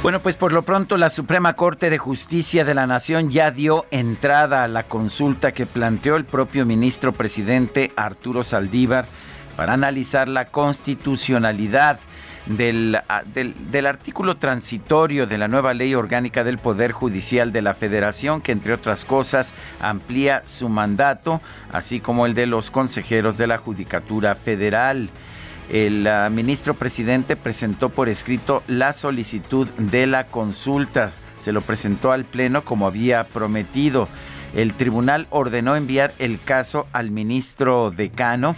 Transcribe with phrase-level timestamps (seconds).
[0.00, 3.84] Bueno, pues por lo pronto la Suprema Corte de Justicia de la Nación ya dio
[3.90, 9.06] entrada a la consulta que planteó el propio ministro presidente Arturo Saldívar
[9.56, 11.98] para analizar la constitucionalidad
[12.46, 17.62] del, ah, del, del artículo transitorio de la nueva ley orgánica del Poder Judicial de
[17.62, 19.52] la Federación, que entre otras cosas
[19.82, 21.40] amplía su mandato,
[21.72, 25.10] así como el de los consejeros de la Judicatura Federal
[25.70, 31.12] el uh, ministro presidente presentó por escrito la solicitud de la consulta.
[31.38, 34.08] Se lo presentó al Pleno como había prometido.
[34.54, 38.56] El tribunal ordenó enviar el caso al ministro decano,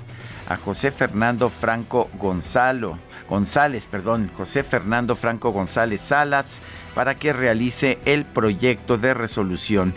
[0.48, 2.98] a José Fernando Franco Gonzalo.
[3.28, 6.60] González, perdón, José Fernando Franco González Salas,
[6.94, 9.94] para que realice el proyecto de resolución.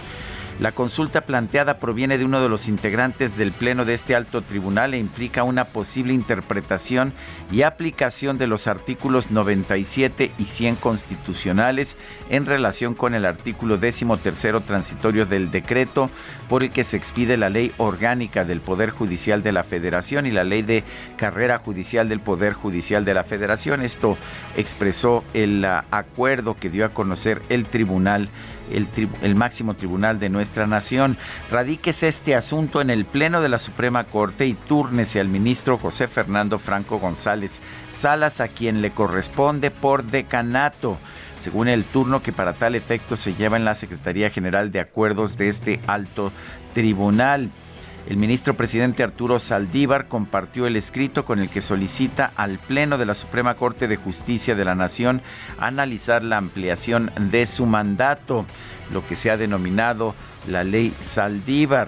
[0.59, 4.93] La consulta planteada proviene de uno de los integrantes del Pleno de este alto tribunal
[4.93, 7.11] e implica una posible interpretación
[7.51, 11.97] y aplicación de los artículos 97 y 100 constitucionales
[12.29, 14.05] en relación con el artículo 13
[14.66, 16.09] transitorio del decreto
[16.47, 20.31] por el que se expide la ley orgánica del Poder Judicial de la Federación y
[20.31, 20.83] la ley de
[21.17, 23.81] carrera judicial del Poder Judicial de la Federación.
[23.81, 24.17] Esto
[24.55, 28.29] expresó el uh, acuerdo que dio a conocer el tribunal
[28.72, 31.18] el, máximo tribunal de nuestra nación.
[31.51, 36.07] Radíquese este asunto en el Pleno de la Suprema Corte y túrnese al ministro José
[36.07, 37.59] Fernando Franco González
[37.91, 40.97] Salas, a quien le corresponde por decanato,
[41.41, 45.38] según el turno que para tal efecto se lleva en la Secretaría General de Acuerdos
[45.38, 46.31] de este alto
[46.73, 47.50] tribunal.
[48.06, 53.06] El ministro presidente Arturo Saldívar compartió el escrito con el que solicita al Pleno de
[53.06, 55.22] la Suprema Corte de Justicia de la Nación
[55.58, 58.46] analizar la ampliación de su mandato,
[58.91, 60.16] lo que se ha denominado
[60.47, 61.88] la ley Saldívar.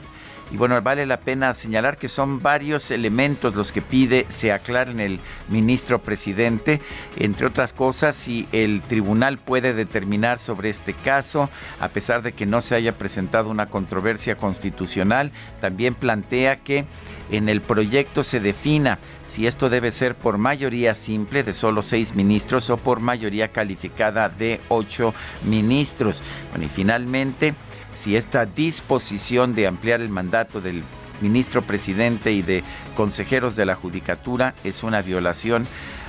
[0.51, 4.99] Y bueno, vale la pena señalar que son varios elementos los que pide se aclaren
[4.99, 5.19] el
[5.49, 6.81] ministro presidente,
[7.17, 12.45] entre otras cosas, si el tribunal puede determinar sobre este caso, a pesar de que
[12.45, 16.85] no se haya presentado una controversia constitucional, también plantea que
[17.31, 22.13] en el proyecto se defina si esto debe ser por mayoría simple de solo seis
[22.13, 25.13] ministros o por mayoría calificada de ocho
[25.43, 26.21] ministros.
[26.51, 27.55] Bueno, y finalmente
[27.95, 30.83] si esta disposición de ampliar el mandato del
[31.21, 32.63] ministro presidente y de
[32.95, 35.65] consejeros de la Judicatura es una violación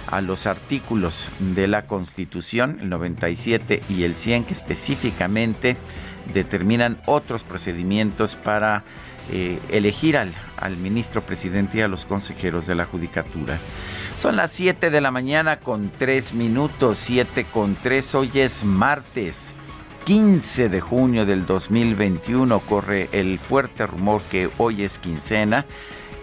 [0.08, 5.76] a los artículos de la Constitución, el 97 y el 100, que específicamente
[6.32, 8.84] determinan otros procedimientos para
[9.32, 13.58] eh, elegir al, al ministro presidente y a los consejeros de la Judicatura.
[14.18, 19.56] Son las 7 de la mañana con 3 minutos, 7 con 3, hoy es martes.
[20.06, 25.66] 15 de junio del 2021 corre el fuerte rumor que hoy es quincena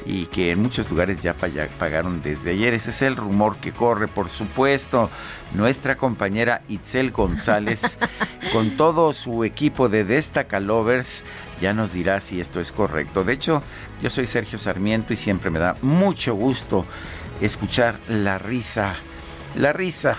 [0.05, 2.73] y que en muchos lugares ya pagaron desde ayer.
[2.73, 5.09] Ese es el rumor que corre, por supuesto.
[5.53, 7.97] Nuestra compañera Itzel González,
[8.53, 11.25] con todo su equipo de Destacalovers,
[11.59, 13.25] ya nos dirá si esto es correcto.
[13.25, 13.63] De hecho,
[14.01, 16.85] yo soy Sergio Sarmiento y siempre me da mucho gusto
[17.41, 18.95] escuchar la risa,
[19.55, 20.15] la risa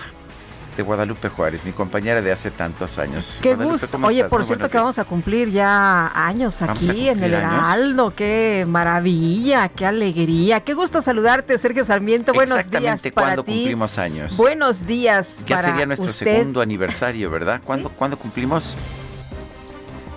[0.75, 3.39] de Guadalupe Juárez, mi compañera de hace tantos años.
[3.41, 3.97] Qué gusto.
[4.03, 8.13] Oye, por cierto que vamos a cumplir ya años aquí en el Heraldo.
[8.15, 10.59] Qué maravilla, qué alegría.
[10.61, 12.33] Qué gusto saludarte, Sergio Sarmiento.
[12.33, 14.35] Buenos días para ¿cuándo cumplimos años?
[14.37, 16.25] Buenos días ya para sería nuestro usted.
[16.37, 17.61] segundo aniversario, ¿verdad?
[17.63, 17.95] ¿Cuándo, ¿Sí?
[17.97, 18.75] ¿cuándo cumplimos?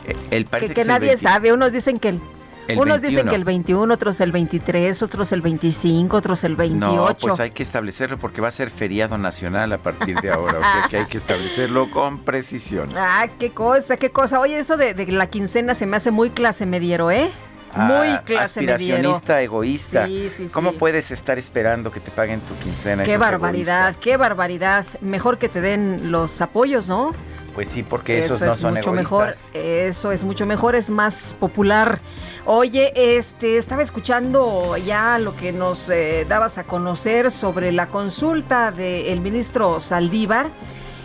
[0.07, 1.53] Eh, El Que, que el nadie 20 sabe.
[1.53, 2.21] Unos dicen que el,
[2.69, 3.31] El unos dicen 21.
[3.31, 6.95] que el 21, otros el 23, otros el 25, otros el 28.
[6.95, 10.59] No, pues hay que establecerlo porque va a ser feriado nacional a partir de ahora.
[10.59, 12.91] o sea que hay que establecerlo con precisión.
[12.95, 14.39] Ah, qué cosa, qué cosa.
[14.39, 17.33] Oye, eso de, de la quincena se me hace muy clase mediero, ¿eh?
[17.77, 20.07] muy clase aspiracionista, egoísta.
[20.07, 23.05] Sí, sí, ¿Cómo puedes estar esperando que te paguen tu quincena?
[23.05, 24.87] Qué barbaridad, qué barbaridad.
[25.01, 27.13] Mejor que te den los apoyos, ¿no?
[27.59, 29.35] Pues sí, porque esos no son mucho mejor.
[29.53, 32.01] Eso es mucho mejor, es más popular.
[32.45, 38.71] Oye, este estaba escuchando ya lo que nos eh, dabas a conocer sobre la consulta
[38.71, 40.51] del ministro Saldívar.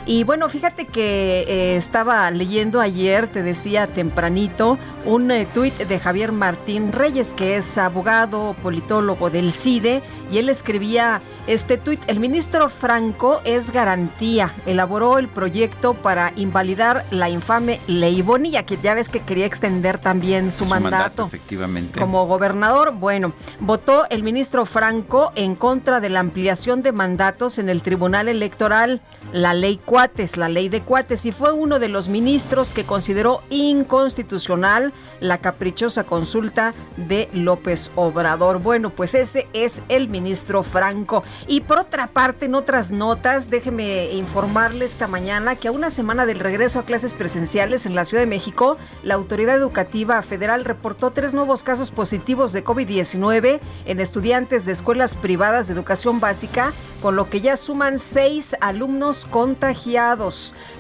[0.06, 6.00] Y bueno, fíjate que eh, estaba leyendo ayer, te decía tempranito, un eh, tuit de
[6.00, 12.20] Javier Martín Reyes, que es abogado, politólogo del CIDE, y él escribía este tuit, el
[12.20, 18.94] ministro Franco es garantía, elaboró el proyecto para invalidar la infame ley Bonilla, que ya
[18.94, 22.00] ves que quería extender también su, mandato, efectivamente.
[22.00, 27.70] Como gobernador, bueno, votó el ministro Franco en contra de la ampliación de mandatos en
[27.70, 29.02] el Tribunal Electoral,
[29.34, 33.44] la ley cuates, la ley de cuates, y fue uno de los ministros que consideró
[33.52, 38.58] inconstitucional la caprichosa consulta de López Obrador.
[38.58, 41.22] Bueno, pues ese es el ministro Franco.
[41.46, 46.26] Y por otra parte, en otras notas, déjeme informarle esta mañana que a una semana
[46.26, 51.12] del regreso a clases presenciales en la Ciudad de México, la Autoridad Educativa Federal reportó
[51.12, 57.16] tres nuevos casos positivos de COVID-19 en estudiantes de escuelas privadas de educación básica, con
[57.16, 59.83] lo que ya suman seis alumnos contagiados.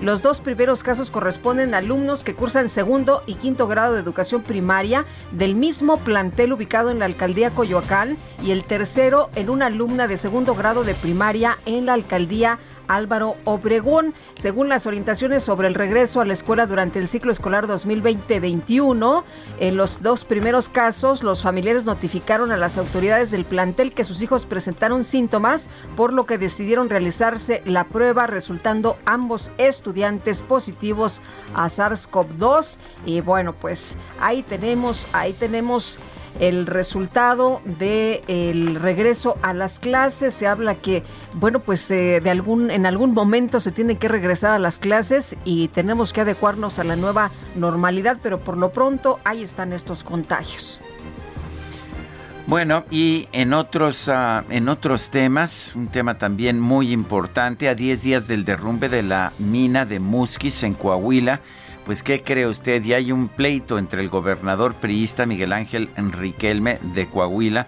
[0.01, 4.43] Los dos primeros casos corresponden a alumnos que cursan segundo y quinto grado de educación
[4.43, 10.07] primaria del mismo plantel ubicado en la alcaldía Coyoacán y el tercero en una alumna
[10.07, 12.59] de segundo grado de primaria en la alcaldía
[12.95, 14.13] Álvaro Obregón.
[14.35, 19.23] Según las orientaciones sobre el regreso a la escuela durante el ciclo escolar 2020-21,
[19.59, 24.21] en los dos primeros casos, los familiares notificaron a las autoridades del plantel que sus
[24.21, 31.21] hijos presentaron síntomas, por lo que decidieron realizarse la prueba, resultando ambos estudiantes positivos
[31.53, 32.79] a SARS-CoV-2.
[33.05, 35.99] Y bueno, pues ahí tenemos, ahí tenemos
[36.39, 40.33] el resultado del el regreso a las clases.
[40.33, 41.03] Se habla que,
[41.33, 45.35] bueno, pues eh, de algún, en algún momento se tiene que regresar a las clases
[45.45, 50.03] y tenemos que adecuarnos a la nueva normalidad, pero por lo pronto ahí están estos
[50.03, 50.81] contagios.
[52.45, 58.01] Bueno, y en otros, ah, en otros temas, un tema también muy importante, a 10
[58.01, 61.39] días del derrumbe de la mina de Musquis en Coahuila,
[61.85, 62.81] pues, ¿qué cree usted?
[62.83, 67.67] Ya hay un pleito entre el gobernador priista Miguel Ángel Enriquelme de Coahuila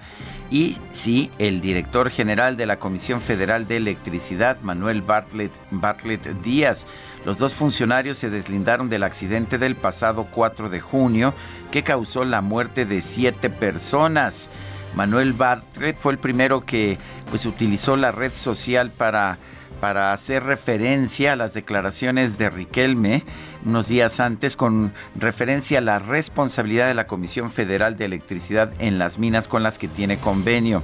[0.51, 6.85] y sí, el director general de la Comisión Federal de Electricidad, Manuel Bartlett, Bartlett Díaz.
[7.25, 11.33] Los dos funcionarios se deslindaron del accidente del pasado 4 de junio
[11.71, 14.50] que causó la muerte de siete personas.
[14.95, 16.97] Manuel Bartlett fue el primero que
[17.29, 19.39] pues utilizó la red social para
[19.80, 23.24] para hacer referencia a las declaraciones de Riquelme
[23.66, 29.00] unos días antes con referencia a la responsabilidad de la Comisión Federal de Electricidad en
[29.00, 30.81] las minas con las que tiene convenio.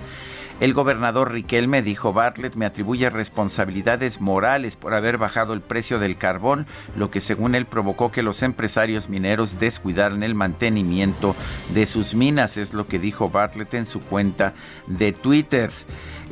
[0.61, 6.17] El gobernador Riquelme dijo Bartlett me atribuye responsabilidades morales por haber bajado el precio del
[6.17, 11.35] carbón, lo que según él provocó que los empresarios mineros descuidaran el mantenimiento
[11.73, 14.53] de sus minas, es lo que dijo Bartlett en su cuenta
[14.85, 15.71] de Twitter.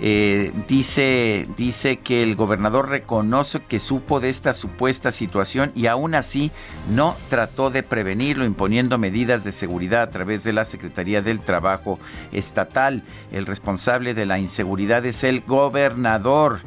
[0.01, 6.15] Eh, dice, dice que el gobernador reconoce que supo de esta supuesta situación y aún
[6.15, 6.51] así
[6.89, 11.99] no trató de prevenirlo imponiendo medidas de seguridad a través de la Secretaría del Trabajo
[12.31, 13.03] Estatal.
[13.31, 16.61] El responsable de la inseguridad es el gobernador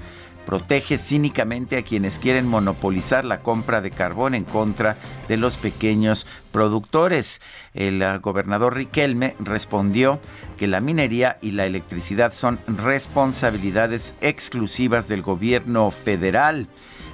[0.45, 4.97] protege cínicamente a quienes quieren monopolizar la compra de carbón en contra
[5.29, 7.41] de los pequeños productores.
[7.75, 10.21] El ah, gobernador Riquelme respondió
[10.63, 16.69] que la minería y la electricidad son responsabilidades exclusivas del gobierno federal.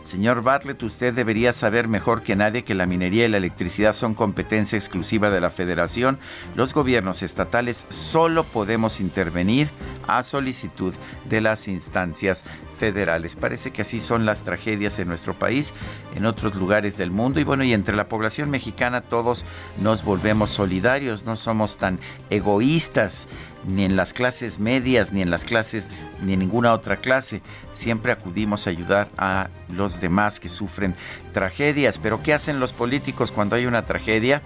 [0.09, 4.15] Señor Bartlett, usted debería saber mejor que nadie que la minería y la electricidad son
[4.15, 6.19] competencia exclusiva de la Federación.
[6.55, 9.69] Los gobiernos estatales solo podemos intervenir
[10.07, 10.95] a solicitud
[11.29, 12.43] de las instancias
[12.79, 13.37] federales.
[13.37, 15.75] Parece que así son las tragedias en nuestro país,
[16.17, 19.45] en otros lugares del mundo y bueno, y entre la población mexicana todos
[19.83, 21.99] nos volvemos solidarios, no somos tan
[22.31, 23.29] egoístas
[23.67, 27.43] ni en las clases medias, ni en las clases, ni en ninguna otra clase.
[27.73, 30.95] Siempre acudimos a ayudar a los demás que sufren
[31.33, 31.99] tragedias.
[31.99, 34.43] Pero ¿qué hacen los políticos cuando hay una tragedia?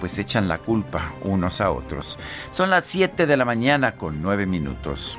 [0.00, 2.18] Pues echan la culpa unos a otros.
[2.50, 5.18] Son las 7 de la mañana con 9 minutos.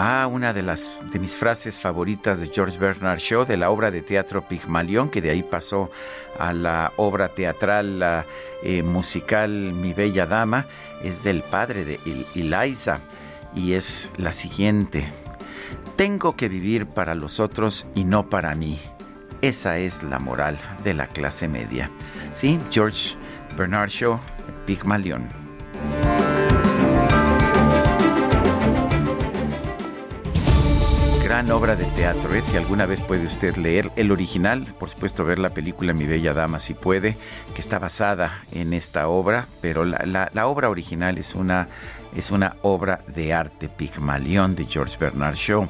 [0.00, 3.90] Ah, una de las de mis frases favoritas de George Bernard Shaw de la obra
[3.90, 5.90] de teatro Pigmalión, que de ahí pasó
[6.38, 8.24] a la obra teatral
[8.62, 10.66] eh, musical Mi Bella Dama,
[11.02, 11.98] es del padre de
[12.36, 13.00] Eliza
[13.56, 15.04] y es la siguiente.
[15.96, 18.78] Tengo que vivir para los otros y no para mí.
[19.42, 21.90] Esa es la moral de la clase media.
[22.32, 23.16] Sí, George
[23.56, 24.20] Bernard Shaw,
[24.64, 25.26] Pygmalion.
[31.46, 32.34] Obra de teatro.
[32.34, 32.42] ¿eh?
[32.42, 36.34] Si alguna vez puede usted leer el original, por supuesto ver la película Mi Bella
[36.34, 37.16] Dama si puede,
[37.54, 41.68] que está basada en esta obra, pero la, obra original es una,
[42.14, 45.68] es una obra de arte, Pygmalion de George Bernard Shaw.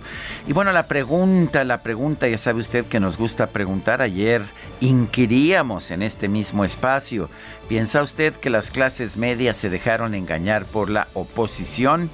[0.49, 4.01] Y bueno, la pregunta, la pregunta, ya sabe usted que nos gusta preguntar.
[4.01, 4.43] Ayer
[4.81, 7.29] inquiríamos en este mismo espacio.
[7.69, 12.11] ¿Piensa usted que las clases medias se dejaron engañar por la oposición?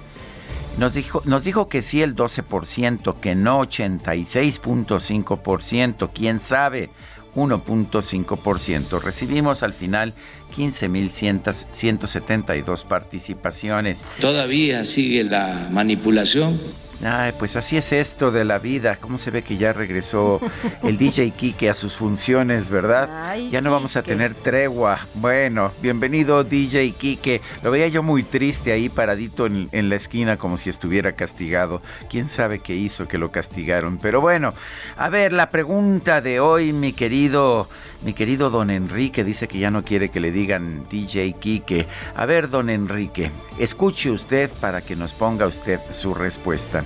[0.79, 6.91] Nos dijo, nos dijo que sí el 12%, que no 86.5%, quién sabe
[7.37, 9.01] 1.5%.
[9.01, 10.15] Recibimos al final
[10.55, 14.03] 15.172 participaciones.
[14.21, 16.61] Todavía sigue la manipulación
[17.03, 18.97] Ay, pues así es esto de la vida.
[18.99, 20.41] ¿Cómo se ve que ya regresó
[20.83, 23.37] el DJ Kike a sus funciones, verdad?
[23.51, 25.01] ya no vamos a tener tregua.
[25.15, 27.43] Bueno, bienvenido DJ Kike.
[27.63, 31.83] Lo veía yo muy triste ahí paradito en, en, la esquina como si estuviera castigado.
[32.09, 33.99] ¿Quién sabe qué hizo que lo castigaron?
[33.99, 34.55] Pero bueno,
[34.97, 37.69] a ver, la pregunta de hoy, mi querido
[38.05, 41.87] mi querido don Enrique dice que ya no quiere que le digan DJ Kike.
[42.15, 46.85] A ver, don Enrique, escuche usted para que nos ponga usted su respuesta.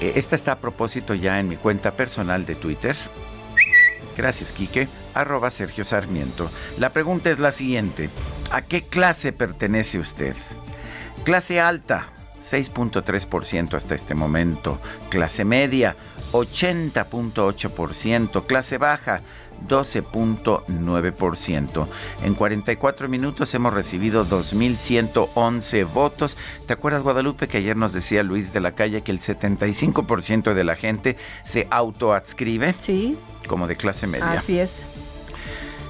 [0.00, 2.96] Eh, esta está a propósito ya en mi cuenta personal de Twitter.
[4.16, 4.88] Gracias, Quique.
[5.12, 6.50] Arroba Sergio Sarmiento.
[6.78, 8.08] La pregunta es la siguiente.
[8.50, 10.34] ¿A qué clase pertenece usted?
[11.24, 12.08] Clase alta,
[12.40, 14.80] 6.3% hasta este momento.
[15.10, 15.94] Clase media,
[16.32, 18.46] 80.8%.
[18.46, 19.20] Clase baja,
[19.66, 21.86] 12.9%.
[22.22, 26.36] En 44 minutos hemos recibido 2.111 votos.
[26.66, 30.64] ¿Te acuerdas, Guadalupe, que ayer nos decía Luis de la Calle que el 75% de
[30.64, 32.74] la gente se autoadscribe?
[32.78, 33.18] Sí.
[33.46, 34.32] Como de clase media.
[34.32, 34.82] Así es.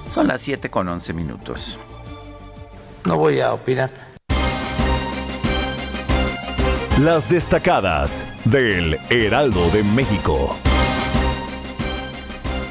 [0.09, 1.79] Son las 7 con 11 minutos.
[3.05, 3.91] No voy a opinar.
[6.99, 10.57] Las destacadas del Heraldo de México.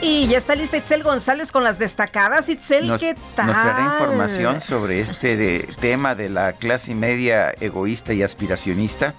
[0.01, 2.49] Y ya está lista Itzel González con las destacadas.
[2.49, 3.49] Itzel, ¿qué tal?
[3.49, 9.15] Nos traerá información sobre este tema de la clase media egoísta y aspiracionista.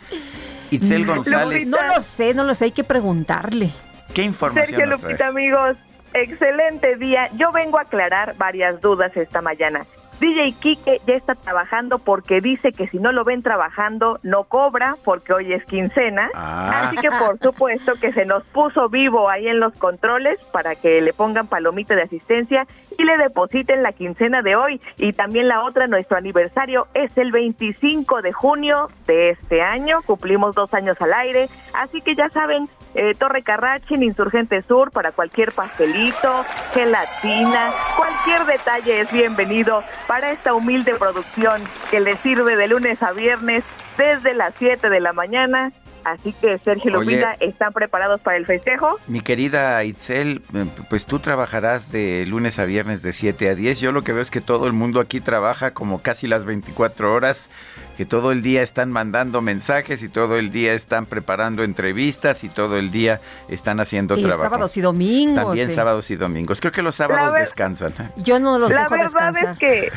[0.71, 1.67] Itzel González.
[1.67, 3.71] No lo sé, no lo sé, hay que preguntarle.
[4.13, 5.75] ¿Qué información Sergio Lupita, amigos,
[6.13, 7.29] excelente día.
[7.35, 9.85] Yo vengo a aclarar varias dudas esta mañana.
[10.19, 14.95] DJ Kike ya está trabajando porque dice que si no lo ven trabajando no cobra
[15.05, 16.29] porque hoy es quincena.
[16.33, 16.81] Ah.
[16.81, 21.01] Así que por supuesto que se nos puso vivo ahí en los controles para que
[21.01, 24.81] le pongan palomita de asistencia y le depositen la quincena de hoy.
[24.97, 30.01] Y también la otra, nuestro aniversario es el 25 de junio de este año.
[30.05, 31.47] Cumplimos dos años al aire.
[31.73, 36.43] Así que ya saben, eh, Torre Carrachin, Insurgente Sur, para cualquier pastelito,
[36.73, 43.11] gelatina, cualquier detalle es bienvenido para esta humilde producción que le sirve de lunes a
[43.11, 43.63] viernes
[43.97, 45.71] desde las 7 de la mañana
[46.03, 48.99] Así que Sergio Lupita, ¿están preparados para el festejo?
[49.07, 53.79] Mi querida Itzel, eh, pues tú trabajarás de lunes a viernes de 7 a 10.
[53.79, 57.13] Yo lo que veo es que todo el mundo aquí trabaja como casi las 24
[57.13, 57.49] horas,
[57.97, 62.49] que todo el día están mandando mensajes y todo el día están preparando entrevistas y
[62.49, 64.43] todo el día están haciendo y trabajo.
[64.43, 65.43] sábados y domingos.
[65.43, 66.61] También sábados y domingos.
[66.61, 67.91] Creo que los sábados descansan.
[67.99, 68.09] ¿eh?
[68.17, 69.91] Yo no los La dejo verdad es que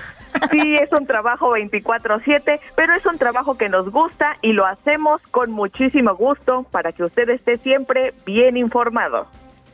[0.51, 5.21] Sí, es un trabajo 24/7, pero es un trabajo que nos gusta y lo hacemos
[5.31, 9.27] con muchísimo gusto para que usted esté siempre bien informado.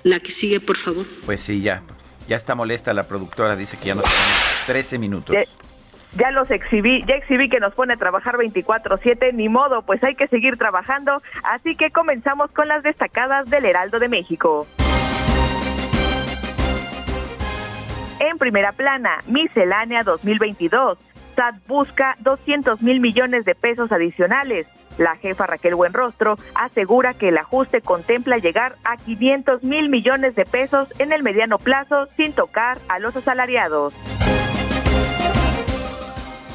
[0.02, 1.06] La que sigue, por favor.
[1.26, 1.82] Pues sí, ya.
[2.26, 5.36] Ya está molesta la productora, dice que ya nos quedan 13 minutos.
[6.16, 10.14] Ya, los exhibí, ya exhibí que nos pone a trabajar 24/7, ni modo, pues hay
[10.14, 14.66] que seguir trabajando, así que comenzamos con las destacadas del Heraldo de México.
[18.20, 20.98] En primera plana, Miscelánea 2022.
[21.36, 24.66] SAT busca 200 mil millones de pesos adicionales.
[24.98, 30.44] La jefa Raquel Buenrostro asegura que el ajuste contempla llegar a 500 mil millones de
[30.44, 33.94] pesos en el mediano plazo sin tocar a los asalariados.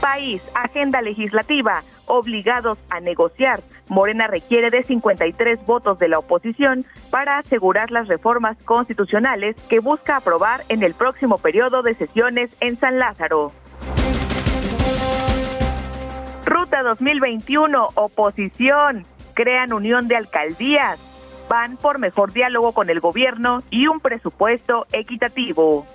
[0.02, 3.62] País, agenda legislativa, obligados a negociar.
[3.90, 10.18] Morena requiere de 53 votos de la oposición para asegurar las reformas constitucionales que busca
[10.18, 13.52] aprobar en el próximo periodo de sesiones en San Lázaro.
[16.46, 21.00] Ruta 2021, oposición, crean unión de alcaldías,
[21.50, 25.86] van por mejor diálogo con el gobierno y un presupuesto equitativo.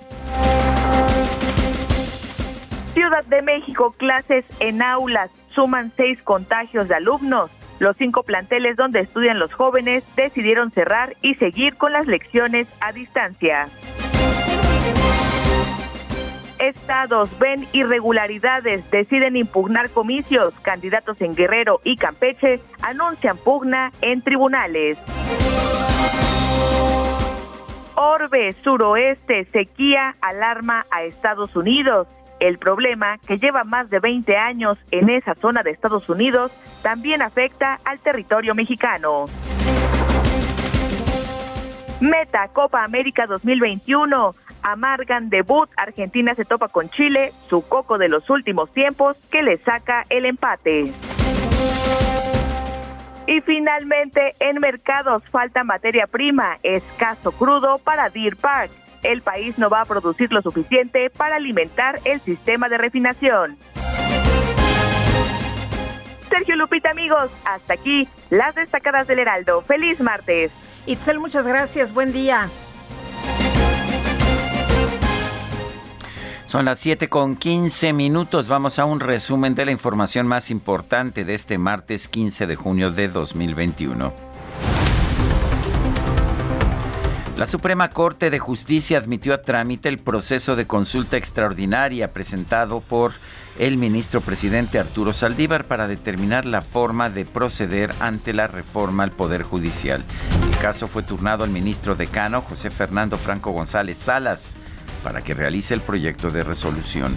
[2.93, 7.51] Ciudad de México, clases en aulas, suman seis contagios de alumnos.
[7.79, 12.91] Los cinco planteles donde estudian los jóvenes decidieron cerrar y seguir con las lecciones a
[12.91, 13.67] distancia.
[16.59, 20.53] Estados ven irregularidades, deciden impugnar comicios.
[20.59, 24.97] Candidatos en Guerrero y Campeche anuncian pugna en tribunales.
[27.95, 32.07] Orbe, suroeste, sequía, alarma a Estados Unidos.
[32.39, 37.21] El problema, que lleva más de 20 años en esa zona de Estados Unidos, también
[37.21, 39.25] afecta al territorio mexicano.
[41.99, 44.35] Meta Copa América 2021.
[44.61, 45.69] Amargan debut.
[45.75, 50.25] Argentina se topa con Chile, su coco de los últimos tiempos, que le saca el
[50.25, 50.93] empate.
[53.27, 58.71] Y finalmente, en mercados falta materia prima, escaso crudo para Deer Park.
[59.03, 63.57] El país no va a producir lo suficiente para alimentar el sistema de refinación.
[66.29, 69.61] Sergio Lupita, amigos, hasta aquí las destacadas del Heraldo.
[69.61, 70.51] Feliz martes.
[70.85, 71.93] Itzel, muchas gracias.
[71.93, 72.47] Buen día.
[76.45, 78.47] Son las 7 con 15 minutos.
[78.47, 82.89] Vamos a un resumen de la información más importante de este martes 15 de junio
[82.89, 84.28] de 2021.
[87.39, 93.13] La Suprema Corte de Justicia admitió a trámite el proceso de consulta extraordinaria presentado por
[93.57, 99.11] el ministro presidente Arturo Saldívar para determinar la forma de proceder ante la reforma al
[99.11, 100.03] Poder Judicial.
[100.51, 104.55] El caso fue turnado al ministro decano José Fernando Franco González Salas
[105.01, 107.15] para que realice el proyecto de resolución.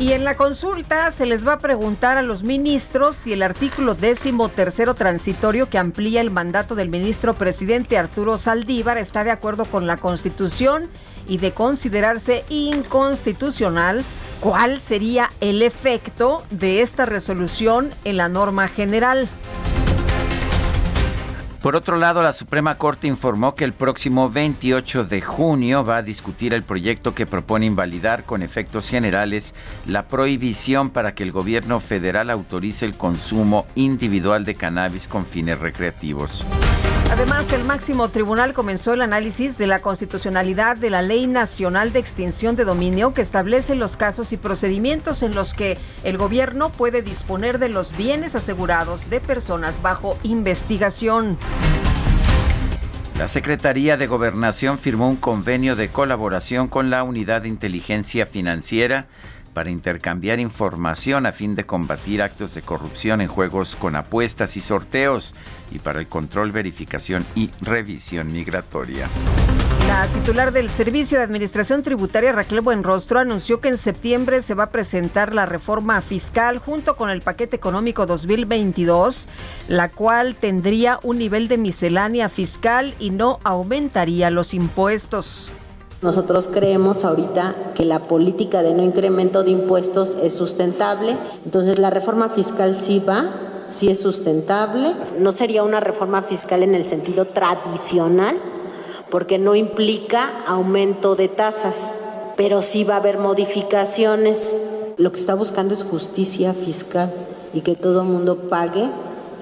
[0.00, 3.94] Y en la consulta se les va a preguntar a los ministros si el artículo
[3.94, 9.66] décimo tercero transitorio que amplía el mandato del ministro presidente Arturo Saldívar está de acuerdo
[9.66, 10.88] con la Constitución
[11.28, 14.02] y de considerarse inconstitucional,
[14.40, 19.28] ¿cuál sería el efecto de esta resolución en la norma general?
[21.62, 26.02] Por otro lado, la Suprema Corte informó que el próximo 28 de junio va a
[26.02, 29.52] discutir el proyecto que propone invalidar con efectos generales
[29.86, 35.58] la prohibición para que el gobierno federal autorice el consumo individual de cannabis con fines
[35.58, 36.46] recreativos.
[37.10, 41.98] Además, el máximo tribunal comenzó el análisis de la constitucionalidad de la Ley Nacional de
[41.98, 47.02] Extinción de Dominio que establece los casos y procedimientos en los que el gobierno puede
[47.02, 51.36] disponer de los bienes asegurados de personas bajo investigación.
[53.18, 59.06] La Secretaría de Gobernación firmó un convenio de colaboración con la Unidad de Inteligencia Financiera
[59.52, 64.60] para intercambiar información a fin de combatir actos de corrupción en juegos con apuestas y
[64.60, 65.34] sorteos
[65.70, 69.08] y para el control, verificación y revisión migratoria.
[69.90, 74.64] La titular del Servicio de Administración Tributaria, Raquel Buenrostro, anunció que en septiembre se va
[74.64, 79.28] a presentar la reforma fiscal junto con el paquete económico 2022,
[79.66, 85.52] la cual tendría un nivel de miscelánea fiscal y no aumentaría los impuestos.
[86.02, 91.90] Nosotros creemos ahorita que la política de no incremento de impuestos es sustentable, entonces la
[91.90, 93.30] reforma fiscal sí va,
[93.68, 94.94] sí es sustentable.
[95.18, 98.34] No sería una reforma fiscal en el sentido tradicional,
[99.10, 101.92] porque no implica aumento de tasas,
[102.34, 104.56] pero sí va a haber modificaciones.
[104.96, 107.12] Lo que está buscando es justicia fiscal
[107.52, 108.88] y que todo el mundo pague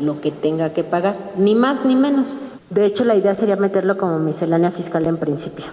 [0.01, 2.27] lo que tenga que pagar, ni más ni menos.
[2.71, 5.66] De hecho, la idea sería meterlo como miscelánea fiscal en principio.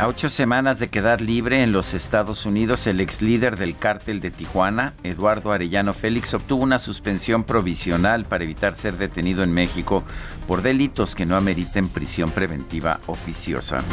[0.00, 4.22] A ocho semanas de quedar libre en los Estados Unidos, el ex líder del cártel
[4.22, 10.02] de Tijuana, Eduardo Arellano Félix, obtuvo una suspensión provisional para evitar ser detenido en México
[10.48, 13.84] por delitos que no ameriten prisión preventiva oficiosa.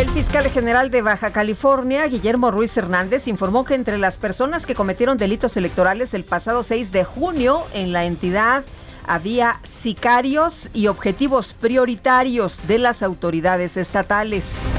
[0.00, 4.74] El fiscal general de Baja California, Guillermo Ruiz Hernández, informó que entre las personas que
[4.74, 8.64] cometieron delitos electorales el pasado 6 de junio en la entidad,
[9.06, 14.72] había sicarios y objetivos prioritarios de las autoridades estatales.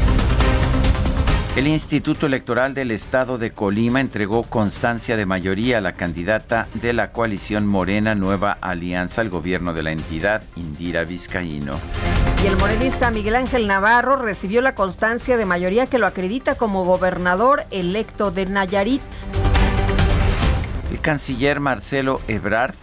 [1.55, 6.93] El Instituto Electoral del Estado de Colima entregó constancia de mayoría a la candidata de
[6.93, 11.79] la coalición Morena Nueva Alianza al gobierno de la entidad, Indira Vizcaíno.
[12.43, 16.85] Y el morenista Miguel Ángel Navarro recibió la constancia de mayoría que lo acredita como
[16.85, 19.03] gobernador electo de Nayarit.
[20.91, 22.73] El canciller Marcelo Ebrard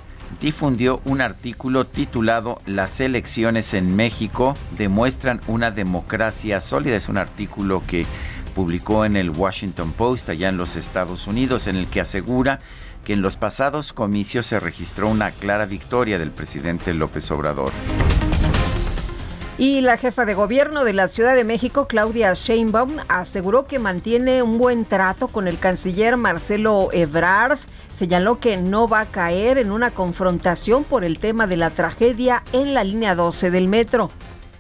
[0.41, 6.95] difundió un artículo titulado Las elecciones en México demuestran una democracia sólida.
[6.95, 8.07] Es un artículo que
[8.51, 12.61] publicó en el Washington Post allá en los Estados Unidos, en el que asegura
[13.05, 17.73] que en los pasados comicios se registró una clara victoria del presidente López Obrador.
[19.57, 24.43] Y la jefa de gobierno de la Ciudad de México, Claudia Sheinbaum, aseguró que mantiene
[24.43, 27.59] un buen trato con el canciller Marcelo Ebrard
[27.91, 32.43] señaló que no va a caer en una confrontación por el tema de la tragedia
[32.53, 34.11] en la línea 12 del metro.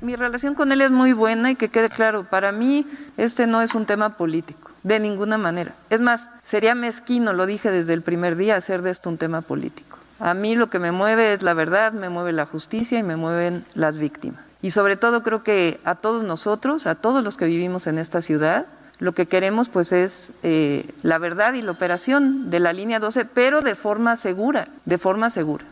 [0.00, 2.86] Mi relación con él es muy buena y que quede claro, para mí
[3.18, 5.74] este no es un tema político, de ninguna manera.
[5.90, 9.42] Es más, sería mezquino, lo dije desde el primer día, hacer de esto un tema
[9.42, 9.98] político.
[10.18, 13.16] A mí lo que me mueve es la verdad, me mueve la justicia y me
[13.16, 14.40] mueven las víctimas.
[14.62, 18.22] Y sobre todo creo que a todos nosotros, a todos los que vivimos en esta
[18.22, 18.66] ciudad,
[18.98, 23.24] lo que queremos pues es eh, la verdad y la operación de la línea 12,
[23.24, 25.64] pero de forma segura, de forma segura.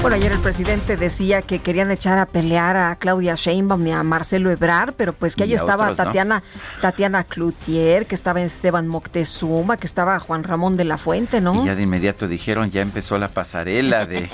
[0.00, 4.04] Bueno, ayer el presidente decía que querían echar a pelear a Claudia Sheinbaum y a
[4.04, 6.44] Marcelo Ebrard, pero pues que ahí estaba Tatiana,
[6.80, 11.64] Tatiana Cloutier, que estaba Esteban Moctezuma, que estaba Juan Ramón de la Fuente, ¿no?
[11.64, 14.30] Y ya de inmediato dijeron, ya empezó la pasarela de,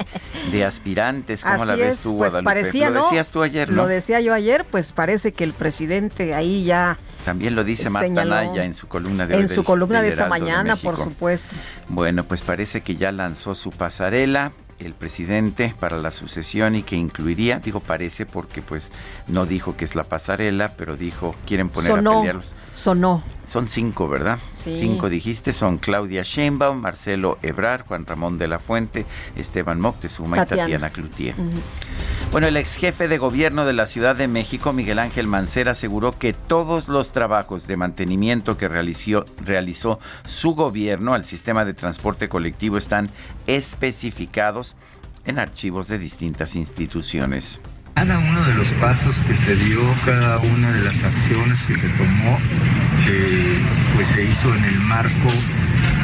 [0.53, 1.43] de aspirantes.
[1.43, 3.77] ¿Cómo la ves tú, pues Parecía, Lo decías tú ayer, ¿no?
[3.77, 6.99] Lo decía yo ayer, pues parece que el presidente ahí ya...
[7.25, 10.77] También lo dice Marta Naya en su columna de En su columna de esta mañana,
[10.77, 11.55] por supuesto.
[11.89, 14.53] Bueno, pues parece que ya lanzó su pasarela
[14.85, 18.91] el presidente para la sucesión y que incluiría, digo parece porque pues
[19.27, 22.53] no dijo que es la pasarela, pero dijo quieren poner a pelearlos.
[22.75, 23.23] Sonó.
[23.47, 24.39] Son cinco, ¿verdad?
[24.65, 29.05] Cinco dijiste, son Claudia Sheinbaum, Marcelo Ebrar, Juan Ramón de la Fuente,
[29.37, 31.35] Esteban Moctezuma y Tatiana Cloutier.
[32.33, 36.19] Bueno, el ex jefe de gobierno de la Ciudad de México, Miguel Ángel Mancera, aseguró
[36.19, 42.29] que todos los trabajos de mantenimiento que realizó, realizó su gobierno al sistema de transporte
[42.29, 43.11] colectivo están
[43.47, 44.74] especificados
[45.25, 47.61] en archivos de distintas instituciones.
[47.95, 51.89] Cada uno de los pasos que se dio, cada una de las acciones que se
[51.91, 52.39] tomó,
[53.07, 53.59] eh,
[53.95, 55.31] pues se hizo en el marco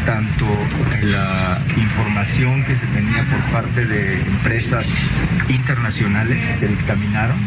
[0.07, 0.47] tanto
[0.93, 4.87] de la información que se tenía por parte de empresas
[5.49, 7.39] internacionales que dictaminaron,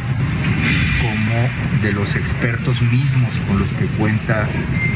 [1.01, 4.47] como de los expertos mismos con los que cuenta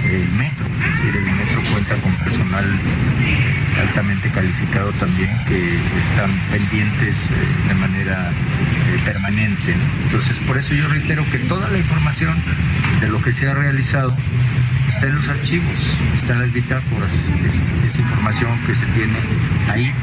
[0.05, 0.65] el metro.
[0.65, 2.79] Es decir, el metro cuenta con personal
[3.79, 9.75] altamente calificado también que están pendientes eh, de manera eh, permanente.
[10.03, 12.41] Entonces, por eso yo reitero que toda la información
[12.99, 14.15] de lo que se ha realizado
[14.89, 15.79] está en los archivos,
[16.15, 17.11] está en las bitácoras,
[17.45, 19.19] es, es información que se tiene
[19.69, 19.93] ahí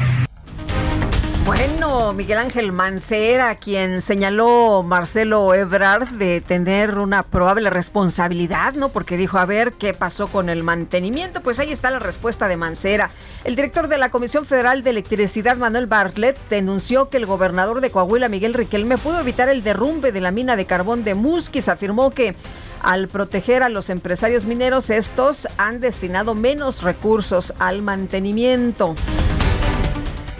[1.45, 8.89] bueno, Miguel Ángel Mancera, quien señaló Marcelo Ebrard de tener una probable responsabilidad, ¿no?
[8.89, 11.41] Porque dijo, a ver, ¿qué pasó con el mantenimiento?
[11.41, 13.11] Pues ahí está la respuesta de Mancera.
[13.43, 17.91] El director de la Comisión Federal de Electricidad, Manuel Bartlett, denunció que el gobernador de
[17.91, 21.69] Coahuila, Miguel Riquelme, pudo evitar el derrumbe de la mina de carbón de Musquis.
[21.69, 22.35] Afirmó que
[22.81, 28.95] al proteger a los empresarios mineros, estos han destinado menos recursos al mantenimiento.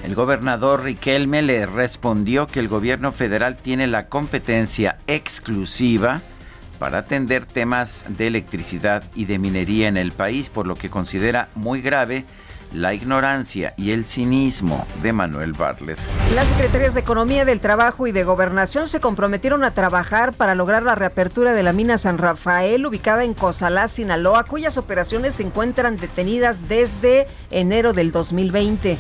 [0.06, 6.22] El gobernador Riquelme le respondió que el gobierno federal tiene la competencia exclusiva
[6.78, 11.50] para atender temas de electricidad y de minería en el país, por lo que considera
[11.56, 12.24] muy grave
[12.72, 15.98] la ignorancia y el cinismo de Manuel Bartlett.
[16.36, 20.84] Las secretarías de Economía, del Trabajo y de Gobernación se comprometieron a trabajar para lograr
[20.84, 25.98] la reapertura de la mina San Rafael, ubicada en Cozalá, Sinaloa, cuyas operaciones se encuentran
[25.98, 29.00] detenidas desde enero del 2020.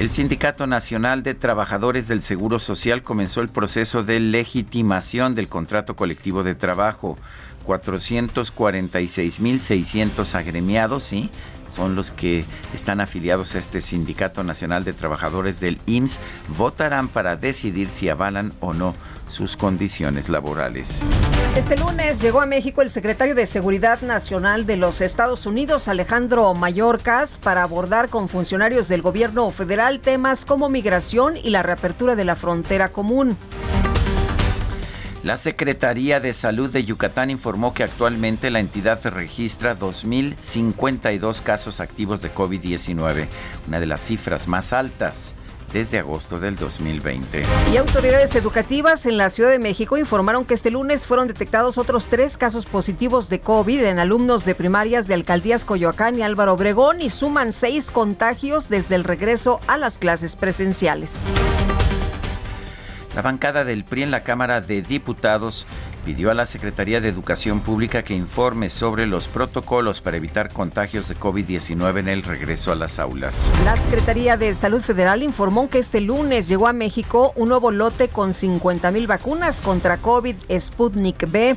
[0.00, 5.94] El Sindicato Nacional de Trabajadores del Seguro Social comenzó el proceso de legitimación del contrato
[5.94, 7.18] colectivo de trabajo.
[7.66, 11.28] 446.600 agremiados, ¿sí?
[11.68, 16.18] Son los que están afiliados a este Sindicato Nacional de Trabajadores del IMSS,
[16.56, 18.94] votarán para decidir si avalan o no
[19.30, 21.00] sus condiciones laborales.
[21.56, 26.52] Este lunes llegó a México el secretario de Seguridad Nacional de los Estados Unidos, Alejandro
[26.54, 32.24] Mayorkas, para abordar con funcionarios del gobierno federal temas como migración y la reapertura de
[32.24, 33.36] la frontera común.
[35.22, 42.22] La Secretaría de Salud de Yucatán informó que actualmente la entidad registra 2.052 casos activos
[42.22, 43.26] de COVID-19,
[43.68, 45.34] una de las cifras más altas
[45.72, 47.42] desde agosto del 2020.
[47.72, 52.06] Y autoridades educativas en la Ciudad de México informaron que este lunes fueron detectados otros
[52.06, 57.00] tres casos positivos de COVID en alumnos de primarias de alcaldías Coyoacán y Álvaro Obregón
[57.00, 61.24] y suman seis contagios desde el regreso a las clases presenciales.
[63.14, 65.66] La bancada del PRI en la Cámara de Diputados
[66.00, 71.08] pidió a la Secretaría de Educación Pública que informe sobre los protocolos para evitar contagios
[71.08, 73.38] de COVID-19 en el regreso a las aulas.
[73.64, 78.08] La Secretaría de Salud Federal informó que este lunes llegó a México un nuevo lote
[78.08, 81.56] con 50 mil vacunas contra COVID Sputnik B.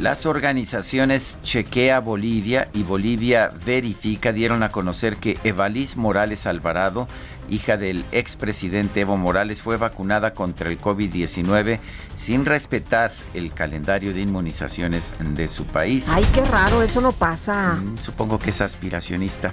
[0.00, 7.06] Las organizaciones Chequea Bolivia y Bolivia Verifica dieron a conocer que Evalis Morales Alvarado,
[7.48, 11.80] hija del expresidente Evo Morales, fue vacunada contra el COVID-19
[12.16, 16.08] sin respetar el calendario de inmunizaciones de su país.
[16.08, 17.72] Ay, qué raro, eso no pasa.
[17.74, 19.52] Mm, supongo que es aspiracionista.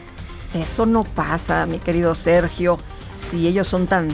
[0.53, 2.77] Eso no pasa, mi querido Sergio.
[3.15, 4.07] Si ellos son tan,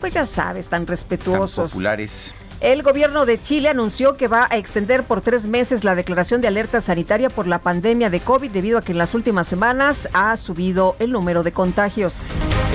[0.00, 1.56] pues ya sabes, tan respetuosos.
[1.56, 2.34] Tan populares.
[2.60, 6.48] El gobierno de Chile anunció que va a extender por tres meses la declaración de
[6.48, 10.36] alerta sanitaria por la pandemia de COVID debido a que en las últimas semanas ha
[10.36, 12.22] subido el número de contagios.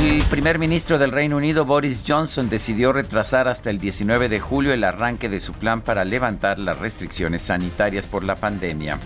[0.01, 4.73] El primer ministro del Reino Unido, Boris Johnson, decidió retrasar hasta el 19 de julio
[4.73, 8.97] el arranque de su plan para levantar las restricciones sanitarias por la pandemia.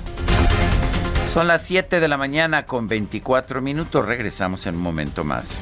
[1.27, 4.05] Son las 7 de la mañana con 24 minutos.
[4.05, 5.61] Regresamos en un momento más.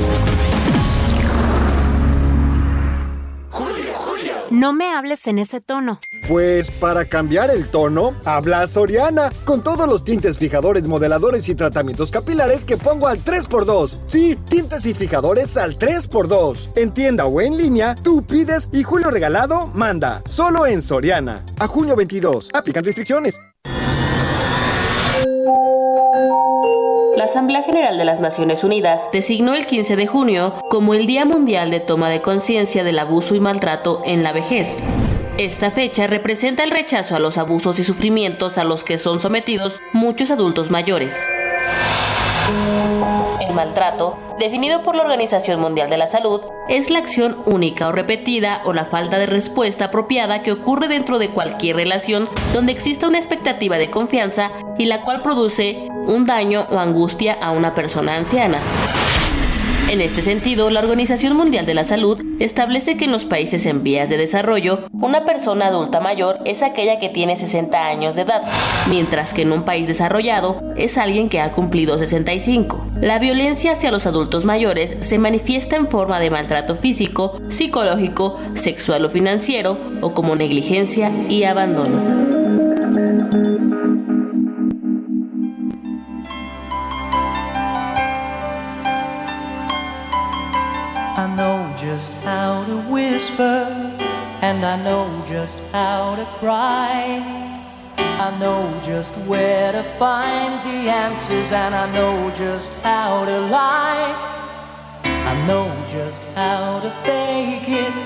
[4.61, 5.99] No me hables en ese tono.
[6.27, 12.11] Pues para cambiar el tono, habla Soriana, con todos los tintes fijadores, modeladores y tratamientos
[12.11, 13.97] capilares que pongo al 3x2.
[14.05, 16.73] Sí, tintes y fijadores al 3x2.
[16.75, 20.21] En tienda o en línea, tú pides y Julio Regalado manda.
[20.29, 21.43] Solo en Soriana.
[21.57, 22.49] A junio 22.
[22.53, 23.39] Aplican restricciones.
[27.15, 31.25] La Asamblea General de las Naciones Unidas designó el 15 de junio como el Día
[31.25, 34.79] Mundial de Toma de Conciencia del Abuso y Maltrato en la Vejez.
[35.37, 39.79] Esta fecha representa el rechazo a los abusos y sufrimientos a los que son sometidos
[39.91, 41.15] muchos adultos mayores.
[43.51, 47.91] El maltrato, definido por la Organización Mundial de la Salud, es la acción única o
[47.91, 53.09] repetida o la falta de respuesta apropiada que ocurre dentro de cualquier relación donde exista
[53.09, 58.15] una expectativa de confianza y la cual produce un daño o angustia a una persona
[58.15, 58.59] anciana.
[59.91, 63.83] En este sentido, la Organización Mundial de la Salud establece que en los países en
[63.83, 68.41] vías de desarrollo, una persona adulta mayor es aquella que tiene 60 años de edad,
[68.89, 72.85] mientras que en un país desarrollado es alguien que ha cumplido 65.
[73.01, 79.03] La violencia hacia los adultos mayores se manifiesta en forma de maltrato físico, psicológico, sexual
[79.03, 82.40] o financiero, o como negligencia y abandono.
[91.81, 93.65] Just how to whisper,
[94.43, 97.57] and I know just how to cry.
[97.97, 104.13] I know just where to find the answers, and I know just how to lie.
[105.03, 108.05] I know just how to fake it,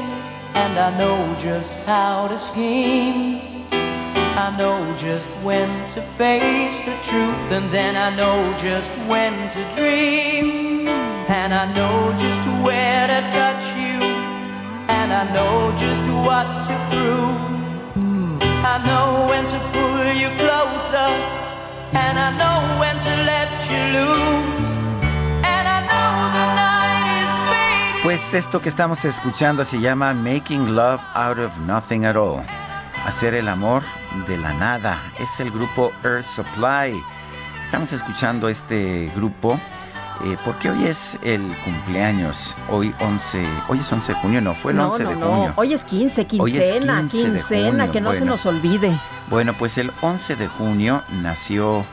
[0.55, 3.54] and I know just how to scheme.
[4.37, 9.61] I know just when to face the truth, and then I know just when to
[9.75, 10.87] dream.
[11.29, 13.97] And I know just where to touch you,
[14.89, 17.39] and I know just what to prove.
[18.65, 21.09] I know when to pull you closer,
[21.95, 24.67] and I know when to let you loose.
[25.47, 28.03] And I know the night is fading.
[28.03, 32.43] Pues esto que estamos escuchando se llama Making Love Out of Nothing at All.
[33.05, 33.83] Hacer el amor
[34.27, 34.99] de la nada.
[35.19, 37.01] Es el grupo Earth Supply.
[37.63, 39.59] Estamos escuchando este grupo
[40.23, 42.55] eh, porque hoy es el cumpleaños.
[42.69, 45.27] Hoy 11, hoy es 11 de junio, no, fue el No, 11 no, de no.
[45.27, 45.53] junio.
[45.55, 48.99] Hoy es 15, quincena, Hoy es 15 de quincena, junio, que no se nos olvide.
[49.29, 51.85] Bueno, pues el 11 de junio nació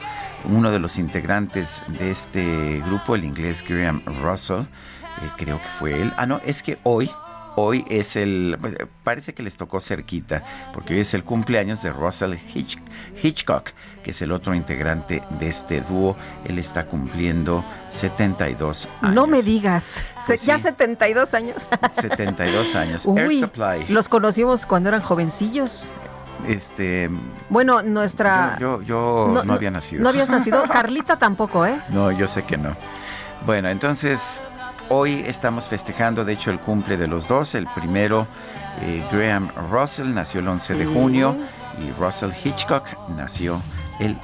[0.45, 4.61] uno de los integrantes de este grupo, el inglés Graham Russell.
[4.63, 6.13] eh, creo que fue él.
[6.17, 7.11] Ah, no, es que hoy,
[7.57, 8.59] hoy es el.
[9.05, 12.81] Parece que les tocó cerquita, porque hoy es el cumpleaños de Russell Hitch-
[13.23, 13.71] Hitchcock,
[14.03, 16.17] que es el otro integrante de este dúo.
[16.45, 19.15] Él está cumpliendo 72 años.
[19.15, 20.03] No me digas.
[20.21, 20.65] Se- Pues ya sí.
[20.65, 21.67] 72 años.
[22.01, 23.07] 72 años.
[23.07, 23.87] Air Uy, Supply.
[23.89, 25.93] los conocimos cuando eran jovencillos.
[26.49, 27.09] Este.
[27.51, 28.57] Bueno, nuestra...
[28.59, 30.03] Yo, yo, yo no, había nacido.
[30.03, 30.65] No habías nacido.
[30.73, 31.81] Carlita tampoco, ¿eh?
[31.91, 32.75] No, yo sé que no.
[33.47, 34.43] Bueno, entonces
[34.93, 37.55] hoy estamos festejando, de hecho, el cumple de los dos.
[37.55, 38.27] El primero,
[38.83, 41.37] eh, Graham Russell, nació el 11 de junio
[41.81, 43.61] y Russell Hitchcock nació
[43.99, 44.17] el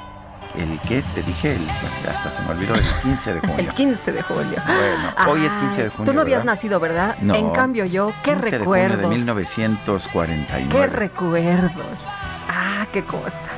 [0.57, 1.71] el qué te dije, el,
[2.09, 3.57] hasta se me olvidó, el 15 de junio.
[3.59, 4.57] El 15 de julio.
[4.67, 6.05] Bueno, hoy es 15 de junio.
[6.11, 6.53] Tú no habías ¿verdad?
[6.53, 7.17] nacido, ¿verdad?
[7.21, 7.35] No.
[7.35, 9.01] En cambio yo, qué 15 de junio recuerdos.
[9.03, 10.69] de 1949.
[10.71, 11.99] Qué recuerdos.
[12.49, 13.49] Ah, qué cosa.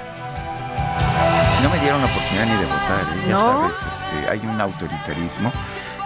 [1.62, 3.28] No me dieron la oportunidad ni de votar, ¿eh?
[3.28, 3.70] ya ¿No?
[3.72, 5.52] sabes, este, hay un autoritarismo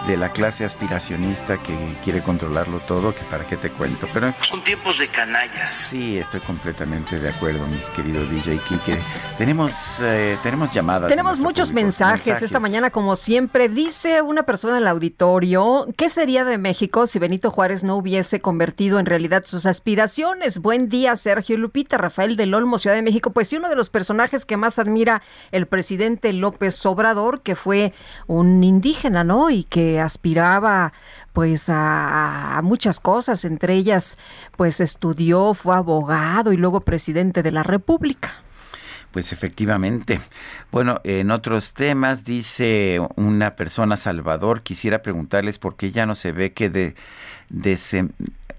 [0.07, 4.07] de la clase aspiracionista que quiere controlarlo todo, que para qué te cuento.
[4.13, 5.69] Pero Son tiempos de canallas.
[5.69, 8.99] sí, estoy completamente de acuerdo, mi querido DJ Kike.
[9.37, 11.09] Tenemos, eh, tenemos llamadas.
[11.09, 13.67] Tenemos muchos mensajes, esta mañana, como siempre.
[13.67, 18.39] Dice una persona en el auditorio, ¿qué sería de México si Benito Juárez no hubiese
[18.39, 20.59] convertido en realidad sus aspiraciones?
[20.59, 23.31] Buen día, Sergio Lupita, Rafael del Olmo, Ciudad de México.
[23.31, 27.93] Pues sí, uno de los personajes que más admira el presidente López Obrador, que fue
[28.27, 29.49] un indígena, ¿no?
[29.49, 30.93] Y que aspiraba
[31.33, 34.17] pues a, muchas cosas, entre ellas
[34.55, 38.35] pues estudió, fue abogado y luego presidente de la República.
[39.11, 40.19] Pues efectivamente.
[40.71, 46.31] Bueno, en otros temas dice una persona, Salvador, quisiera preguntarles por qué ya no se
[46.33, 46.95] ve que de,
[47.49, 48.11] desen-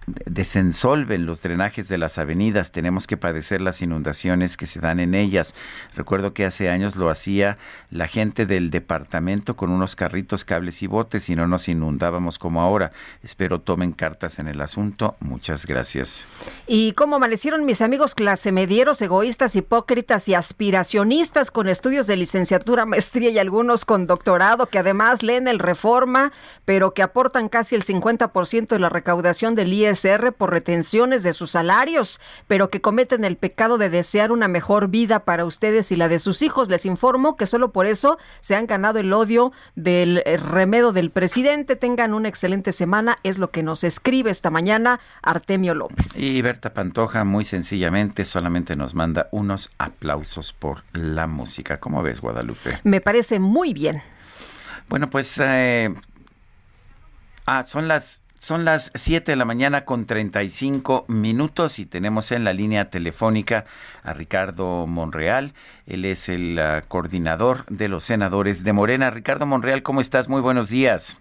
[0.07, 2.73] desensolven los drenajes de las avenidas.
[2.73, 5.55] Tenemos que padecer las inundaciones que se dan en ellas.
[5.95, 7.59] Recuerdo que hace años lo hacía
[7.91, 12.61] la gente del departamento con unos carritos, cables y botes y no nos inundábamos como
[12.61, 12.93] ahora.
[13.23, 15.17] Espero tomen cartas en el asunto.
[15.21, 16.27] Muchas gracias.
[16.67, 23.31] ¿Y cómo amanecieron mis amigos clasemedieros, egoístas, hipócritas y aspiracionistas con estudios de licenciatura, maestría
[23.31, 26.33] y algunos con doctorado que además leen el Reforma,
[26.65, 29.71] pero que aportan casi el 50% de la recaudación del
[30.33, 35.21] Por retenciones de sus salarios, pero que cometen el pecado de desear una mejor vida
[35.21, 36.69] para ustedes y la de sus hijos?
[36.69, 41.11] Les informo que solo por eso se han ganado el odio del eh, remedo del
[41.11, 41.77] presidente.
[41.77, 46.19] Tengan una excelente semana, es lo que nos escribe esta mañana Artemio López.
[46.19, 51.81] Y Berta Pantoja, muy sencillamente, solamente nos manda unos aplausos por la música.
[51.81, 52.81] ¿Cómo ves, Guadalupe?
[52.85, 54.03] Me parece muy bien.
[54.89, 55.39] Bueno, pues.
[55.39, 55.95] eh,
[57.47, 58.23] ah, son las.
[58.39, 63.65] Son las 7 de la mañana con 35 minutos y tenemos en la línea telefónica
[64.03, 65.53] a Ricardo Monreal.
[65.87, 69.11] Él es el ah, coordinador de los senadores de Morena.
[69.11, 70.29] Ricardo Monreal, ¿cómo estás?
[70.29, 71.19] Muy buenos días.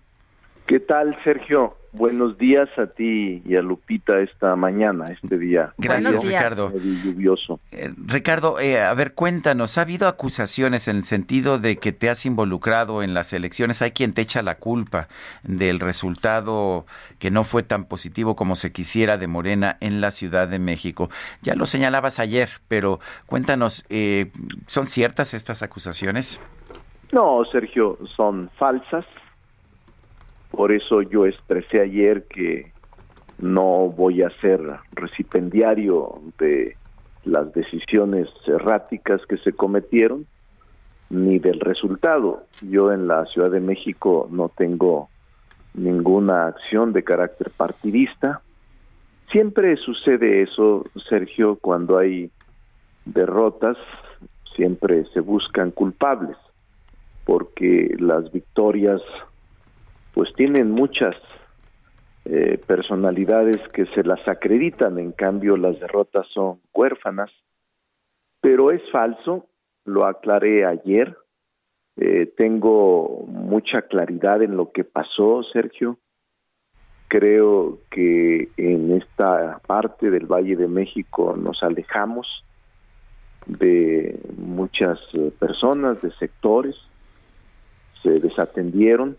[0.68, 1.78] ¿Qué tal, Sergio?
[1.98, 5.74] Buenos días a ti y a Lupita esta mañana, este día.
[5.78, 6.74] Gracias, Ricardo.
[6.74, 7.62] lluvioso.
[7.72, 12.10] Eh, Ricardo, eh, a ver, cuéntanos, ¿ha habido acusaciones en el sentido de que te
[12.10, 13.82] has involucrado en las elecciones?
[13.82, 15.08] Hay quien te echa la culpa
[15.44, 16.86] del resultado
[17.18, 21.10] que no fue tan positivo como se quisiera de Morena en la Ciudad de México.
[21.44, 24.32] Ya lo señalabas ayer, pero cuéntanos, eh,
[24.68, 26.42] ¿son ciertas estas acusaciones?
[27.14, 29.06] No, Sergio, son falsas.
[30.56, 32.72] Por eso yo expresé ayer que
[33.40, 34.62] no voy a ser
[34.96, 36.78] recipendiario de
[37.26, 40.26] las decisiones erráticas que se cometieron
[41.10, 42.46] ni del resultado.
[42.62, 45.10] Yo en la Ciudad de México no tengo
[45.74, 48.42] ninguna acción de carácter partidista.
[49.32, 52.32] Siempre sucede eso, Sergio, cuando hay
[53.04, 53.76] derrotas,
[54.56, 56.38] siempre se buscan culpables,
[57.26, 59.02] porque las victorias
[60.16, 61.14] pues tienen muchas
[62.24, 67.30] eh, personalidades que se las acreditan, en cambio las derrotas son huérfanas,
[68.40, 69.46] pero es falso,
[69.84, 71.18] lo aclaré ayer,
[71.98, 76.00] eh, tengo mucha claridad en lo que pasó, Sergio,
[77.10, 82.26] creo que en esta parte del Valle de México nos alejamos
[83.48, 86.76] de muchas eh, personas, de sectores,
[88.02, 89.18] se desatendieron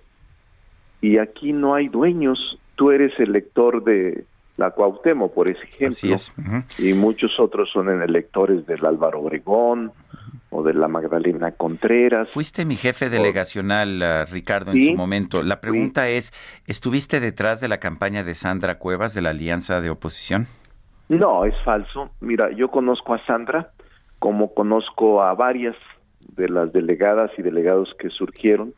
[1.01, 2.59] y aquí no hay dueños.
[2.75, 4.25] Tú eres el lector de
[4.57, 6.33] la Cuauhtémoc, por ejemplo, Así es.
[6.79, 9.93] Y muchos otros son en electores del Álvaro Obregón
[10.51, 12.29] o de la Magdalena Contreras.
[12.31, 15.43] Fuiste mi jefe delegacional, ah, Ricardo, en Sí, su momento.
[15.43, 16.33] La pregunta es,
[16.67, 20.47] ¿estuviste detrás de la campaña de Sandra Cuevas de la Alianza de Oposición?
[21.09, 22.11] No, es falso.
[22.21, 23.71] Mira, yo conozco a Sandra
[24.19, 25.77] como conozco a varias
[26.35, 28.73] de las delegadas y delegados que surgieron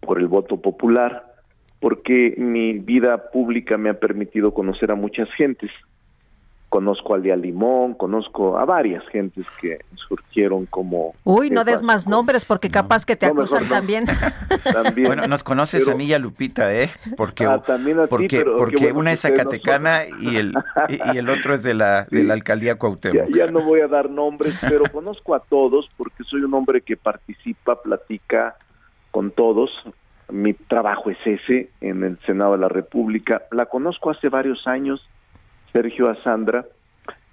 [0.00, 1.35] por el voto popular,
[1.80, 5.70] porque mi vida pública me ha permitido conocer a muchas gentes.
[6.68, 11.14] Conozco a Lía Limón, conozco a varias gentes que surgieron como...
[11.22, 13.68] Uy, no des más nombres porque capaz que te No, acusan no.
[13.68, 14.04] también.
[14.72, 15.06] También.
[15.06, 16.90] Bueno, nos conoces Pero- a mí y a Lupita, ¿eh?
[17.16, 20.54] Porque, Ah, también a ti, porque, pero porque bueno una es Zacatecana y el,
[20.88, 23.28] y, y el otro es de la, de la alcaldía Ya, Cuauhtémoc.
[23.34, 26.96] ya no voy a dar nombres, pero conozco a todos porque soy un hombre que
[26.96, 28.56] participa, platica
[29.12, 29.70] con todos.
[30.30, 33.42] Mi trabajo es ese en el Senado de la República.
[33.52, 35.06] La conozco hace varios años,
[35.72, 36.66] Sergio a Sandra.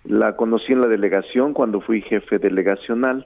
[0.04, 3.26] La conocí en la delegación cuando fui jefe delegacional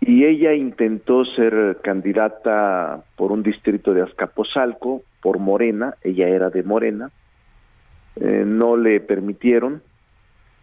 [0.00, 6.62] y ella intentó ser candidata por un distrito de Azcapotzalco, por Morena, ella era de
[6.62, 7.10] Morena,
[8.16, 9.82] eh, no le permitieron,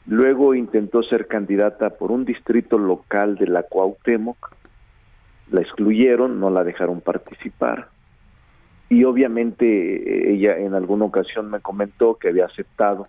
[0.05, 4.53] luego intentó ser candidata por un distrito local de la Cuauhtémoc,
[5.49, 7.89] la excluyeron, no la dejaron participar,
[8.91, 13.07] y obviamente eh, ella en alguna ocasión me comentó que había aceptado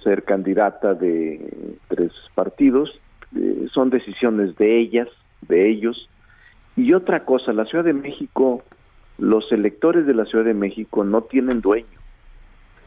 [0.00, 3.00] ser candidata de tres partidos,
[3.36, 5.08] eh, son decisiones de ellas,
[5.48, 6.08] de ellos.
[6.76, 8.62] Y otra cosa, la Ciudad de México,
[9.18, 11.98] los electores de la Ciudad de México no tienen dueño.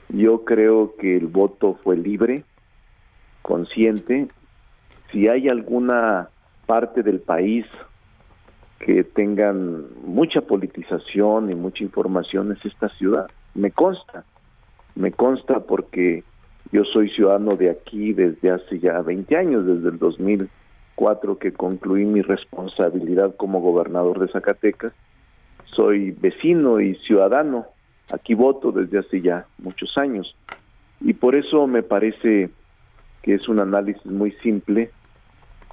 [0.07, 2.45] Yo creo que el voto fue libre,
[3.41, 4.29] consciente.
[5.11, 6.29] Si hay alguna
[6.65, 7.65] parte del país
[8.79, 13.27] que tengan mucha politización y mucha información es esta ciudad.
[13.53, 14.23] Me consta,
[14.95, 16.23] me consta porque
[16.71, 22.05] yo soy ciudadano de aquí desde hace ya 20 años, desde el 2004 que concluí
[22.05, 24.93] mi responsabilidad como gobernador de Zacatecas.
[25.65, 27.65] Soy vecino y ciudadano,
[28.13, 30.35] aquí voto desde hace ya muchos años.
[31.01, 32.49] Y por eso me parece
[33.23, 34.89] que es un análisis muy simple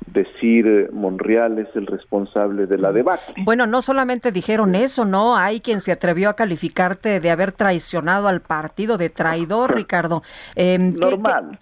[0.07, 3.35] decir eh, Monreal es el responsable de la debacle.
[3.45, 5.37] Bueno, no solamente dijeron eso, ¿no?
[5.37, 10.23] Hay quien se atrevió a calificarte de haber traicionado al partido de traidor, Ricardo.
[10.55, 11.59] Em, Normal.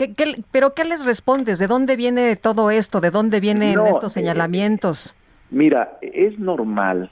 [0.51, 1.59] pero ¿qué les respondes?
[1.59, 3.01] ¿De dónde viene todo esto?
[3.01, 5.15] ¿De dónde vienen estos eh, señalamientos?
[5.51, 7.11] mira, es normal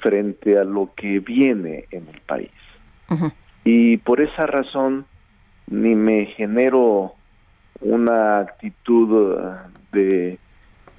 [0.00, 2.50] frente a lo que viene en el país.
[3.64, 5.04] Y por esa razón
[5.66, 7.14] ni me genero
[7.80, 9.28] una actitud
[9.92, 10.38] de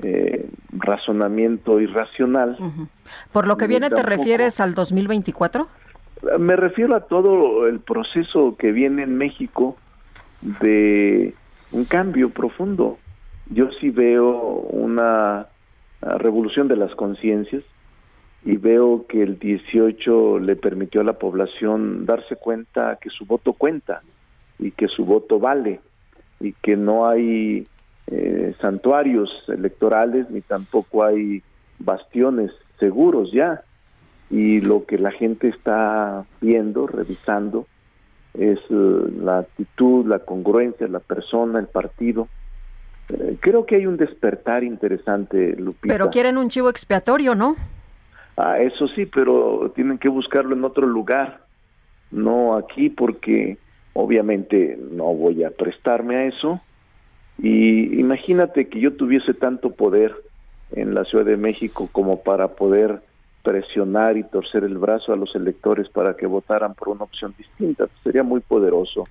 [0.04, 2.58] eh, razonamiento irracional.
[3.32, 5.68] ¿Por lo que viene te refieres al 2024?
[6.40, 9.76] Me refiero a todo el proceso que viene en México
[10.42, 11.34] de
[11.72, 12.98] un cambio profundo.
[13.50, 14.40] Yo sí veo
[14.70, 15.48] una
[16.02, 17.64] revolución de las conciencias
[18.44, 23.54] y veo que el 18 le permitió a la población darse cuenta que su voto
[23.54, 24.02] cuenta
[24.58, 25.80] y que su voto vale
[26.40, 27.66] y que no hay
[28.12, 31.42] eh, santuarios electorales ni tampoco hay
[31.80, 33.64] bastiones seguros ya
[34.30, 37.68] y lo que la gente está viendo, revisando,
[38.34, 42.28] es eh, la actitud, la congruencia, la persona, el partido.
[43.10, 45.94] Eh, creo que hay un despertar interesante, Lupita.
[45.94, 47.56] Pero quieren un chivo expiatorio, ¿no?
[48.36, 51.46] Ah, eso sí, pero tienen que buscarlo en otro lugar,
[52.12, 53.58] no aquí, porque
[53.94, 56.62] obviamente no voy a prestarme a eso
[57.42, 60.16] y imagínate que yo tuviese tanto poder
[60.74, 63.02] en la Ciudad de México como para poder
[63.44, 67.88] presionar y torcer el brazo a los electores para que votaran por una opción distinta.
[68.04, 69.06] Sería muy poderoso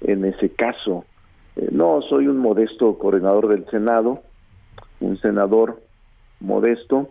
[0.00, 1.04] en ese caso.
[1.56, 4.22] Eh, no, soy un modesto coordinador del Senado,
[5.00, 5.80] un senador
[6.40, 7.10] modesto,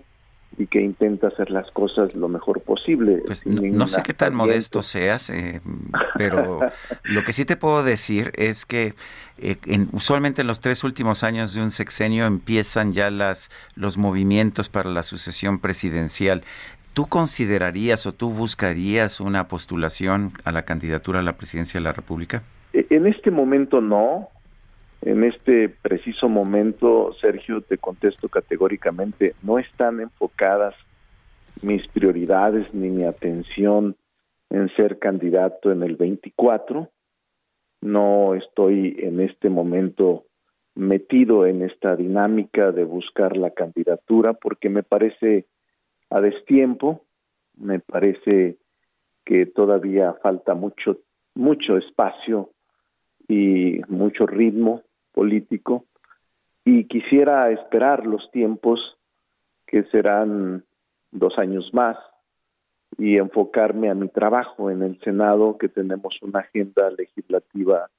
[0.58, 3.22] y que intenta hacer las cosas lo mejor posible.
[3.26, 5.62] Pues no, sé qué tan modesto seas, eh,
[6.18, 6.60] pero
[7.04, 8.96] lo que sí te puedo decir es que
[9.38, 9.58] eh,
[9.94, 14.90] usualmente en los tres últimos años de un sexenio empiezan ya las los movimientos para
[14.90, 16.44] la sucesión presidencial.
[16.94, 21.94] ¿Tú considerarías o tú buscarías una postulación a la candidatura a la presidencia de la
[21.94, 22.42] República?
[22.74, 24.30] E, en este momento no,
[25.08, 30.76] en este preciso momento, Sergio, te contesto categóricamente, no están enfocadas
[31.62, 33.96] mis prioridades ni mi atención
[34.50, 36.90] en ser candidato en el 24.
[37.80, 40.26] No estoy en este momento
[40.76, 45.46] metido en esta dinámica de buscar la candidatura porque me parece
[46.10, 47.06] a destiempo,
[47.56, 48.58] me parece
[49.24, 50.98] que todavía falta mucho
[51.34, 52.50] mucho espacio
[53.28, 54.84] y mucho ritmo
[55.18, 55.86] político
[56.64, 58.80] y quisiera esperar los tiempos
[59.66, 60.64] que serán
[61.12, 61.98] dos años más
[63.00, 67.90] y enfocarme a mi trabajo en el Senado, que tenemos una agenda legislativa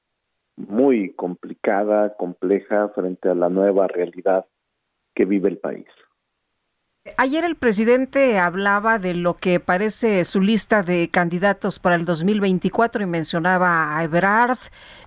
[0.55, 4.45] muy complicada, compleja frente a la nueva realidad
[5.13, 5.87] que vive el país.
[7.17, 13.03] Ayer el presidente hablaba de lo que parece su lista de candidatos para el 2024
[13.03, 14.57] y mencionaba a Ebrard,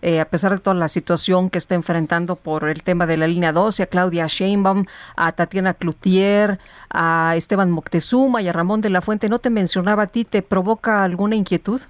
[0.01, 3.27] eh, a pesar de toda la situación que está enfrentando por el tema de la
[3.27, 4.87] línea 12, a Claudia Sheinbaum,
[5.17, 6.59] a Tatiana Cloutier,
[6.91, 9.29] a Esteban Moctezuma y a Ramón de la Fuente.
[9.29, 10.25] ¿No te mencionaba a ti?
[10.25, 11.81] ¿Te provoca alguna inquietud?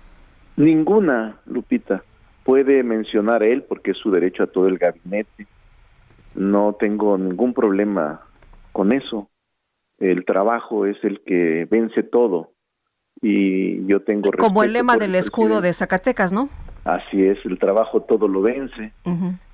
[0.56, 2.02] Ninguna, Lupita.
[2.44, 5.46] Puede mencionar él porque es su derecho a todo el gabinete.
[6.34, 8.20] No tengo ningún problema
[8.72, 9.28] con eso
[10.02, 12.50] el trabajo es el que vence todo
[13.20, 16.48] y yo tengo como el lema del escudo de Zacatecas, ¿no?
[16.84, 18.92] Así es, el trabajo todo lo vence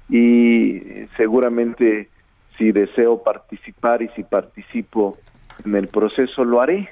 [0.09, 0.81] y
[1.17, 2.09] seguramente
[2.57, 5.13] Si deseo participar y si participo
[5.65, 6.89] en el proceso, lo haré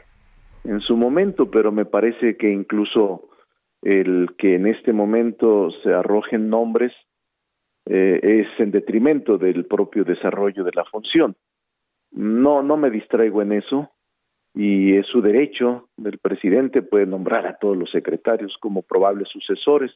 [0.63, 3.29] en su momento, pero me parece que incluso
[3.83, 6.93] el que en este momento se arrojen nombres
[7.87, 11.35] eh, es en detrimento del propio desarrollo de la función.
[12.17, 13.91] No, no me distraigo en eso
[14.55, 19.93] y es su derecho del presidente, puede nombrar a todos los secretarios como probables sucesores.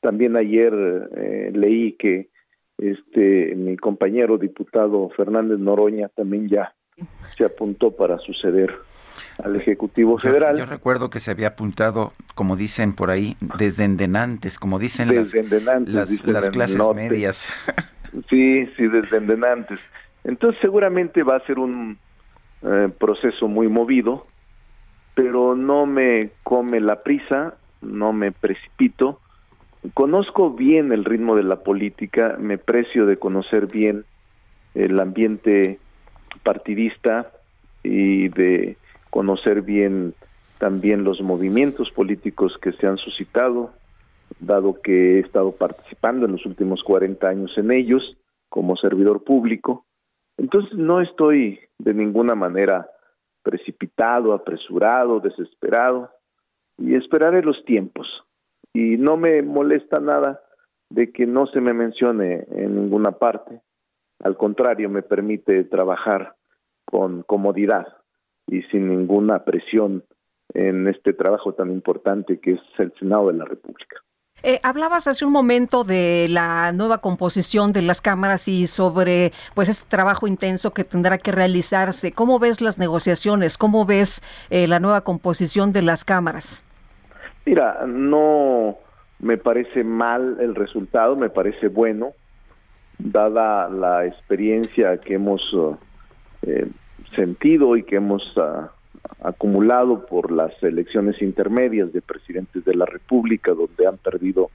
[0.00, 0.72] También ayer
[1.16, 2.28] eh, leí que
[2.76, 6.74] este mi compañero diputado Fernández Noroña también ya
[7.36, 8.72] se apuntó para suceder
[9.42, 10.58] al Ejecutivo Federal.
[10.58, 15.32] Yo, recuerdo que se había apuntado, como dicen por ahí, desde endenantes, como dicen las,
[16.24, 17.48] las, clases medias.
[18.28, 19.78] Sí, sí, desde endenantes.
[20.28, 21.96] Entonces seguramente va a ser un
[22.60, 24.26] eh, proceso muy movido,
[25.14, 29.20] pero no me come la prisa, no me precipito.
[29.94, 34.04] Conozco bien el ritmo de la política, me precio de conocer bien
[34.74, 35.78] el ambiente
[36.42, 37.32] partidista
[37.82, 38.76] y de
[39.08, 40.12] conocer bien
[40.58, 43.70] también los movimientos políticos que se han suscitado,
[44.40, 48.18] dado que he estado participando en los últimos 40 años en ellos
[48.50, 49.86] como servidor público.
[50.38, 52.88] Entonces no estoy de ninguna manera
[53.42, 56.10] precipitado, apresurado, desesperado
[56.78, 58.06] y esperaré los tiempos.
[58.72, 60.40] Y no me molesta nada
[60.90, 63.60] de que no se me mencione en ninguna parte.
[64.22, 66.34] Al contrario, me permite trabajar
[66.84, 67.86] con comodidad
[68.46, 70.04] y sin ninguna presión
[70.54, 73.96] en este trabajo tan importante que es el Senado de la República.
[74.44, 79.68] Eh, hablabas hace un momento de la nueva composición de las cámaras y sobre pues
[79.68, 82.12] este trabajo intenso que tendrá que realizarse.
[82.12, 83.58] ¿Cómo ves las negociaciones?
[83.58, 86.62] ¿Cómo ves eh, la nueva composición de las cámaras?
[87.44, 88.76] Mira, no
[89.18, 92.12] me parece mal el resultado, me parece bueno,
[92.98, 95.42] dada la experiencia que hemos
[96.42, 96.68] eh,
[97.16, 98.70] sentido y que hemos ah,
[99.22, 104.50] acumulado por las elecciones intermedias de presidentes de la República, donde han perdido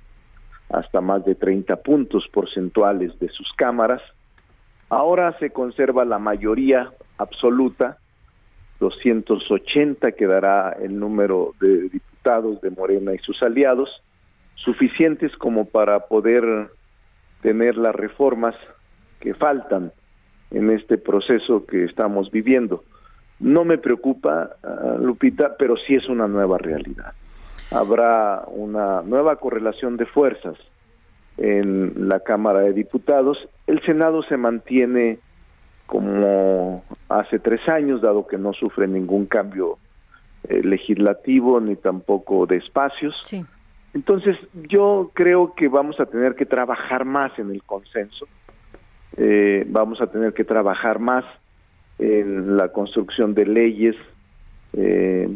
[0.69, 4.01] hasta más de 30 puntos porcentuales de sus cámaras.
[4.89, 7.97] Ahora se conserva la mayoría absoluta,
[8.79, 13.89] 280 quedará el número de diputados de Morena y sus aliados,
[14.55, 16.43] suficientes como para poder
[17.41, 18.55] tener las reformas
[19.19, 19.91] que faltan
[20.51, 22.83] en este proceso que estamos viviendo.
[23.39, 27.13] No me preocupa, ah, Lupita, pero sí es una nueva realidad.
[27.71, 30.55] Habrá una nueva correlación de fuerzas
[31.37, 33.37] en la Cámara de Diputados.
[33.65, 35.19] El Senado se mantiene
[35.87, 39.77] como hace tres años, dado que no sufre ningún cambio
[40.47, 43.15] eh, legislativo ni tampoco de espacios.
[43.93, 44.37] Entonces,
[44.69, 48.27] yo creo que vamos a tener que trabajar más en el consenso
[49.17, 51.23] eh, vamos a tener que trabajar más
[51.99, 53.95] en la construcción de leyes.
[54.73, 55.29] Eh,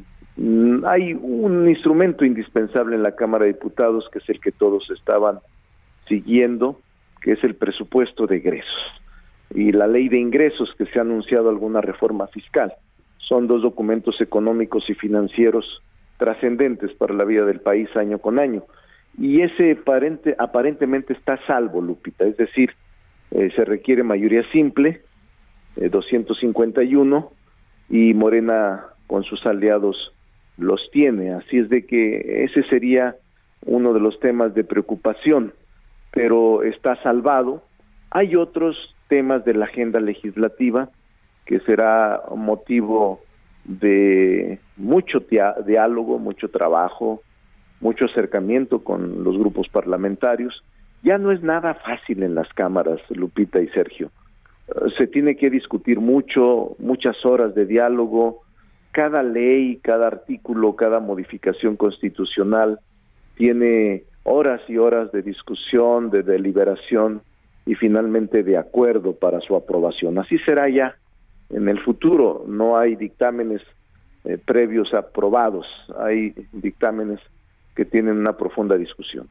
[0.85, 5.39] hay un instrumento indispensable en la Cámara de Diputados que es el que todos estaban
[6.07, 6.79] siguiendo,
[7.21, 8.97] que es el presupuesto de ingresos
[9.53, 12.73] y la ley de ingresos que se ha anunciado alguna reforma fiscal.
[13.17, 15.81] Son dos documentos económicos y financieros
[16.17, 18.63] trascendentes para la vida del país año con año.
[19.17, 22.71] Y ese aparente, aparentemente está salvo, Lupita, es decir,
[23.31, 25.01] eh, se requiere mayoría simple,
[25.89, 27.35] 251, eh,
[27.89, 30.13] y Morena con sus aliados
[30.57, 31.33] los tiene.
[31.33, 33.15] Así es de que ese sería
[33.65, 35.53] uno de los temas de preocupación,
[36.11, 37.63] pero está salvado.
[38.11, 38.75] Hay otros
[39.07, 40.89] temas de la agenda legislativa
[41.45, 43.21] que será motivo
[43.63, 45.19] de mucho
[45.65, 47.21] diálogo, mucho trabajo,
[47.79, 50.63] mucho acercamiento con los grupos parlamentarios
[51.03, 54.11] ya no es nada fácil en las cámaras, Lupita y Sergio.
[54.97, 58.41] Se tiene que discutir mucho, muchas horas de diálogo.
[58.91, 62.79] Cada ley, cada artículo, cada modificación constitucional
[63.35, 67.21] tiene horas y horas de discusión, de deliberación
[67.65, 70.17] y finalmente de acuerdo para su aprobación.
[70.17, 70.95] Así será ya
[71.49, 72.43] en el futuro.
[72.47, 73.61] No hay dictámenes
[74.25, 75.65] eh, previos aprobados,
[75.97, 77.19] hay dictámenes
[77.77, 79.27] que tienen una profunda discusión.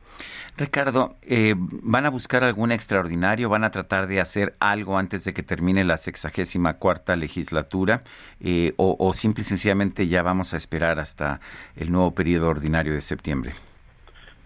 [0.56, 3.48] Ricardo, eh, ¿van a buscar algún extraordinario?
[3.48, 8.04] ¿Van a tratar de hacer algo antes de que termine la sexagésima cuarta legislatura?
[8.38, 11.40] Eh, o, o simple y sencillamente ya vamos a esperar hasta
[11.74, 13.52] el nuevo periodo ordinario de septiembre?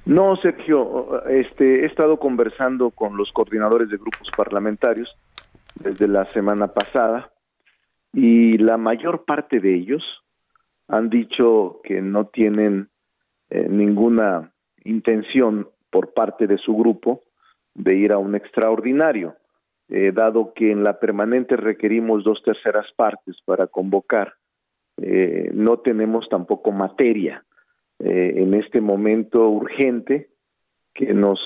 [0.06, 5.14] No, Sergio, este, he estado conversando con los coordinadores de grupos parlamentarios
[5.74, 7.30] desde la semana pasada
[8.14, 10.02] y la mayor parte de ellos
[10.88, 12.88] han dicho que no tienen
[13.50, 14.52] eh, ninguna
[14.84, 17.22] intención por parte de su grupo
[17.74, 19.36] de ir a un extraordinario.
[19.92, 24.34] eh, dado que en la permanente requerimos dos terceras partes para convocar,
[24.98, 27.44] eh, no tenemos tampoco materia
[28.02, 30.30] en este momento urgente
[30.94, 31.38] que nos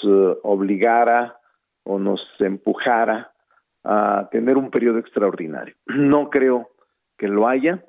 [0.42, 1.36] obligara
[1.82, 3.32] o nos empujara
[3.82, 5.74] a tener un periodo extraordinario.
[5.86, 6.68] No creo
[7.18, 7.84] que lo haya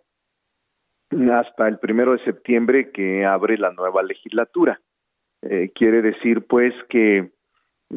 [1.31, 4.81] hasta el primero de septiembre que abre la nueva legislatura.
[5.75, 7.31] quiere decir, pues, que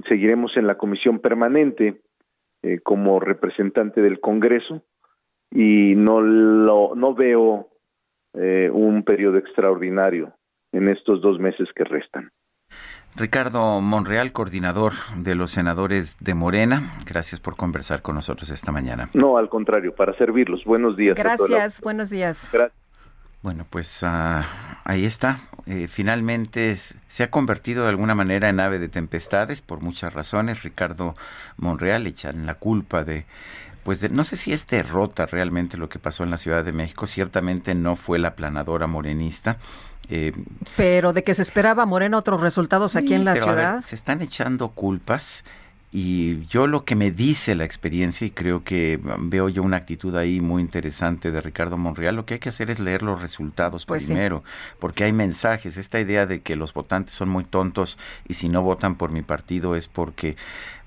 [0.09, 2.01] seguiremos en la comisión permanente
[2.63, 4.83] eh, como representante del Congreso
[5.51, 7.69] y no lo, no veo
[8.35, 10.35] eh, un periodo extraordinario
[10.73, 12.31] en estos dos meses que restan.
[13.15, 19.09] Ricardo Monreal, coordinador de los senadores de Morena, gracias por conversar con nosotros esta mañana.
[19.15, 20.65] No, al contrario, para servirlos.
[20.65, 21.15] Buenos días.
[21.17, 22.49] Gracias, buenos días.
[23.43, 24.45] Bueno, pues ah,
[24.85, 25.41] ahí está.
[25.67, 30.63] Eh, finalmente se ha convertido de alguna manera en ave de tempestades por muchas razones.
[30.63, 31.15] Ricardo
[31.57, 33.27] Monreal echan la culpa de,
[33.85, 37.07] pues no sé si es derrota realmente lo que pasó en la Ciudad de México.
[37.07, 39.59] Ciertamente no fue la planadora morenista.
[40.11, 40.33] Eh,
[40.77, 43.81] pero de que se esperaba Morena otros resultados aquí en la ciudad.
[43.81, 45.45] se están echando culpas
[45.91, 50.15] y yo lo que me dice la experiencia, y creo que veo yo una actitud
[50.17, 53.87] ahí muy interesante de Ricardo Monreal, lo que hay que hacer es leer los resultados
[53.87, 54.45] pues primero,
[54.79, 55.77] porque hay mensajes.
[55.79, 59.23] Esta idea de que los votantes son muy tontos y si no votan por mi
[59.23, 60.37] partido es porque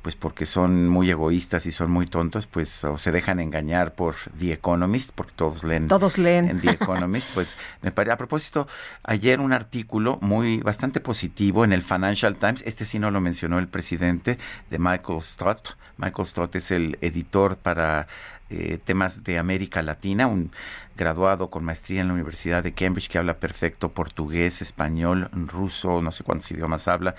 [0.01, 4.15] pues porque son muy egoístas y son muy tontos, pues o se dejan engañar por
[4.39, 6.49] The Economist, porque todos leen, todos leen.
[6.49, 8.67] en The Economist, pues me parece, a propósito,
[9.03, 13.59] ayer un artículo muy bastante positivo en el Financial Times, este sí no lo mencionó
[13.59, 14.37] el presidente,
[14.69, 15.77] de Michael Stott.
[15.97, 18.07] Michael Stott es el editor para
[18.51, 20.51] eh, temas de América Latina, un
[20.97, 26.11] graduado con maestría en la Universidad de Cambridge que habla perfecto portugués, español, ruso, no
[26.11, 27.15] sé cuántos idiomas habla,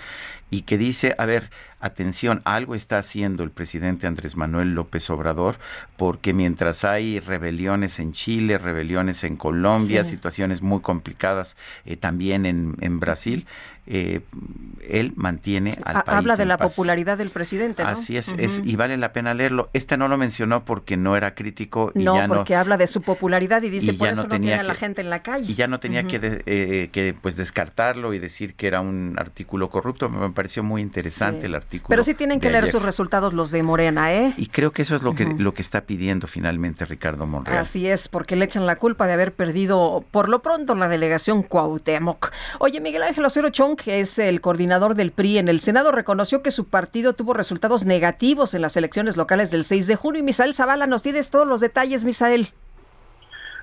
[0.50, 5.56] y que dice, a ver, atención, algo está haciendo el presidente Andrés Manuel López Obrador,
[5.96, 11.56] porque mientras hay rebeliones en Chile, rebeliones en Colombia, situaciones muy complicadas
[11.86, 13.46] eh, también en, en Brasil,
[13.86, 14.20] eh,
[14.88, 16.18] él mantiene al país.
[16.18, 17.90] Habla de la popularidad del presidente, ¿no?
[17.90, 19.70] Así es, es, y vale la pena leerlo.
[19.72, 22.34] Este no lo mencionó porque no era crítico y no, ya no.
[22.34, 25.10] porque habla de su popularidad y dice por eso no, tenía a la gente en
[25.10, 25.50] la calle.
[25.50, 29.70] Y ya no tenía que, eh, que pues descartarlo y decir que era un artículo
[29.70, 30.08] corrupto.
[30.08, 31.88] Me pareció muy interesante el artículo.
[31.88, 34.34] Pero sí tienen que leer sus resultados los de Morena, ¿eh?
[34.36, 37.58] Y creo que eso es lo que lo que está pidiendo finalmente Ricardo Monreal.
[37.58, 41.42] Así es, porque le echan la culpa de haber perdido por lo pronto la delegación
[41.42, 42.32] Cuauhtémoc.
[42.58, 46.42] Oye, Miguel Ángel Ocero Chong, que es el coordinador del PRI en el Senado, reconoció
[46.42, 50.20] que su partido tuvo resultados negativos en las elecciones locales del 6 de junio.
[50.20, 52.48] Y Misael Zavala, nos tienes todos los detalles, Misael.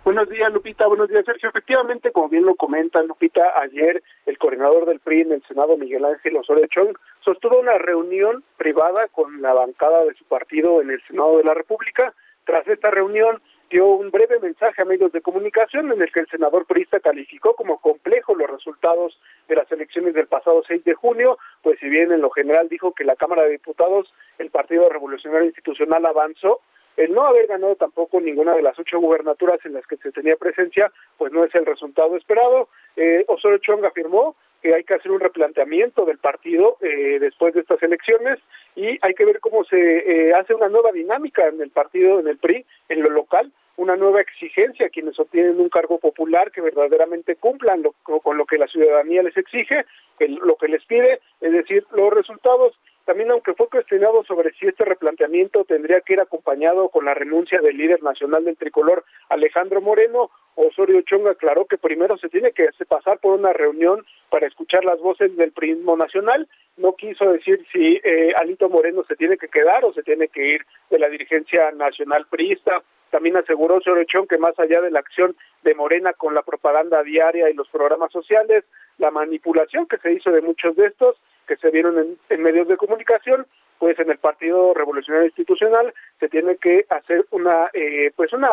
[0.03, 0.87] Buenos días, Lupita.
[0.87, 1.49] Buenos días, Sergio.
[1.49, 6.05] Efectivamente, como bien lo comenta Lupita, ayer el coordinador del PRI en el Senado, Miguel
[6.05, 11.01] Ángel Osorio Chong, sostuvo una reunión privada con la bancada de su partido en el
[11.05, 12.13] Senado de la República.
[12.45, 16.27] Tras esta reunión, dio un breve mensaje a medios de comunicación en el que el
[16.27, 21.37] senador priista calificó como complejo los resultados de las elecciones del pasado 6 de junio,
[21.61, 25.47] pues si bien en lo general dijo que la Cámara de Diputados, el Partido Revolucionario
[25.47, 26.61] Institucional avanzó,
[26.97, 30.35] el no haber ganado tampoco ninguna de las ocho gubernaturas en las que se tenía
[30.35, 32.67] presencia, pues no es el resultado esperado.
[32.97, 37.61] Eh, Osorio Chong afirmó que hay que hacer un replanteamiento del partido eh, después de
[37.61, 38.39] estas elecciones
[38.75, 42.27] y hay que ver cómo se eh, hace una nueva dinámica en el partido, en
[42.27, 46.59] el PRI, en lo local, una nueva exigencia a quienes obtienen un cargo popular que
[46.59, 49.85] verdaderamente cumplan con lo que la ciudadanía les exige,
[50.19, 54.85] lo que les pide, es decir, los resultados también, aunque fue cuestionado sobre si este
[54.85, 60.29] replanteamiento tendría que ir acompañado con la renuncia del líder nacional del tricolor, Alejandro Moreno,
[60.53, 64.99] Osorio Chong aclaró que primero se tiene que pasar por una reunión para escuchar las
[64.99, 66.47] voces del prismo nacional.
[66.77, 70.47] No quiso decir si eh, Alito Moreno se tiene que quedar o se tiene que
[70.47, 72.83] ir de la dirigencia nacional priista.
[73.09, 77.03] También aseguró Osorio Chong que más allá de la acción de Morena con la propaganda
[77.03, 78.63] diaria y los programas sociales,
[78.97, 81.15] la manipulación que se hizo de muchos de estos,
[81.47, 83.45] que se vieron en, medios de comunicación,
[83.79, 88.49] pues en el Partido Revolucionario Institucional se tiene que hacer una eh, pues una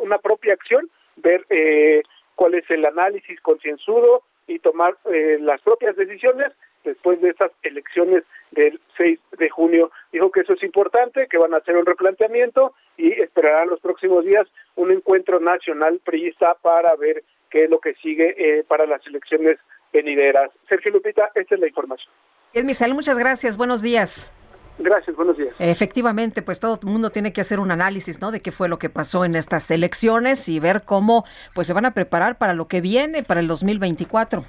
[0.00, 2.02] una propia acción, ver eh,
[2.34, 6.52] cuál es el análisis concienzudo y tomar eh, las propias decisiones
[6.84, 9.90] después de estas elecciones del 6 de junio.
[10.12, 14.24] Dijo que eso es importante, que van a hacer un replanteamiento y esperarán los próximos
[14.24, 19.58] días un encuentro nacional priista para ver qué es lo que sigue para las elecciones
[19.92, 20.50] venideras.
[20.68, 22.12] Sergio Lupita, esta es la información.
[22.54, 23.56] Misael, muchas gracias.
[23.56, 24.32] Buenos días.
[24.78, 25.54] Gracias, buenos días.
[25.58, 28.30] Efectivamente, pues todo el mundo tiene que hacer un análisis, ¿no?
[28.30, 31.24] De qué fue lo que pasó en estas elecciones y ver cómo
[31.54, 34.44] pues se van a preparar para lo que viene, para el 2024.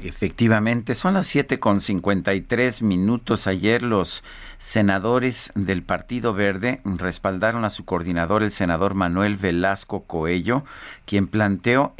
[0.00, 1.80] Efectivamente, son las siete con
[2.46, 3.48] tres minutos.
[3.48, 4.22] Ayer los
[4.58, 10.62] senadores del Partido Verde respaldaron a su coordinador, el senador Manuel Velasco Coello,
[11.04, 11.94] quien planteó,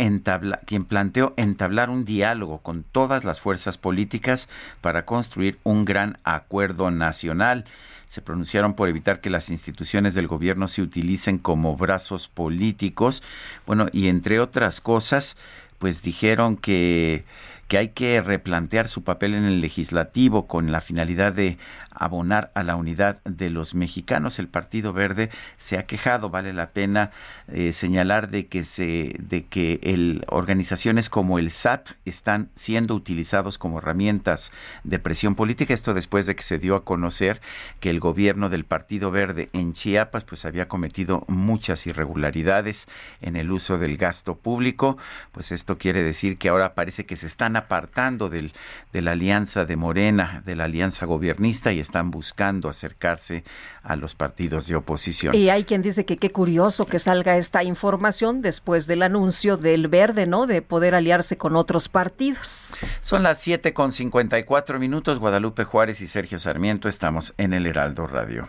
[0.64, 4.49] quien planteó entablar un diálogo con todas las fuerzas políticas
[4.80, 7.64] para construir un gran acuerdo nacional
[8.07, 13.22] se pronunciaron por evitar que las instituciones del gobierno se utilicen como brazos políticos.
[13.66, 15.36] Bueno, y entre otras cosas,
[15.78, 17.24] pues dijeron que
[17.68, 21.58] que hay que replantear su papel en el legislativo con la finalidad de
[21.99, 24.38] abonar a la unidad de los mexicanos.
[24.38, 27.11] El Partido Verde se ha quejado, vale la pena
[27.49, 33.59] eh, señalar de que se de que el, organizaciones como el SAT están siendo utilizados
[33.59, 34.51] como herramientas
[34.84, 35.74] de presión política.
[35.74, 37.40] Esto después de que se dio a conocer
[37.80, 42.86] que el gobierno del Partido Verde en Chiapas pues había cometido muchas irregularidades
[43.20, 44.99] en el uso del gasto público.
[45.32, 48.53] Pues esto quiere decir que ahora parece que se están apartando del,
[48.92, 53.45] de la alianza de Morena, de la alianza gobernista y están buscando acercarse
[53.82, 55.34] a los partidos de oposición.
[55.34, 59.89] Y hay quien dice que qué curioso que salga esta información después del anuncio del
[59.89, 60.47] Verde, ¿no?
[60.47, 62.74] De poder aliarse con otros partidos.
[63.01, 65.18] Son las 7 con 54 minutos.
[65.18, 68.49] Guadalupe Juárez y Sergio Sarmiento estamos en el Heraldo Radio.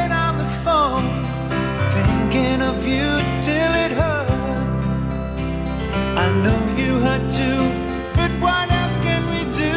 [2.31, 3.09] Thinking of you
[3.41, 4.83] till it hurts.
[6.23, 7.61] I know you hurt too,
[8.15, 9.75] but what else can we do?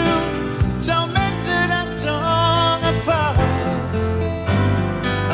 [0.87, 3.39] Tormented and torn apart.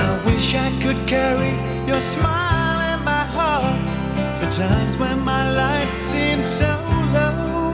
[0.04, 1.52] I wish I could carry
[1.86, 3.90] your smile in my heart
[4.38, 6.72] for times when my life seems so
[7.16, 7.72] low.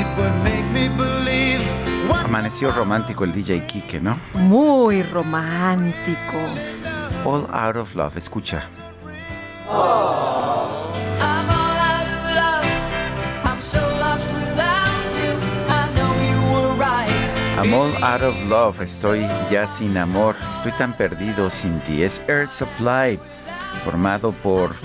[0.00, 1.62] It would make me believe.
[2.24, 4.18] Amaneció romántico el DJ Kike, ¿no?
[4.34, 6.38] Muy romántico.
[7.24, 8.16] All Out of Love.
[8.16, 8.62] Escucha.
[17.58, 18.80] I'm all out of love.
[18.80, 20.36] Estoy ya sin amor.
[20.54, 22.04] Estoy tan perdido sin ti.
[22.04, 23.18] Es Air Supply,
[23.84, 24.76] formado por,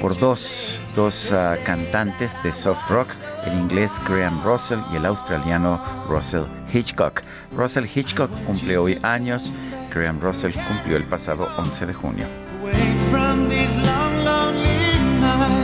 [0.00, 3.08] por dos, dos uh, cantantes de soft rock,
[3.44, 5.78] el inglés Graham Russell y el australiano
[6.08, 7.22] Russell Hitchcock.
[7.54, 9.52] Russell Hitchcock cumple hoy años
[9.94, 12.26] Graham Russell cumplió el pasado 11 de junio.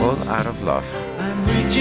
[0.01, 0.85] All Out of Love.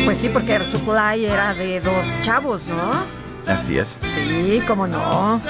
[0.05, 3.05] Pues sí, porque Supply era de dos chavos, ¿no?
[3.47, 3.99] Así es.
[4.15, 5.41] Sí, cómo no.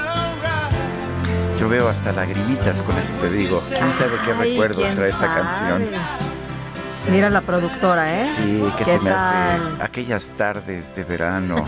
[1.58, 3.58] Yo veo hasta lagrimitas con eso te digo.
[3.68, 5.88] ¿Quién sabe qué recuerdos trae esta canción?
[7.10, 8.26] Mira la productora, ¿eh?
[8.34, 11.64] Sí, que se me hace aquellas tardes de verano,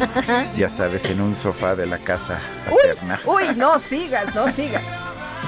[0.57, 3.21] ya sabes, en un sofá de la casa paterna.
[3.27, 4.85] Uy, uy, no sigas, no sigas.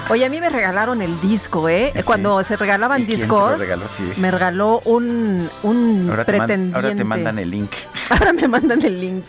[0.09, 1.93] Oye, a mí me regalaron el disco, ¿eh?
[2.05, 3.84] Cuando se regalaban discos, regaló?
[4.16, 6.76] me regaló un, un ahora pretendiente.
[6.76, 7.70] ahora te mandan el link.
[8.11, 9.24] Ahora me mandan el link.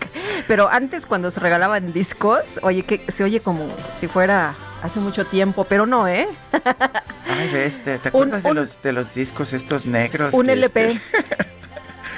[0.47, 5.25] Pero antes, cuando se regalaban discos, oye, que se oye como si fuera hace mucho
[5.25, 6.27] tiempo, pero no, ¿eh?
[7.27, 10.33] Ay, este, ¿te acuerdas de, los, de los discos estos negros?
[10.33, 10.87] Un LP.
[10.87, 11.01] Este...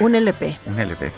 [0.00, 0.56] un LP.
[0.66, 1.12] Un LP.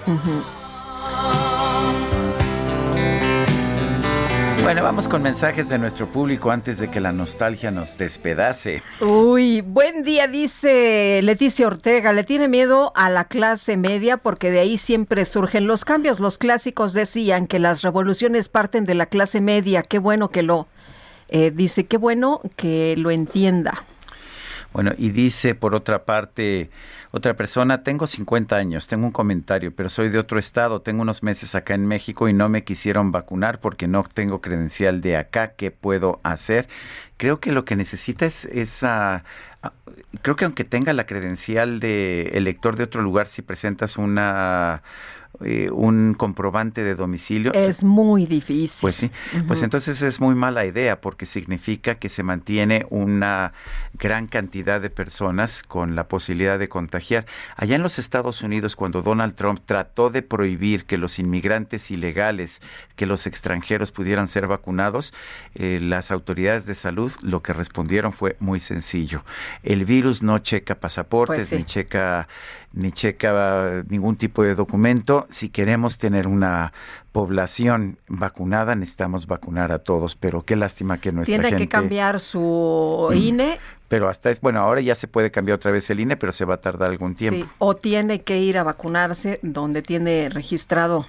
[4.69, 8.83] Bueno, vamos con mensajes de nuestro público antes de que la nostalgia nos despedace.
[9.01, 12.13] Uy, buen día, dice Leticia Ortega.
[12.13, 16.21] Le tiene miedo a la clase media porque de ahí siempre surgen los cambios.
[16.21, 19.83] Los clásicos decían que las revoluciones parten de la clase media.
[19.83, 20.67] Qué bueno que lo
[21.31, 23.87] eh, dice, qué bueno que lo entienda.
[24.73, 26.71] Bueno, y dice por otra parte,
[27.11, 31.23] otra persona, tengo 50 años, tengo un comentario, pero soy de otro estado, tengo unos
[31.23, 35.55] meses acá en México y no me quisieron vacunar porque no tengo credencial de acá,
[35.57, 36.69] ¿qué puedo hacer?
[37.17, 39.25] Creo que lo que necesita es esa...
[40.23, 44.83] Creo que aunque tenga la credencial de elector de otro lugar, si presentas una
[45.45, 47.53] eh, un comprobante de domicilio.
[47.53, 48.81] Es muy difícil.
[48.81, 49.11] Pues sí,
[49.47, 53.53] pues entonces es muy mala idea porque significa que se mantiene una
[53.95, 57.27] gran cantidad de personas con la posibilidad de contagiar.
[57.57, 62.61] Allá en los Estados Unidos, cuando Donald Trump trató de prohibir que los inmigrantes ilegales,
[62.97, 65.15] que los extranjeros pudieran ser vacunados,
[65.55, 69.25] eh, las autoridades de salud lo que respondieron fue muy sencillo.
[69.63, 72.29] El virus no checa pasaportes, pues ni checa
[72.73, 75.27] ni checa ningún tipo de documento.
[75.31, 76.73] Si queremos tener una
[77.13, 81.65] población vacunada, necesitamos vacunar a todos, pero qué lástima que nuestra Tiene gente...
[81.65, 83.59] que cambiar su INE
[83.89, 86.45] pero hasta es bueno ahora ya se puede cambiar otra vez el INE pero se
[86.45, 87.47] va a tardar algún tiempo.
[87.47, 91.07] sí, o tiene que ir a vacunarse donde tiene registrado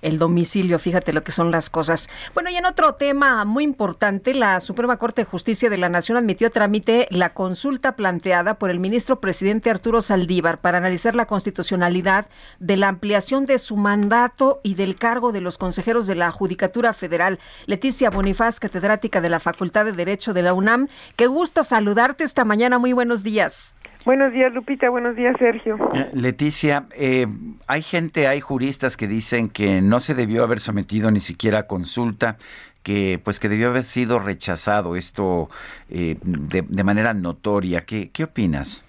[0.00, 2.10] el domicilio fíjate lo que son las cosas.
[2.34, 6.16] Bueno y en otro tema muy importante la Suprema Corte de Justicia de la Nación
[6.16, 12.26] admitió trámite la consulta planteada por el ministro presidente Arturo Saldívar para analizar la constitucionalidad
[12.58, 16.92] de la ampliación de su mandato y del cargo de los consejeros de la Judicatura
[16.92, 17.38] Federal.
[17.66, 22.44] Leticia Bonifaz catedrática de la Facultad de Derecho de la UNAM qué gusto saludarte esta
[22.44, 22.78] mañana.
[22.78, 23.76] Muy buenos días.
[24.04, 24.90] Buenos días, Lupita.
[24.90, 25.76] Buenos días, Sergio.
[25.94, 27.26] Eh, Leticia, eh,
[27.68, 31.66] hay gente, hay juristas que dicen que no se debió haber sometido ni siquiera a
[31.68, 32.36] consulta,
[32.82, 35.48] que pues que debió haber sido rechazado esto
[35.88, 37.82] eh, de, de, manera notoria.
[37.82, 38.84] ¿Qué, ¿Qué opinas?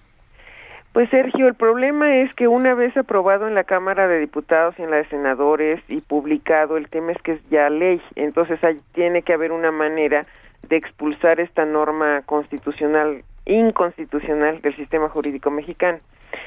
[0.92, 4.82] Pues Sergio, el problema es que una vez aprobado en la Cámara de Diputados y
[4.82, 8.76] en la de Senadores y publicado, el tema es que es ya ley, entonces hay,
[8.92, 10.24] tiene que haber una manera
[10.68, 15.98] de expulsar esta norma constitucional inconstitucional del sistema jurídico mexicano.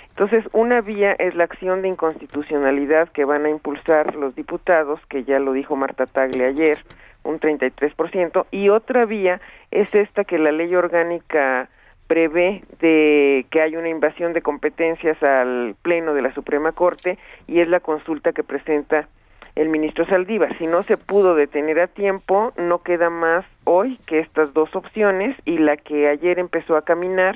[0.10, 5.24] Entonces, una vía es la acción de inconstitucionalidad que van a impulsar los diputados, que
[5.24, 6.80] ya lo dijo Marta Tagle ayer,
[7.24, 9.40] un 33%, y otra vía
[9.72, 11.70] es esta que la ley orgánica
[12.08, 17.60] prevé de que hay una invasión de competencias al Pleno de la Suprema Corte y
[17.60, 19.08] es la consulta que presenta
[19.58, 20.58] el ministro Saldívar.
[20.58, 25.36] Si no se pudo detener a tiempo, no queda más hoy que estas dos opciones
[25.46, 27.36] y la que ayer empezó a caminar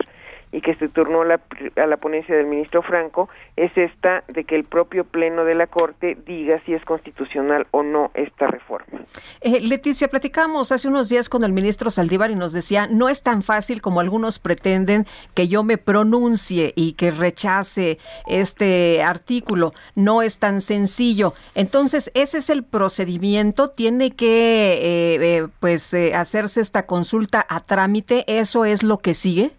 [0.51, 1.39] y que se turnó la,
[1.75, 5.67] a la ponencia del ministro Franco es esta de que el propio pleno de la
[5.67, 9.01] Corte diga si es constitucional o no esta reforma.
[9.41, 13.23] Eh, Leticia, platicamos hace unos días con el ministro Saldívar y nos decía, no es
[13.23, 17.97] tan fácil como algunos pretenden que yo me pronuncie y que rechace
[18.27, 21.33] este artículo, no es tan sencillo.
[21.55, 28.25] Entonces, ese es el procedimiento, tiene que eh, eh, pues hacerse esta consulta a trámite,
[28.27, 29.51] eso es lo que sigue.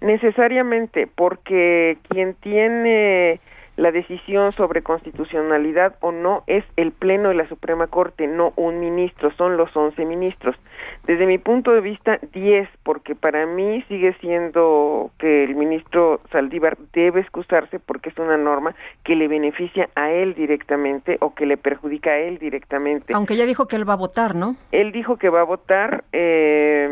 [0.00, 3.40] Necesariamente, porque quien tiene
[3.76, 8.80] la decisión sobre constitucionalidad o no es el Pleno de la Suprema Corte, no un
[8.80, 10.56] ministro, son los once ministros.
[11.06, 16.76] Desde mi punto de vista, diez, porque para mí sigue siendo que el ministro Saldívar
[16.92, 18.74] debe excusarse porque es una norma
[19.04, 23.14] que le beneficia a él directamente o que le perjudica a él directamente.
[23.14, 24.56] Aunque ya dijo que él va a votar, ¿no?
[24.72, 26.90] Él dijo que va a votar, eh,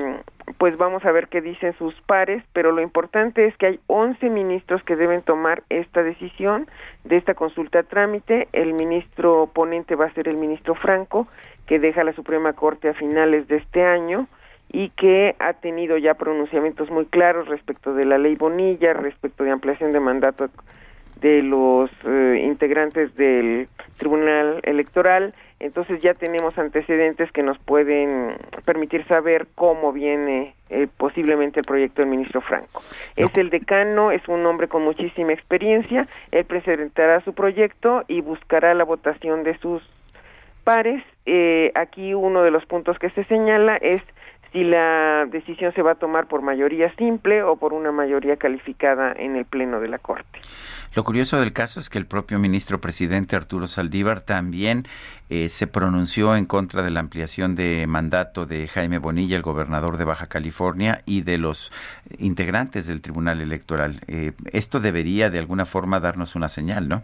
[0.59, 4.30] pues vamos a ver qué dicen sus pares, pero lo importante es que hay 11
[4.30, 6.68] ministros que deben tomar esta decisión
[7.05, 8.49] de esta consulta a trámite.
[8.53, 11.26] El ministro ponente va a ser el ministro Franco,
[11.67, 14.29] que deja la Suprema Corte a finales de este año
[14.71, 19.51] y que ha tenido ya pronunciamientos muy claros respecto de la ley Bonilla, respecto de
[19.51, 20.49] ampliación de mandato
[21.21, 25.33] de los eh, integrantes del Tribunal Electoral.
[25.61, 28.29] Entonces ya tenemos antecedentes que nos pueden
[28.67, 32.83] permitir saber cómo viene eh, posiblemente el proyecto del ministro Franco.
[33.17, 38.75] Es el decano, es un hombre con muchísima experiencia, él presentará su proyecto y buscará
[38.75, 39.83] la votación de sus
[40.65, 41.03] pares.
[41.27, 44.03] Eh, aquí uno de los puntos que se señala es
[44.55, 49.12] si la decisión se va a tomar por mayoría simple o por una mayoría calificada
[49.12, 50.39] en el Pleno de la Corte.
[50.95, 54.87] Lo curioso del caso es que el propio ministro presidente Arturo Saldívar también
[55.29, 59.97] eh, se pronunció en contra de la ampliación de mandato de Jaime Bonilla, el gobernador
[59.97, 61.72] de Baja California, y de los
[62.18, 64.03] integrantes del Tribunal Electoral.
[64.07, 67.03] Eh, esto debería de alguna forma darnos una señal, ¿no?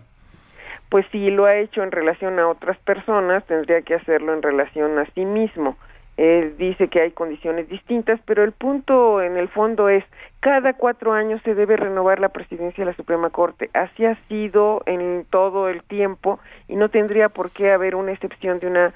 [0.91, 4.99] Pues si lo ha hecho en relación a otras personas, tendría que hacerlo en relación
[4.99, 5.77] a sí mismo
[6.21, 10.05] él dice que hay condiciones distintas, pero el punto en el fondo es
[10.41, 13.71] cada cuatro años se debe renovar la presidencia de la Suprema Corte.
[13.73, 16.39] Así ha sido en todo el tiempo
[16.69, 18.93] y no tendría por qué haber una excepción de una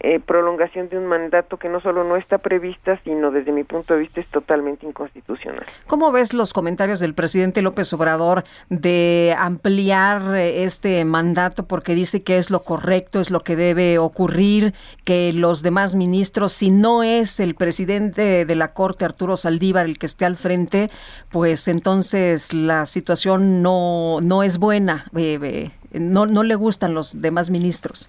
[0.00, 3.94] eh, prolongación de un mandato que no solo no está prevista, sino desde mi punto
[3.94, 5.66] de vista es totalmente inconstitucional.
[5.88, 12.22] ¿Cómo ves los comentarios del presidente López Obrador de ampliar eh, este mandato porque dice
[12.22, 14.72] que es lo correcto, es lo que debe ocurrir,
[15.04, 19.98] que los demás ministros, si no es el presidente de la Corte, Arturo Saldívar, el
[19.98, 20.90] que esté al frente,
[21.30, 27.50] pues entonces la situación no, no es buena, eh, no, no le gustan los demás
[27.50, 28.08] ministros?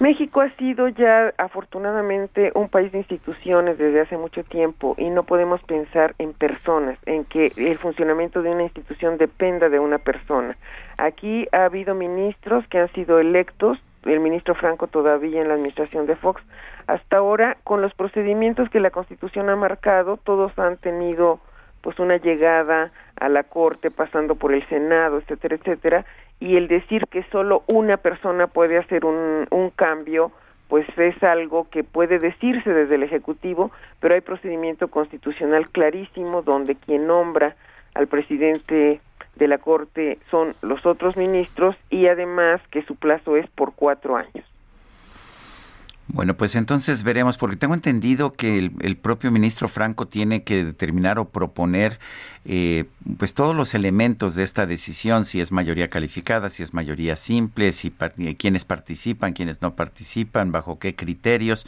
[0.00, 5.22] México ha sido ya afortunadamente un país de instituciones desde hace mucho tiempo y no
[5.22, 10.56] podemos pensar en personas, en que el funcionamiento de una institución dependa de una persona.
[10.98, 16.06] Aquí ha habido ministros que han sido electos, el ministro Franco todavía en la administración
[16.06, 16.42] de Fox.
[16.88, 21.38] Hasta ahora, con los procedimientos que la Constitución ha marcado, todos han tenido
[21.82, 22.90] pues una llegada
[23.20, 26.04] a la Corte pasando por el Senado, etcétera, etcétera,
[26.40, 30.32] y el decir que solo una persona puede hacer un, un cambio,
[30.68, 33.70] pues es algo que puede decirse desde el Ejecutivo,
[34.00, 37.54] pero hay procedimiento constitucional clarísimo donde quien nombra
[37.94, 39.00] al presidente
[39.36, 44.16] de la Corte son los otros ministros y además que su plazo es por cuatro
[44.16, 44.44] años.
[46.06, 51.18] Bueno, pues entonces veremos, porque tengo entendido que el, propio ministro Franco tiene que determinar
[51.18, 51.98] o proponer
[52.44, 52.84] eh,
[53.18, 57.72] pues todos los elementos de esta decisión, si es mayoría calificada, si es mayoría simple,
[57.72, 61.66] si eh, quiénes participan, quiénes no participan, bajo qué criterios.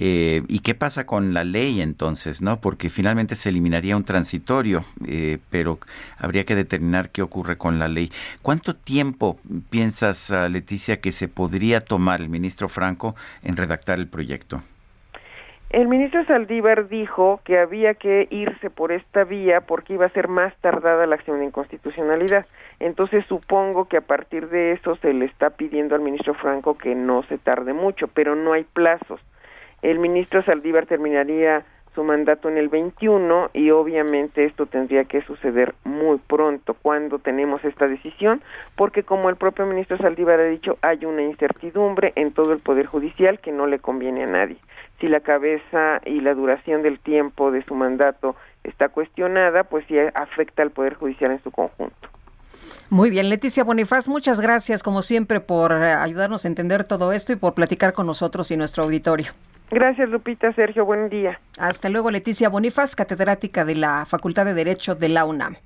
[0.00, 2.40] Eh, ¿Y qué pasa con la ley entonces?
[2.40, 5.78] no Porque finalmente se eliminaría un transitorio, eh, pero
[6.18, 8.10] habría que determinar qué ocurre con la ley.
[8.42, 9.38] ¿Cuánto tiempo
[9.70, 14.62] piensas, ah, Leticia, que se podría tomar el ministro Franco en redactar el proyecto?
[15.70, 20.26] El ministro Saldívar dijo que había que irse por esta vía porque iba a ser
[20.26, 22.46] más tardada la acción de inconstitucionalidad.
[22.80, 26.94] Entonces supongo que a partir de eso se le está pidiendo al ministro Franco que
[26.94, 29.20] no se tarde mucho, pero no hay plazos.
[29.82, 31.64] El ministro Saldívar terminaría
[31.94, 37.64] su mandato en el 21 y obviamente esto tendría que suceder muy pronto cuando tenemos
[37.64, 38.40] esta decisión,
[38.76, 42.86] porque como el propio ministro Saldívar ha dicho, hay una incertidumbre en todo el Poder
[42.86, 44.58] Judicial que no le conviene a nadie.
[45.00, 49.96] Si la cabeza y la duración del tiempo de su mandato está cuestionada, pues sí
[50.14, 52.08] afecta al Poder Judicial en su conjunto.
[52.90, 57.32] Muy bien, Leticia Bonifaz, muchas gracias como siempre por eh, ayudarnos a entender todo esto
[57.32, 59.32] y por platicar con nosotros y nuestro auditorio.
[59.70, 60.52] Gracias, Lupita.
[60.54, 61.40] Sergio, buen día.
[61.58, 65.56] Hasta luego, Leticia Bonifaz, catedrática de la Facultad de Derecho de la UNAM.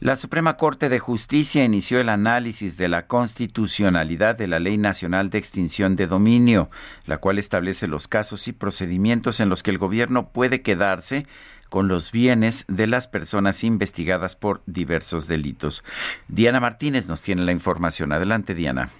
[0.00, 5.30] La Suprema Corte de Justicia inició el análisis de la constitucionalidad de la Ley Nacional
[5.30, 6.68] de Extinción de Dominio,
[7.06, 11.26] la cual establece los casos y procedimientos en los que el gobierno puede quedarse
[11.70, 15.84] con los bienes de las personas investigadas por diversos delitos.
[16.28, 18.12] Diana Martínez nos tiene la información.
[18.12, 18.90] Adelante, Diana.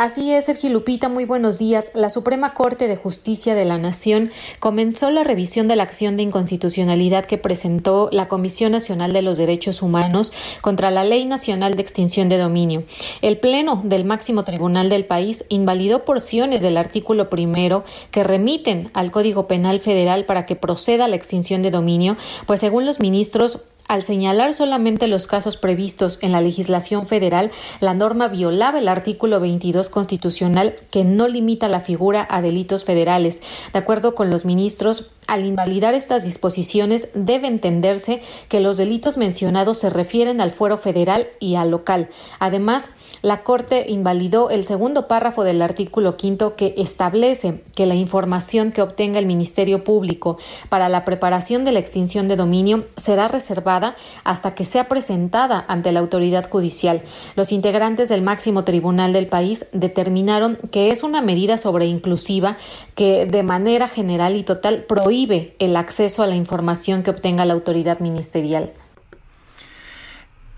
[0.00, 1.92] Así es, Sergio Lupita, muy buenos días.
[1.94, 6.22] La Suprema Corte de Justicia de la Nación comenzó la revisión de la acción de
[6.22, 10.32] inconstitucionalidad que presentó la Comisión Nacional de los Derechos Humanos
[10.62, 12.84] contra la Ley Nacional de Extinción de Dominio.
[13.20, 19.10] El Pleno del máximo tribunal del país invalidó porciones del artículo primero que remiten al
[19.10, 23.58] Código Penal Federal para que proceda la extinción de dominio, pues según los ministros,
[23.90, 29.40] al señalar solamente los casos previstos en la legislación federal, la norma violaba el artículo
[29.40, 33.42] 22 constitucional que no limita la figura a delitos federales.
[33.72, 39.78] De acuerdo con los ministros, al invalidar estas disposiciones debe entenderse que los delitos mencionados
[39.78, 42.10] se refieren al fuero federal y al local.
[42.38, 42.90] Además,
[43.22, 48.82] la Corte invalidó el segundo párrafo del artículo quinto que establece que la información que
[48.82, 50.38] obtenga el Ministerio Público
[50.68, 53.79] para la preparación de la extinción de dominio será reservada
[54.24, 57.02] hasta que sea presentada ante la autoridad judicial.
[57.36, 62.56] Los integrantes del máximo tribunal del país determinaron que es una medida sobreinclusiva
[62.94, 67.54] que de manera general y total prohíbe el acceso a la información que obtenga la
[67.54, 68.72] autoridad ministerial.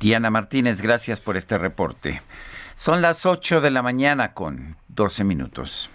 [0.01, 2.23] Diana Martínez, gracias por este reporte.
[2.75, 5.91] Son las 8 de la mañana con 12 minutos.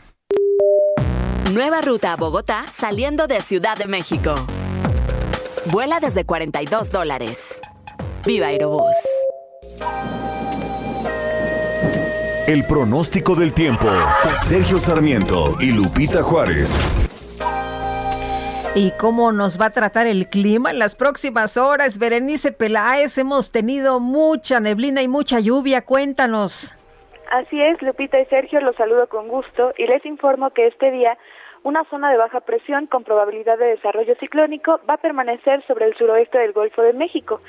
[1.51, 4.35] Nueva ruta a Bogotá saliendo de Ciudad de México.
[5.71, 7.61] Vuela desde 42 dólares.
[8.25, 8.95] Viva Aerobús.
[12.47, 13.87] El pronóstico del tiempo.
[14.43, 16.73] Sergio Sarmiento y Lupita Juárez.
[18.75, 21.97] ¿Y cómo nos va a tratar el clima en las próximas horas?
[21.97, 25.81] Berenice Peláez, hemos tenido mucha neblina y mucha lluvia.
[25.81, 26.73] Cuéntanos.
[27.29, 31.17] Así es, Lupita y Sergio, los saludo con gusto y les informo que este día
[31.67, 35.97] una zona de baja presión con probabilidad de desarrollo ciclónico va a permanecer sobre el
[35.97, 37.41] suroeste del Golfo de México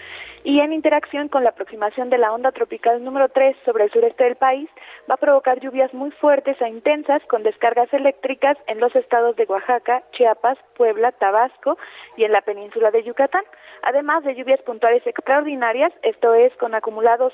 [0.42, 4.24] y en interacción con la aproximación de la onda tropical número 3 sobre el sureste
[4.24, 4.68] del país
[5.08, 9.44] va a provocar lluvias muy fuertes e intensas con descargas eléctricas en los estados de
[9.44, 11.78] Oaxaca, Chiapas, Puebla, Tabasco
[12.16, 13.44] y en la península de Yucatán,
[13.82, 17.32] además de lluvias puntuales extraordinarias, esto es con acumulados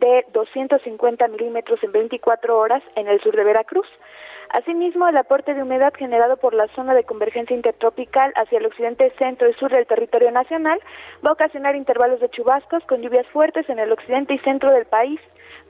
[0.00, 3.86] de 250 milímetros en 24 horas en el sur de Veracruz.
[4.54, 9.12] Asimismo, el aporte de humedad generado por la zona de convergencia intertropical hacia el occidente,
[9.18, 10.78] centro y sur del territorio nacional
[11.26, 14.84] va a ocasionar intervalos de chubascos con lluvias fuertes en el occidente y centro del
[14.84, 15.18] país.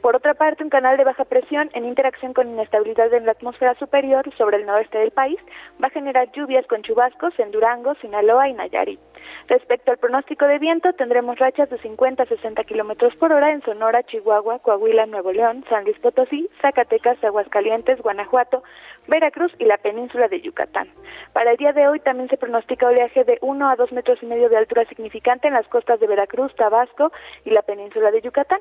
[0.05, 3.75] Por otra parte, un canal de baja presión en interacción con inestabilidad en la atmósfera
[3.79, 5.39] superior sobre el noroeste del país
[5.83, 9.01] va a generar lluvias con chubascos en Durango, Sinaloa y Nayarit.
[9.49, 13.63] Respecto al pronóstico de viento, tendremos rachas de 50 a 60 kilómetros por hora en
[13.63, 18.63] Sonora, Chihuahua, Coahuila, Nuevo León, San Luis Potosí, Zacatecas, Aguascalientes, Guanajuato,
[19.09, 20.91] Veracruz y la península de Yucatán.
[21.33, 24.27] Para el día de hoy también se pronostica oleaje de 1 a 2 metros y
[24.27, 27.11] medio de altura significante en las costas de Veracruz, Tabasco
[27.47, 28.61] y la península de Yucatán.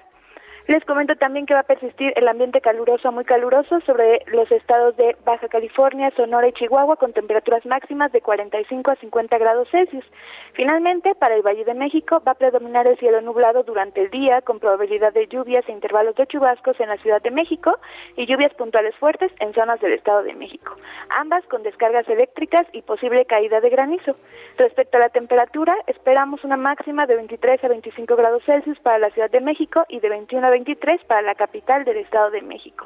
[0.65, 4.95] Les comento también que va a persistir el ambiente caluroso muy caluroso sobre los estados
[4.95, 10.05] de Baja California, Sonora y Chihuahua con temperaturas máximas de 45 a 50 grados Celsius.
[10.53, 14.41] Finalmente, para el Valle de México va a predominar el cielo nublado durante el día
[14.41, 17.77] con probabilidad de lluvias e intervalos de chubascos en la Ciudad de México
[18.15, 20.77] y lluvias puntuales fuertes en zonas del Estado de México,
[21.09, 24.15] ambas con descargas eléctricas y posible caída de granizo.
[24.57, 29.09] Respecto a la temperatura, esperamos una máxima de 23 a 25 grados Celsius para la
[29.09, 32.85] Ciudad de México y de 21 a 23 para la capital del Estado de México.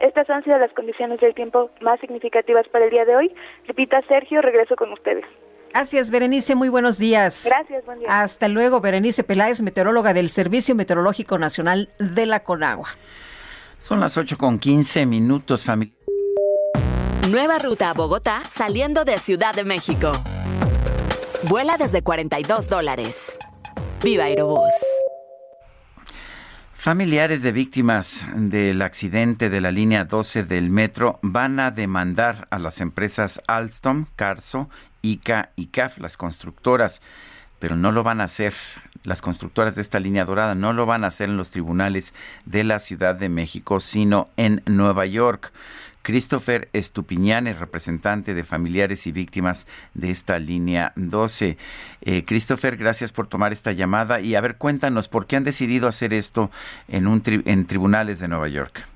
[0.00, 3.34] Estas han sido las condiciones del tiempo más significativas para el día de hoy.
[3.66, 5.24] Repita, Sergio, regreso con ustedes.
[5.72, 6.56] Gracias, Berenice.
[6.56, 7.44] Muy buenos días.
[7.46, 8.08] Gracias, buen día.
[8.10, 12.88] Hasta luego, Berenice Peláez, meteoróloga del Servicio Meteorológico Nacional de la Conagua.
[13.78, 15.94] Son las 8 con 15 minutos, familia.
[17.30, 20.12] Nueva ruta a Bogotá saliendo de Ciudad de México.
[21.48, 23.38] Vuela desde 42 dólares.
[24.02, 24.72] Viva Aerobús.
[26.84, 32.58] Familiares de víctimas del accidente de la línea 12 del metro van a demandar a
[32.58, 34.68] las empresas Alstom, Carso,
[35.00, 37.00] ICA y CAF, las constructoras,
[37.58, 38.52] pero no lo van a hacer
[39.02, 42.12] las constructoras de esta línea dorada, no lo van a hacer en los tribunales
[42.44, 45.54] de la Ciudad de México, sino en Nueva York.
[46.04, 51.56] Christopher Estupiñán, el representante de familiares y víctimas de esta línea 12.
[52.02, 55.88] Eh, Christopher, gracias por tomar esta llamada y a ver, cuéntanos, ¿por qué han decidido
[55.88, 56.50] hacer esto
[56.88, 58.86] en, un en tribunales de Nueva York?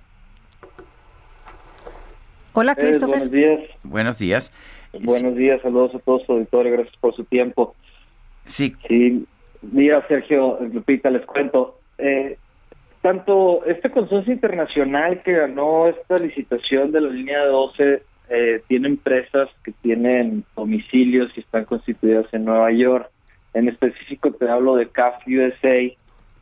[2.52, 3.20] Hola, eh, Christopher.
[3.20, 3.60] buenos días.
[3.84, 4.52] Buenos días.
[4.92, 7.74] Buenos días, saludos a todos auditorio, gracias por su tiempo.
[8.44, 8.76] Sí.
[8.86, 9.26] Sí,
[9.62, 11.80] mira, Sergio, Lupita, les cuento.
[11.96, 12.36] Eh,
[13.08, 19.48] tanto este consorcio internacional que ganó esta licitación de la línea 12 eh, tiene empresas
[19.64, 23.08] que tienen domicilios y están constituidas en Nueva York.
[23.54, 25.90] En específico te hablo de CAF USA,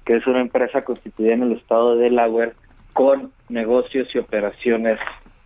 [0.05, 2.55] que es una empresa constituida en el estado de Delaware
[2.95, 4.99] con negocios y operaciones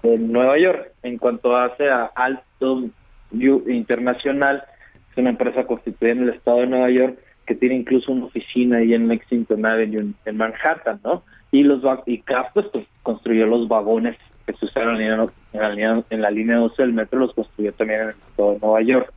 [0.03, 0.91] en Nueva York.
[1.03, 2.95] En cuanto hace a Alton
[3.31, 4.65] Internacional,
[5.13, 7.19] es una empresa constituida en el estado de Nueva York
[7.51, 11.25] que tiene incluso una oficina ahí en Lexington Avenue en Manhattan, ¿no?
[11.51, 15.17] Y los y CAF pues, construyó los vagones que se usaron en
[15.53, 18.83] la, línea, en la línea 12 del metro, los construyó también en el de Nueva
[18.83, 19.13] York.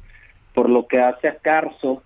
[0.56, 2.02] Por lo que hace a Carso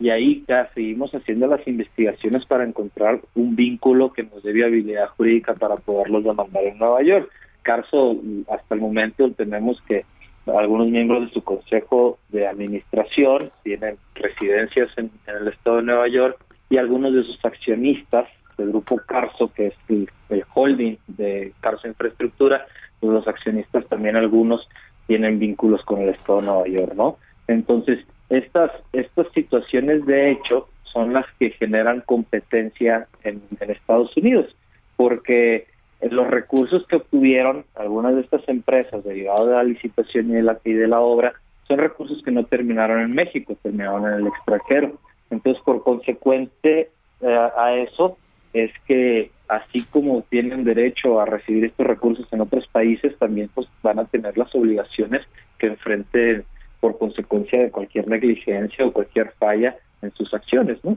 [0.00, 5.08] y ahí ya seguimos haciendo las investigaciones para encontrar un vínculo que nos dé viabilidad
[5.08, 7.30] jurídica para poderlos demandar en Nueva York.
[7.60, 8.16] Carso,
[8.48, 10.06] hasta el momento tenemos que
[10.46, 16.38] algunos miembros de su consejo de administración tienen residencias en, el estado de Nueva York
[16.70, 20.08] y algunos de sus accionistas del grupo Carso, que es el,
[20.54, 22.66] holding de Carso Infraestructura,
[23.00, 24.68] pues los accionistas también algunos
[25.06, 27.18] tienen vínculos con el estado de Nueva York, ¿no?
[27.48, 34.56] Entonces, estas, estas situaciones de hecho son las que generan competencia en Estados Unidos,
[34.96, 35.66] porque
[36.00, 40.58] los recursos que obtuvieron algunas de estas empresas derivados de la licitación y de la,
[40.64, 41.34] y de la obra
[41.66, 44.98] son recursos que no terminaron en México, terminaron en el extranjero.
[45.30, 46.90] Entonces, por consecuente
[47.20, 48.16] eh, a eso,
[48.52, 53.68] es que así como tienen derecho a recibir estos recursos en otros países, también pues
[53.82, 55.22] van a tener las obligaciones
[55.58, 56.44] que enfrenten
[56.80, 60.96] por consecuencia de cualquier negligencia o cualquier falla en sus acciones, ¿no?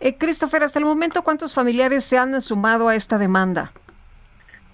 [0.00, 3.72] Eh, Christopher, hasta el momento, ¿cuántos familiares se han sumado a esta demanda?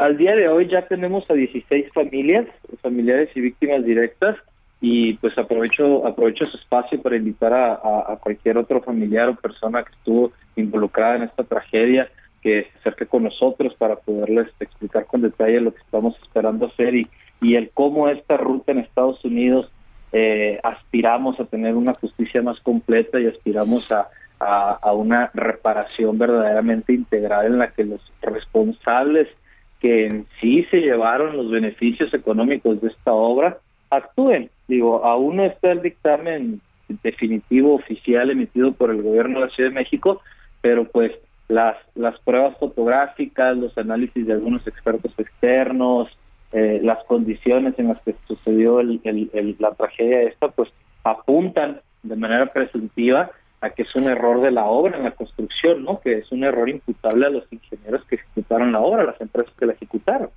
[0.01, 2.47] Al día de hoy ya tenemos a 16 familias,
[2.81, 4.35] familiares y víctimas directas,
[4.81, 9.93] y pues aprovecho aprovecho su espacio para invitar a, cualquier otro familiar o persona que
[9.93, 12.09] estuvo involucrada en esta tragedia
[12.41, 16.95] que se acerque con nosotros para poderles explicar con detalle lo que estamos esperando hacer
[16.95, 17.07] y,
[17.43, 19.71] y el cómo esta ruta en Estados Unidos
[20.13, 24.09] eh, aspiramos a tener una justicia más completa y aspiramos a,
[24.39, 29.29] a, una reparación verdaderamente integral en la que los responsables
[29.81, 33.59] que en sí se llevaron los beneficios económicos de esta obra
[33.91, 34.51] actúen.
[34.69, 36.61] Digo, aún no está el dictamen
[37.03, 40.21] definitivo oficial emitido por el gobierno de la Ciudad de México,
[40.61, 41.13] pero pues
[41.49, 46.09] las, las pruebas fotográficas, los análisis de algunos expertos externos,
[46.53, 50.71] eh, las condiciones en las que sucedió el, la tragedia esta, pues
[51.05, 53.31] apuntan de manera presuntiva
[53.61, 56.01] a que es un error de la obra en la construcción, ¿no?
[56.01, 59.53] Que es un error imputable a los ingenieros que ejecutaron la obra, a las empresas
[59.59, 60.31] que la ejecutaron.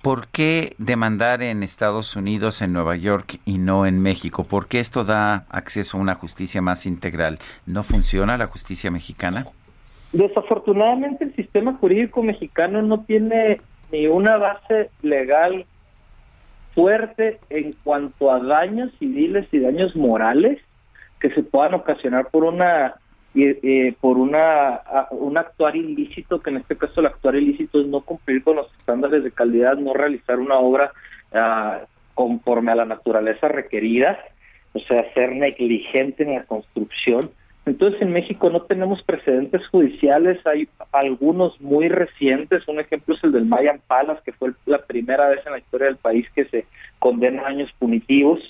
[0.00, 4.44] ¿Por qué demandar en Estados Unidos, en Nueva York y no en México?
[4.44, 7.38] ¿Por qué esto da acceso a una justicia más integral?
[7.66, 9.44] ¿No funciona la justicia mexicana?
[10.12, 13.60] Desafortunadamente el sistema jurídico mexicano no tiene
[13.92, 15.66] ni una base legal
[16.74, 20.58] fuerte en cuanto a daños civiles y daños morales
[21.22, 22.96] que se puedan ocasionar por una
[23.36, 24.82] eh, por una
[25.12, 28.66] un actuar ilícito que en este caso el actuar ilícito es no cumplir con los
[28.76, 30.92] estándares de calidad no realizar una obra
[31.32, 31.82] ah,
[32.14, 34.18] conforme a la naturaleza requerida
[34.72, 37.30] o sea ser negligente en la construcción.
[37.64, 43.30] Entonces en México no tenemos precedentes judiciales, hay algunos muy recientes, un ejemplo es el
[43.30, 46.66] del Mayan Palas, que fue la primera vez en la historia del país que se
[46.98, 48.40] condena años punitivos,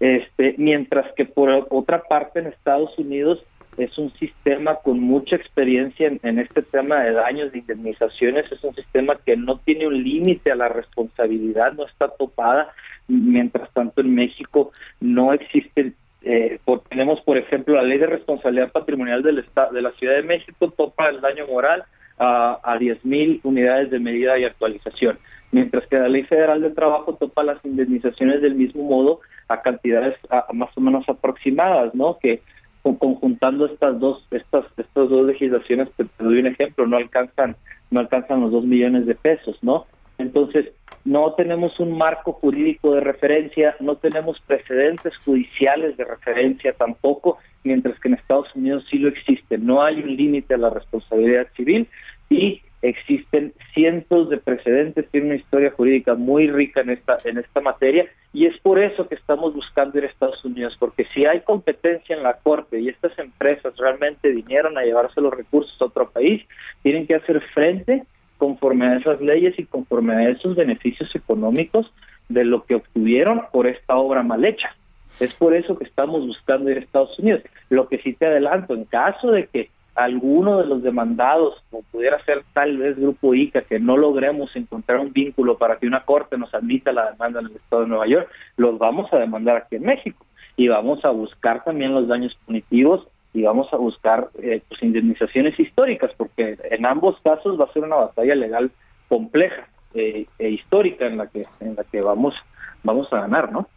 [0.00, 3.42] este, mientras que por otra parte en Estados Unidos
[3.76, 8.74] es un sistema con mucha experiencia en, este tema de daños, de indemnizaciones, es un
[8.74, 12.72] sistema que no tiene un límite a la responsabilidad, no está topada,
[13.06, 16.58] mientras tanto en México no existen eh,
[16.88, 20.72] tenemos, por ejemplo, la ley de responsabilidad patrimonial del estado, de la Ciudad de México
[20.76, 21.84] topa el daño moral
[22.18, 25.20] a, a 10.000 unidades de medida y actualización,
[25.56, 30.14] mientras que la ley federal del trabajo topa las indemnizaciones del mismo modo a cantidades
[30.52, 32.18] más o menos aproximadas, ¿no?
[32.18, 32.42] Que
[32.82, 37.56] conjuntando estas dos estas estas dos legislaciones, te, te doy un ejemplo, no alcanzan
[37.90, 39.86] no alcanzan los dos millones de pesos, ¿no?
[40.18, 40.72] Entonces,
[41.06, 47.98] no tenemos un marco jurídico de referencia, no tenemos precedentes judiciales de referencia tampoco, mientras
[47.98, 49.56] que en Estados Unidos sí lo existe.
[49.56, 51.88] No hay un límite a la responsabilidad civil
[52.28, 57.60] y existen cientos de precedentes, tiene una historia jurídica muy rica en esta en esta
[57.60, 61.40] materia y es por eso que estamos buscando ir a Estados Unidos, porque si hay
[61.40, 66.10] competencia en la corte y estas empresas realmente vinieron a llevarse los recursos a otro
[66.10, 66.42] país,
[66.82, 68.04] tienen que hacer frente
[68.36, 71.90] conforme a esas leyes y conforme a esos beneficios económicos
[72.28, 74.74] de lo que obtuvieron por esta obra mal hecha.
[75.20, 77.42] Es por eso que estamos buscando ir a Estados Unidos.
[77.70, 82.22] Lo que sí te adelanto, en caso de que alguno de los demandados, como pudiera
[82.24, 86.36] ser tal vez Grupo ICA, que no logremos encontrar un vínculo para que una corte
[86.36, 89.76] nos admita la demanda en el Estado de Nueva York, los vamos a demandar aquí
[89.76, 90.24] en México.
[90.56, 95.58] Y vamos a buscar también los daños punitivos y vamos a buscar eh, pues, indemnizaciones
[95.58, 98.70] históricas, porque en ambos casos va a ser una batalla legal
[99.08, 102.34] compleja eh, e histórica en la que en la que vamos
[102.82, 103.68] vamos a ganar, ¿no?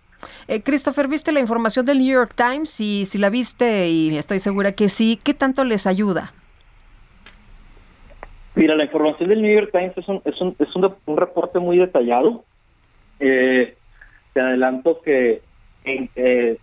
[0.47, 2.79] Eh, Christopher, ¿viste la información del New York Times?
[2.79, 6.33] Y si la viste, y estoy segura que sí, ¿qué tanto les ayuda?
[8.55, 11.77] Mira, la información del New York Times es un, es un, es un, reporte muy
[11.77, 12.43] detallado.
[13.19, 13.75] Eh,
[14.33, 15.41] te adelanto que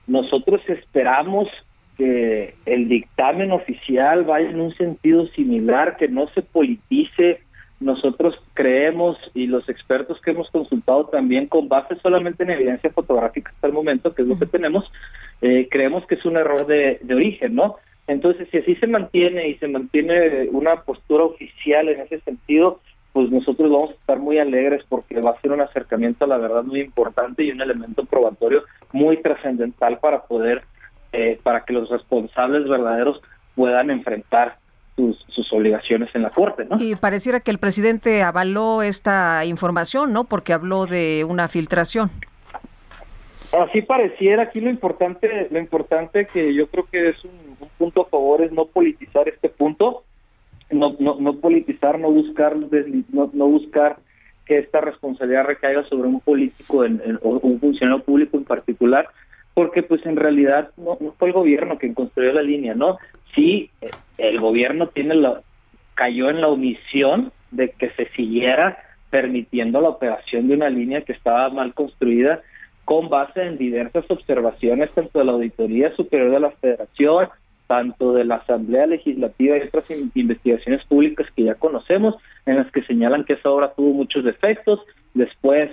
[0.07, 1.49] nosotros esperamos
[1.97, 7.41] que el dictamen oficial vaya en un sentido similar, que no se politice.
[7.79, 13.51] Nosotros creemos, y los expertos que hemos consultado también, con base solamente en evidencia fotográfica
[13.51, 14.91] hasta el momento, que es lo que tenemos,
[15.43, 17.77] eh, creemos que es un error de, de origen, ¿no?
[18.07, 22.81] Entonces, si así se mantiene y se mantiene una postura oficial en ese sentido,
[23.13, 26.37] pues nosotros vamos a estar muy alegres porque va a ser un acercamiento a la
[26.37, 28.63] verdad muy importante y un elemento probatorio
[28.93, 30.63] muy trascendental para poder
[31.13, 33.23] eh, para que los responsables verdaderos
[33.55, 34.59] puedan enfrentar
[34.97, 36.83] sus, sus, obligaciones en la Corte, ¿no?
[36.83, 40.25] Y pareciera que el presidente avaló esta información, ¿no?
[40.25, 42.11] Porque habló de una filtración.
[43.53, 47.47] Así pareciera, aquí lo importante, lo importante que yo creo que es un,
[47.79, 50.05] punto a favor es no politizar este punto,
[50.71, 53.99] no, no, no politizar, no buscar, no, no buscar
[54.47, 59.09] que esta responsabilidad recaiga sobre un político en, o un funcionario público en particular,
[59.57, 62.99] porque pues en realidad no, fue el gobierno quien construyó la línea, ¿no?
[63.35, 63.71] Sí,
[64.19, 65.41] el gobierno tiene la,
[65.95, 68.77] cayó en la omisión de que se siguiera
[69.09, 72.43] permitiendo la operación de una línea que estaba mal construida
[72.85, 77.29] con base en diversas observaciones tanto de la Auditoría Superior de la Federación,
[77.67, 82.83] tanto de la Asamblea Legislativa y otras investigaciones públicas que ya conocemos, en las que
[82.83, 84.81] señalan que esa obra tuvo muchos defectos,
[85.15, 85.71] después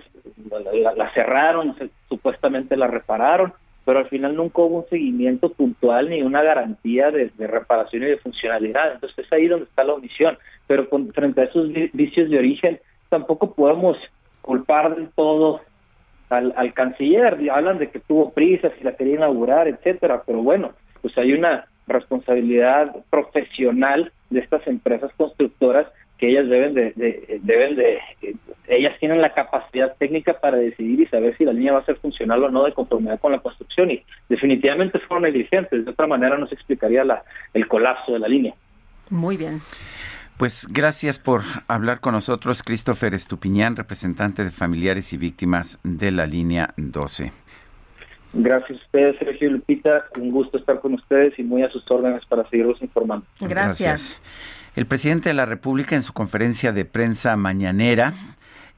[0.95, 1.75] la, cerraron,
[2.07, 3.53] supuestamente la repararon,
[3.85, 8.17] pero al final nunca hubo un seguimiento puntual ni una garantía de, reparación y de
[8.17, 8.93] funcionalidad.
[8.93, 10.37] Entonces es ahí donde está la omisión.
[10.67, 12.79] Pero frente a esos vicios de origen,
[13.09, 13.97] tampoco podemos
[14.41, 15.61] culpar del todo
[16.29, 17.37] al, al canciller.
[17.51, 20.23] Hablan de que tuvo prisas y la quería inaugurar, etcétera.
[20.25, 25.87] Pero bueno, pues hay una responsabilidad profesional de estas empresas constructoras
[26.23, 27.99] que ellas deben de, deben de
[28.69, 31.97] ellas tienen la capacidad técnica para decidir y saber si la línea va a ser
[31.97, 36.37] funcional o no de conformidad con la construcción y definitivamente fueron negligentes de otra manera
[36.37, 37.23] no se explicaría la,
[37.53, 38.53] el colapso de la línea
[39.09, 39.59] muy bien
[40.37, 46.25] pues gracias por hablar con nosotros, Christopher Estupiñán, representante de familiares y víctimas de la
[46.25, 47.33] línea 12.
[48.33, 50.05] Gracias a ustedes, Sergio Lupita.
[50.17, 53.25] Un gusto estar con ustedes y muy a sus órdenes para seguirlos informando.
[53.41, 54.19] Gracias.
[54.75, 58.15] El presidente de la República en su conferencia de prensa mañanera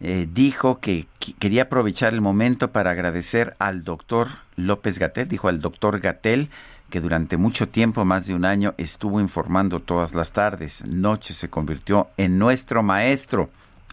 [0.02, 1.08] eh, dijo que
[1.40, 4.28] quería aprovechar el momento para agradecer al doctor
[4.58, 6.50] López Gatel, dijo al doctor Gatel,
[6.90, 11.50] que durante mucho tiempo, más de un año, estuvo informando todas las tardes, noches, se
[11.50, 13.50] convirtió en nuestro maestro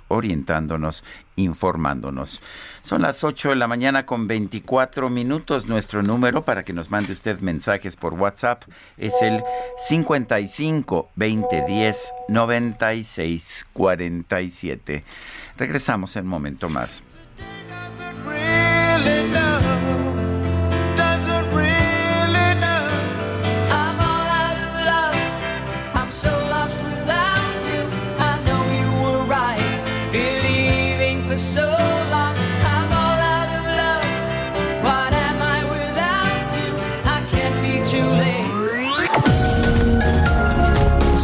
[0.08, 1.04] orientándonos,
[1.36, 2.40] informándonos.
[2.82, 5.66] Son las 8 de la mañana con 24 minutos.
[5.66, 8.62] Nuestro número para que nos mande usted mensajes por WhatsApp
[8.96, 9.42] es el
[9.88, 15.04] 55 2010 96 47.
[15.56, 17.02] Regresamos en un momento más.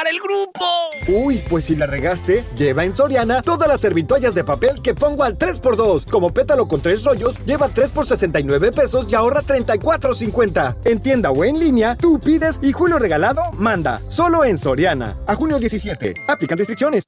[0.00, 0.64] Para el grupo!
[1.08, 5.24] Uy, pues si la regaste, lleva en Soriana todas las servitoallas de papel que pongo
[5.24, 6.08] al 3x2.
[6.10, 10.78] Como pétalo con tres rollos, lleva 3 por 69 pesos y ahorra 34.50.
[10.86, 14.00] En tienda o en línea, tú pides y Julio Regalado manda.
[14.08, 15.16] Solo en Soriana.
[15.26, 16.14] A junio 17.
[16.28, 17.04] Aplican restricciones.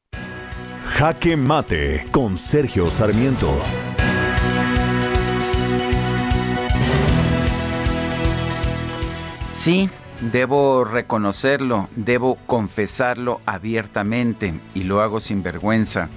[0.86, 3.50] Jaque Mate con Sergio Sarmiento.
[9.50, 9.88] Sí,
[10.30, 16.08] Debo reconocerlo, debo confesarlo abiertamente y lo hago sin vergüenza.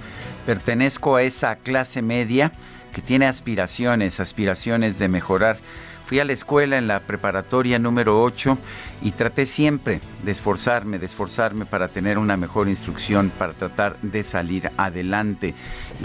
[0.46, 2.52] Pertenezco a esa clase media
[2.94, 5.58] que tiene aspiraciones, aspiraciones de mejorar.
[6.04, 8.56] Fui a la escuela en la preparatoria número 8
[9.02, 14.22] y traté siempre de esforzarme, de esforzarme para tener una mejor instrucción, para tratar de
[14.22, 15.56] salir adelante.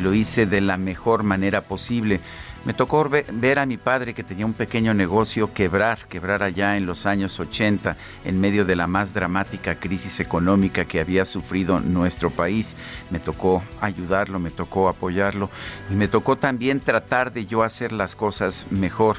[0.01, 2.19] Lo hice de la mejor manera posible.
[2.63, 6.85] Me tocó ver a mi padre que tenía un pequeño negocio quebrar, quebrar allá en
[6.85, 12.29] los años 80, en medio de la más dramática crisis económica que había sufrido nuestro
[12.29, 12.75] país.
[13.09, 15.49] Me tocó ayudarlo, me tocó apoyarlo
[15.89, 19.17] y me tocó también tratar de yo hacer las cosas mejor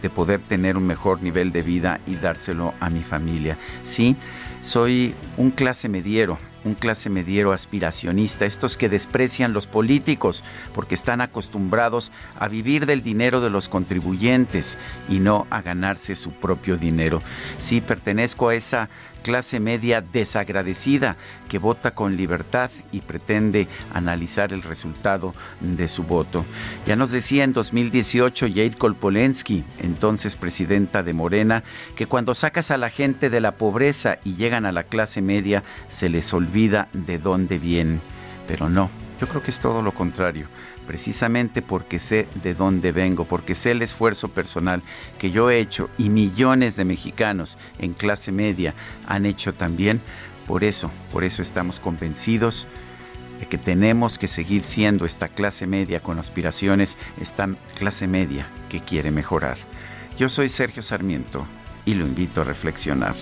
[0.00, 3.58] de poder tener un mejor nivel de vida y dárselo a mi familia.
[3.84, 4.16] Sí,
[4.62, 6.38] soy un clase mediero,
[6.68, 13.02] un clase mediero aspiracionista, estos que desprecian los políticos porque están acostumbrados a vivir del
[13.02, 14.78] dinero de los contribuyentes
[15.08, 17.20] y no a ganarse su propio dinero.
[17.58, 18.88] Sí, pertenezco a esa
[19.28, 21.18] clase media desagradecida
[21.50, 26.46] que vota con libertad y pretende analizar el resultado de su voto.
[26.86, 31.62] Ya nos decía en 2018 Jade Kolpolensky, entonces presidenta de Morena,
[31.94, 35.62] que cuando sacas a la gente de la pobreza y llegan a la clase media
[35.90, 38.00] se les olvida de dónde vienen.
[38.46, 38.88] Pero no,
[39.20, 40.48] yo creo que es todo lo contrario
[40.88, 44.82] precisamente porque sé de dónde vengo, porque sé el esfuerzo personal
[45.18, 48.72] que yo he hecho y millones de mexicanos en clase media
[49.06, 50.00] han hecho también.
[50.46, 52.66] Por eso, por eso estamos convencidos
[53.38, 58.80] de que tenemos que seguir siendo esta clase media con aspiraciones, esta clase media que
[58.80, 59.58] quiere mejorar.
[60.18, 61.46] Yo soy Sergio Sarmiento
[61.84, 63.14] y lo invito a reflexionar.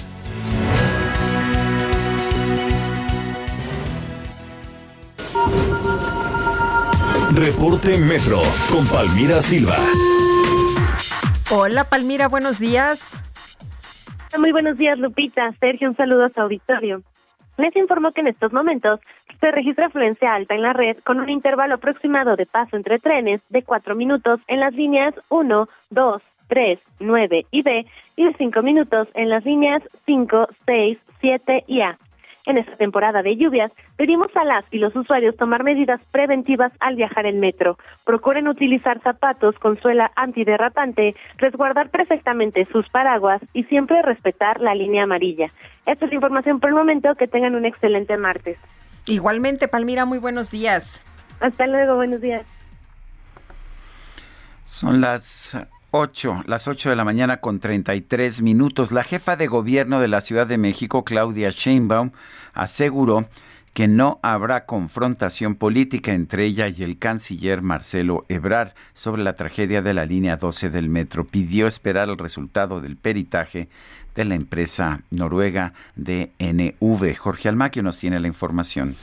[7.37, 8.39] Reporte Metro
[8.73, 9.77] con Palmira Silva.
[11.51, 13.13] Hola Palmira, buenos días.
[14.39, 15.53] Muy buenos días Lupita.
[15.61, 17.03] Sergio, un saludo a su auditorio.
[17.59, 19.01] Les informo que en estos momentos
[19.39, 23.43] Se registra afluencia alta en la red con un intervalo aproximado de paso entre trenes
[23.51, 27.87] de 4 minutos en las líneas 1, 2, 3, 9 y B
[28.17, 31.99] y de 5 minutos en las líneas 5, 6, 7 y A.
[32.47, 36.95] En esta temporada de lluvias, pedimos a las y los usuarios tomar medidas preventivas al
[36.95, 37.77] viajar en metro.
[38.05, 45.03] Procuren utilizar zapatos con suela antiderrapante, resguardar perfectamente sus paraguas y siempre respetar la línea
[45.03, 45.51] amarilla.
[45.87, 47.17] Esta es la información por el momento.
[47.17, 48.59] Que tengan un excelente martes.
[49.07, 51.03] Igualmente, Palmira, muy buenos días.
[51.41, 52.47] Hasta luego, buenos días.
[54.65, 55.57] Son las
[55.99, 58.93] 8, las 8 de la mañana con 33 minutos.
[58.93, 62.11] La jefa de gobierno de la Ciudad de México, Claudia Sheinbaum,
[62.53, 63.27] aseguró
[63.73, 69.83] que no habrá confrontación política entre ella y el canciller Marcelo Ebrard sobre la tragedia
[69.83, 71.25] de la línea 12 del metro.
[71.25, 73.69] Pidió esperar el resultado del peritaje
[74.15, 77.17] de la empresa noruega DNV.
[77.17, 78.97] Jorge Almaquio nos tiene la información.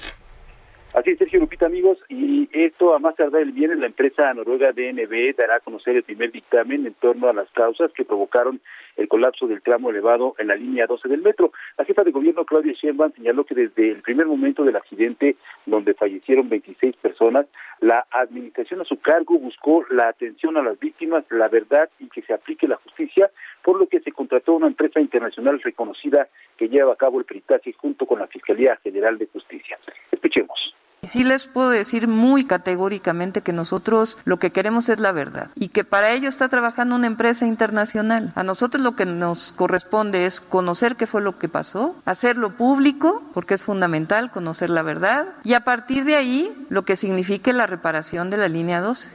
[0.94, 4.74] Así es, Sergio Lupita, amigos, y esto a más tardar el viernes la empresa noruega
[4.74, 8.61] DNB dará a conocer el primer dictamen en torno a las causas que provocaron
[8.95, 11.52] el colapso del tramo elevado en la línea 12 del metro.
[11.80, 15.95] La jefa de gobierno Claudia Sheinbaum señaló que desde el primer momento del accidente, donde
[15.95, 17.48] fallecieron 26 personas,
[17.80, 22.22] la administración a su cargo buscó la atención a las víctimas, la verdad y que
[22.22, 23.32] se aplique la justicia,
[23.64, 27.74] por lo que se contrató una empresa internacional reconocida que lleva a cabo el peritaje
[27.74, 29.80] junto con la Fiscalía General de Justicia.
[30.11, 30.76] Escuchemos.
[31.04, 35.70] Sí les puedo decir muy categóricamente que nosotros lo que queremos es la verdad y
[35.70, 38.32] que para ello está trabajando una empresa internacional.
[38.36, 43.22] A nosotros lo que nos corresponde es conocer qué fue lo que pasó, hacerlo público,
[43.34, 47.68] porque es fundamental conocer la verdad, y a partir de ahí lo que signifique la
[47.68, 49.12] reparación de la línea 12.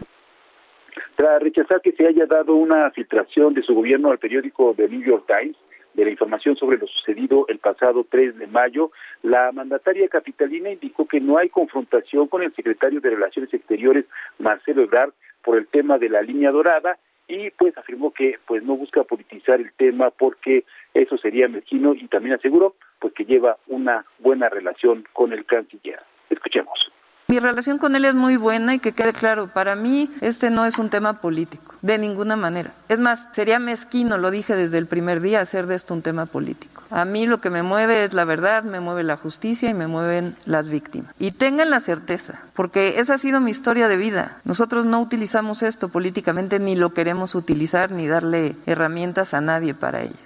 [1.16, 5.02] Tras rechazar que se haya dado una filtración de su gobierno al periódico The New
[5.02, 5.56] York Times,
[5.98, 8.92] de la información sobre lo sucedido el pasado 3 de mayo,
[9.22, 14.04] la mandataria capitalina indicó que no hay confrontación con el secretario de Relaciones Exteriores,
[14.38, 15.10] Marcelo Ebrard,
[15.42, 19.60] por el tema de la línea dorada y pues afirmó que pues no busca politizar
[19.60, 20.64] el tema porque
[20.94, 25.98] eso sería mezquino y también aseguró pues que lleva una buena relación con el canciller.
[26.30, 26.92] Escuchemos.
[27.30, 30.64] Mi relación con él es muy buena y que quede claro, para mí este no
[30.64, 32.72] es un tema político, de ninguna manera.
[32.88, 36.24] Es más, sería mezquino, lo dije desde el primer día, hacer de esto un tema
[36.24, 36.84] político.
[36.88, 39.86] A mí lo que me mueve es la verdad, me mueve la justicia y me
[39.86, 41.14] mueven las víctimas.
[41.18, 44.40] Y tengan la certeza, porque esa ha sido mi historia de vida.
[44.46, 50.02] Nosotros no utilizamos esto políticamente, ni lo queremos utilizar, ni darle herramientas a nadie para
[50.02, 50.16] ello.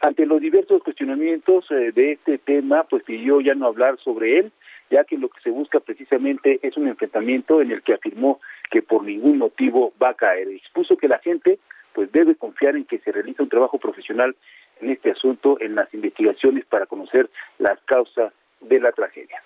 [0.00, 4.52] Ante los diversos cuestionamientos eh, de este tema, pues pidió ya no hablar sobre él
[4.90, 8.40] ya que lo que se busca precisamente es un enfrentamiento en el que afirmó
[8.70, 10.48] que por ningún motivo va a caer.
[10.48, 11.58] Expuso que la gente
[11.92, 14.36] pues debe confiar en que se realiza un trabajo profesional
[14.80, 19.42] en este asunto, en las investigaciones para conocer las causas de la tragedia.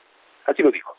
[0.46, 0.96] Así lo dijo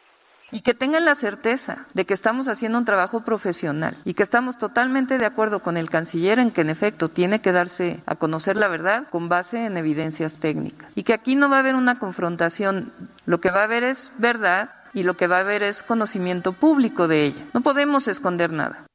[0.51, 4.57] y que tengan la certeza de que estamos haciendo un trabajo profesional y que estamos
[4.57, 8.57] totalmente de acuerdo con el canciller en que en efecto tiene que darse a conocer
[8.57, 11.99] la verdad con base en evidencias técnicas y que aquí no va a haber una
[11.99, 12.91] confrontación,
[13.25, 16.53] lo que va a haber es verdad y lo que va a haber es conocimiento
[16.53, 17.45] público de ella.
[17.53, 18.85] No podemos esconder nada.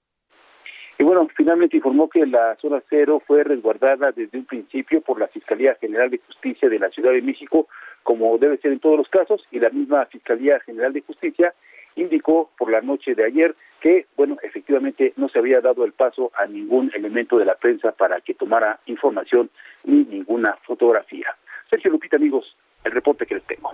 [0.99, 5.29] Y bueno, finalmente informó que la zona cero fue resguardada desde un principio por la
[5.29, 7.69] Fiscalía General de Justicia de la Ciudad de México
[8.07, 11.53] como debe ser en todos los casos, y la misma Fiscalía General de Justicia
[11.97, 16.31] indicó por la noche de ayer que, bueno, efectivamente no se había dado el paso
[16.39, 19.51] a ningún elemento de la prensa para que tomara información
[19.83, 21.27] ni ninguna fotografía.
[21.69, 23.73] Sergio Lupita, amigos, el reporte que les tengo.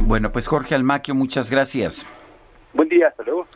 [0.00, 2.04] Bueno, pues Jorge Almaquio, muchas gracias.
[2.72, 3.46] Buen día, hasta luego.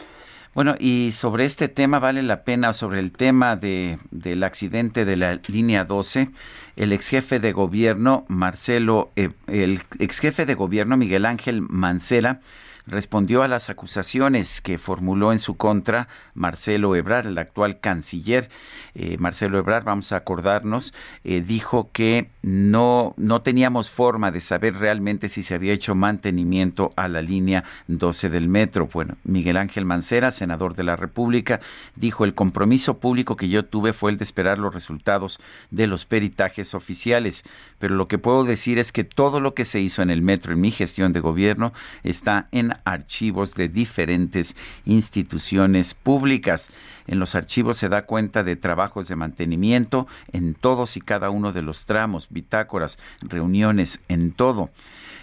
[0.55, 5.16] Bueno, y sobre este tema vale la pena, sobre el tema de, del accidente de
[5.16, 6.31] la línea 12,
[6.77, 12.41] el ex jefe de gobierno, Marcelo, eh, el ex jefe de gobierno, Miguel Ángel Mancera,
[12.89, 18.48] respondió a las acusaciones que formuló en su contra Marcelo Ebrard, el actual canciller.
[18.94, 20.94] Eh, Marcelo Ebrard, vamos a acordarnos,
[21.24, 26.93] eh, dijo que no, no teníamos forma de saber realmente si se había hecho mantenimiento
[26.97, 28.89] a la línea 12 del metro.
[28.93, 31.60] Bueno, Miguel Ángel Mancera, senador de la República,
[31.94, 35.40] dijo el compromiso público que yo tuve fue el de esperar los resultados
[35.70, 37.44] de los peritajes oficiales.
[37.78, 40.52] Pero lo que puedo decir es que todo lo que se hizo en el metro
[40.52, 46.71] en mi gestión de gobierno está en archivos de diferentes instituciones públicas.
[47.07, 51.53] En los archivos se da cuenta de trabajos de mantenimiento en todos y cada uno
[51.53, 54.71] de los tramos, bitácoras, reuniones, en todo.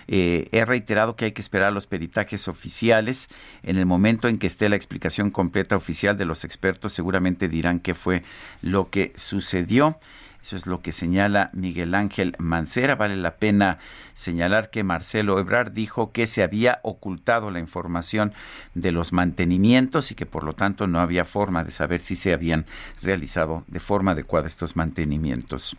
[0.07, 3.27] Eh, he reiterado que hay que esperar los peritajes oficiales.
[3.63, 7.79] En el momento en que esté la explicación completa oficial de los expertos, seguramente dirán
[7.79, 8.23] qué fue
[8.61, 9.97] lo que sucedió.
[10.45, 12.93] Eso es lo que señala Miguel Ángel Mancera.
[12.93, 13.79] Vale la pena
[14.13, 18.31] señalar que Marcelo Ebrard dijo que se había ocultado la información
[18.75, 22.31] de los mantenimientos y que por lo tanto no había forma de saber si se
[22.31, 22.67] habían
[23.01, 25.75] realizado de forma adecuada estos mantenimientos.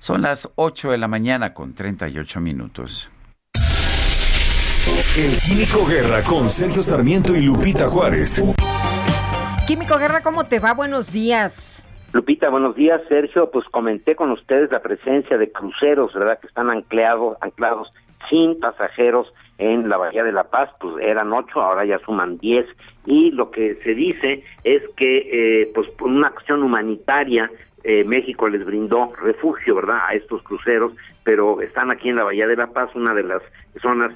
[0.00, 3.08] Son las 8 de la mañana con 38 minutos.
[5.16, 8.42] El Químico Guerra con Sergio Sarmiento y Lupita Juárez.
[9.68, 10.74] Químico Guerra, ¿cómo te va?
[10.74, 11.84] Buenos días.
[12.12, 13.50] Lupita, buenos días, Sergio.
[13.50, 16.38] Pues comenté con ustedes la presencia de cruceros, ¿verdad?
[16.38, 17.90] Que están anclados, anclados
[18.28, 22.66] sin pasajeros en la Bahía de la Paz, pues eran ocho, ahora ya suman diez,
[23.06, 27.50] y lo que se dice es que, eh, pues por una acción humanitaria,
[27.84, 30.92] eh, México les brindó refugio, ¿verdad?, a estos cruceros,
[31.24, 33.42] pero están aquí en la Bahía de la Paz, una de las
[33.80, 34.12] zonas,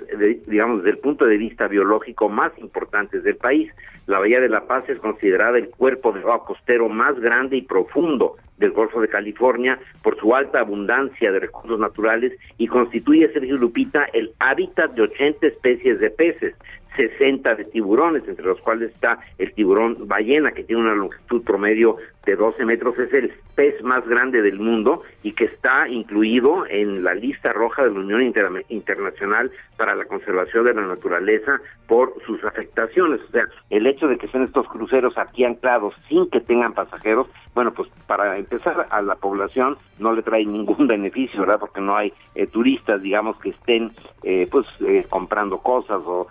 [0.46, 3.72] digamos, desde el punto de vista biológico más importantes del país.
[4.06, 7.62] La Bahía de la Paz es considerada el cuerpo de agua costero más grande y
[7.62, 13.56] profundo del Golfo de California por su alta abundancia de recursos naturales y constituye, Sergio
[13.56, 16.54] Lupita, el hábitat de 80 especies de peces.
[16.96, 21.96] 60 de tiburones, entre los cuales está el tiburón ballena, que tiene una longitud promedio
[22.24, 27.04] de 12 metros, es el pez más grande del mundo y que está incluido en
[27.04, 28.22] la lista roja de la Unión
[28.68, 33.20] Internacional para la Conservación de la Naturaleza por sus afectaciones.
[33.28, 37.28] O sea, el hecho de que estén estos cruceros aquí anclados sin que tengan pasajeros,
[37.54, 41.60] bueno, pues para empezar a la población no le trae ningún beneficio, ¿verdad?
[41.60, 43.92] Porque no hay eh, turistas, digamos, que estén
[44.22, 46.26] eh, pues eh, comprando cosas o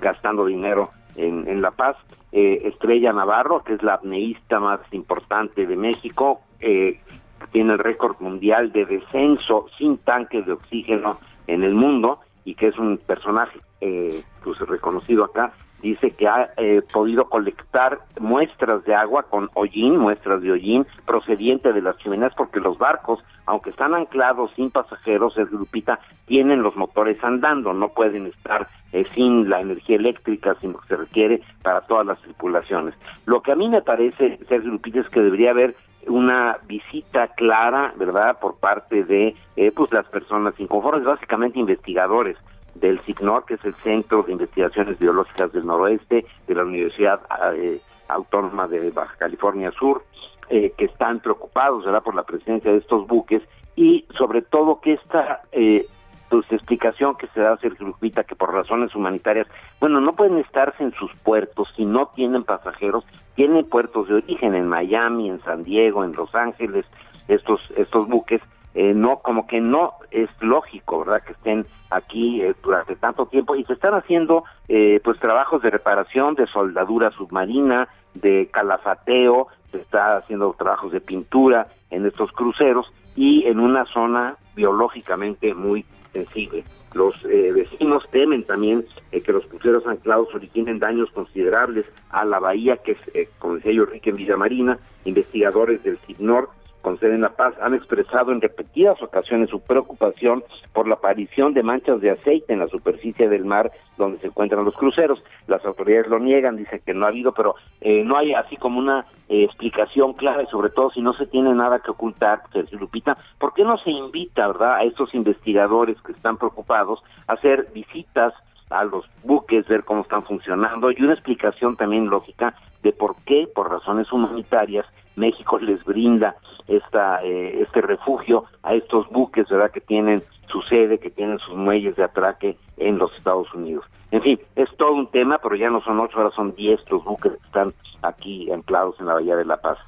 [0.00, 1.96] gastando dinero en, en La Paz.
[2.30, 8.84] Estrella Navarro, que es la apneísta más importante de México, tiene el récord mundial de
[8.84, 15.24] descenso sin tanques de oxígeno en el mundo y que es un personaje pues reconocido
[15.24, 20.86] acá dice que ha eh, podido colectar muestras de agua con hollín, muestras de hollín
[21.06, 26.62] procediente de las chimeneas, porque los barcos, aunque están anclados sin pasajeros, es grupita, tienen
[26.62, 30.96] los motores andando, no pueden estar eh, sin la energía eléctrica, sin lo que se
[30.96, 32.94] requiere para todas las tripulaciones.
[33.26, 35.76] Lo que a mí me parece, Sergio Lupita, es que debería haber
[36.06, 42.36] una visita clara, ¿verdad?, por parte de eh, pues las personas inconformes, básicamente investigadores,
[42.80, 47.20] del CICNOR, que es el Centro de Investigaciones Biológicas del Noroeste de la Universidad
[47.54, 50.04] eh, Autónoma de Baja California Sur,
[50.50, 52.02] eh, que están preocupados ¿verdad?
[52.02, 53.42] por la presencia de estos buques
[53.76, 55.86] y sobre todo que esta eh,
[56.28, 59.46] pues, explicación que se da a Sergio Lupita que por razones humanitarias,
[59.80, 64.54] bueno, no pueden estarse en sus puertos si no tienen pasajeros, tienen puertos de origen
[64.54, 66.86] en Miami, en San Diego, en Los Ángeles,
[67.28, 68.40] estos estos buques,
[68.74, 71.22] eh, no como que no es lógico, ¿verdad?
[71.22, 75.70] Que estén aquí eh, durante tanto tiempo y se están haciendo eh, pues trabajos de
[75.70, 82.86] reparación, de soldadura submarina, de calafateo, se está haciendo trabajos de pintura en estos cruceros
[83.16, 86.64] y en una zona biológicamente muy sensible.
[86.94, 92.78] Los eh, vecinos temen también que los cruceros anclados originen daños considerables a la bahía,
[92.78, 94.78] que es, como decía yo, Enrique en Villa Marina.
[95.04, 96.48] Investigadores del CIGNOR
[96.88, 100.42] con sede en La Paz han expresado en repetidas ocasiones su preocupación
[100.72, 104.64] por la aparición de manchas de aceite en la superficie del mar donde se encuentran
[104.64, 105.22] los cruceros.
[105.48, 108.78] Las autoridades lo niegan, dicen que no ha habido, pero eh, no hay así como
[108.78, 112.78] una eh, explicación clara y sobre todo si no se tiene nada que ocultar, Sergio
[112.78, 117.68] Lupita, ¿por qué no se invita, verdad, a estos investigadores que están preocupados a hacer
[117.74, 118.32] visitas
[118.70, 123.46] a los buques, ver cómo están funcionando y una explicación también lógica de por qué,
[123.54, 124.86] por razones humanitarias,
[125.18, 126.36] México les brinda
[126.66, 129.70] esta, eh, este refugio a estos buques, ¿verdad?
[129.70, 133.84] Que tienen su sede, que tienen sus muelles de atraque en los Estados Unidos.
[134.10, 137.04] En fin, es todo un tema, pero ya no son ocho, ahora son diez los
[137.04, 139.78] buques que están aquí anclados en la Bahía de la Paz.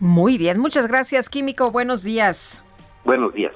[0.00, 1.70] Muy bien, muchas gracias, Químico.
[1.70, 2.62] Buenos días.
[3.04, 3.52] Buenos días.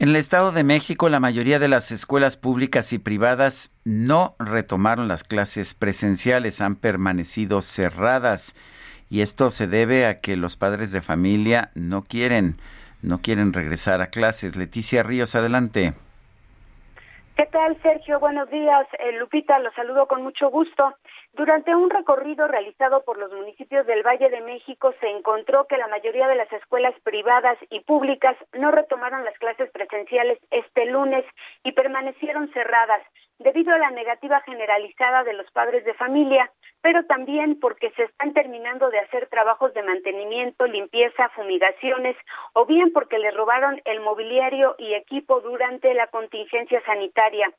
[0.00, 5.08] En el Estado de México, la mayoría de las escuelas públicas y privadas no retomaron
[5.08, 8.54] las clases presenciales, han permanecido cerradas
[9.10, 12.60] y esto se debe a que los padres de familia no quieren
[13.02, 14.56] no quieren regresar a clases.
[14.56, 15.94] Leticia Ríos, adelante.
[17.36, 18.18] ¿Qué tal, Sergio?
[18.18, 18.86] Buenos días.
[18.98, 20.94] Eh, Lupita, los saludo con mucho gusto.
[21.38, 25.86] Durante un recorrido realizado por los municipios del Valle de México se encontró que la
[25.86, 31.24] mayoría de las escuelas privadas y públicas no retomaron las clases presenciales este lunes
[31.62, 33.02] y permanecieron cerradas
[33.38, 36.50] debido a la negativa generalizada de los padres de familia.
[36.80, 42.16] Pero también porque se están terminando de hacer trabajos de mantenimiento, limpieza, fumigaciones,
[42.52, 47.50] o bien porque le robaron el mobiliario y equipo durante la contingencia sanitaria.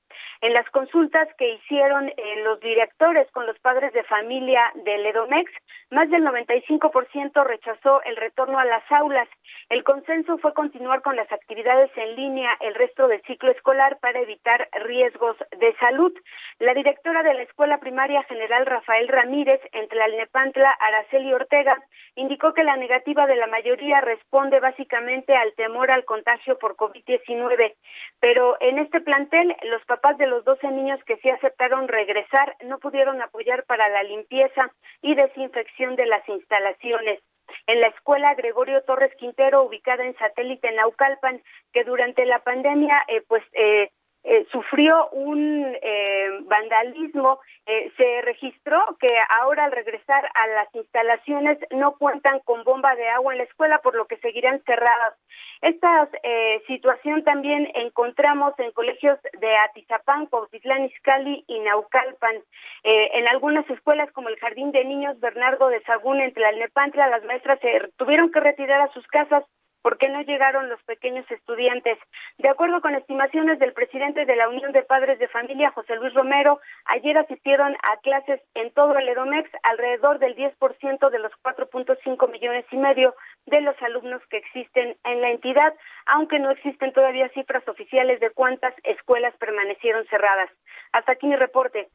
[0.41, 5.51] En las consultas que hicieron eh, los directores con los padres de familia del Edomex,
[5.91, 9.27] más del 95% rechazó el retorno a las aulas.
[9.69, 14.19] El consenso fue continuar con las actividades en línea el resto del ciclo escolar para
[14.19, 16.13] evitar riesgos de salud.
[16.59, 21.77] La directora de la Escuela Primaria General Rafael Ramírez, entre Alnepantla, Araceli Ortega,
[22.15, 27.75] indicó que la negativa de la mayoría responde básicamente al temor al contagio por COVID-19.
[28.21, 32.79] Pero en este plantel, los papás de los 12 niños que sí aceptaron regresar no
[32.79, 34.71] pudieron apoyar para la limpieza
[35.01, 37.19] y desinfección de las instalaciones
[37.67, 41.41] en la escuela Gregorio Torres Quintero, ubicada en satélite Naucalpan,
[41.73, 43.89] que durante la pandemia, eh, pues, eh,
[44.31, 51.57] eh, sufrió un eh, vandalismo, eh, se registró que ahora al regresar a las instalaciones
[51.71, 55.15] no cuentan con bomba de agua en la escuela, por lo que seguirán cerradas.
[55.61, 56.07] Esta
[56.67, 62.35] situación también encontramos en colegios de Atizapán, Cuautitlán Izcalli y Naucalpan.
[62.83, 67.25] en algunas escuelas como el Jardín de Niños Bernardo de Sagún entre la Alnepantla, las
[67.25, 69.43] maestras se tuvieron que retirar a sus casas
[69.81, 71.97] ¿Por qué no llegaron los pequeños estudiantes?
[72.37, 76.13] De acuerdo con estimaciones del presidente de la Unión de Padres de Familia, José Luis
[76.13, 82.31] Romero, ayer asistieron a clases en todo el Edomex alrededor del 10% de los 4.5
[82.31, 83.15] millones y medio
[83.45, 85.73] de los alumnos que existen en la entidad,
[86.07, 90.49] aunque no existen todavía cifras oficiales de cuántas escuelas permanecieron cerradas.
[90.91, 91.87] Hasta aquí mi reporte.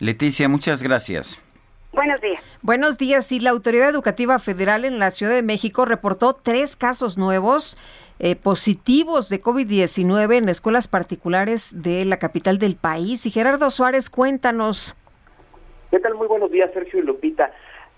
[0.00, 1.42] Leticia, muchas gracias.
[1.92, 2.42] Buenos días.
[2.62, 3.26] Buenos días.
[3.26, 7.76] Sí, la Autoridad Educativa Federal en la Ciudad de México reportó tres casos nuevos
[8.18, 13.26] eh, positivos de COVID-19 en escuelas particulares de la capital del país.
[13.26, 14.96] Y Gerardo Suárez, cuéntanos.
[15.90, 16.14] ¿Qué tal?
[16.14, 17.52] Muy buenos días, Sergio y Lupita.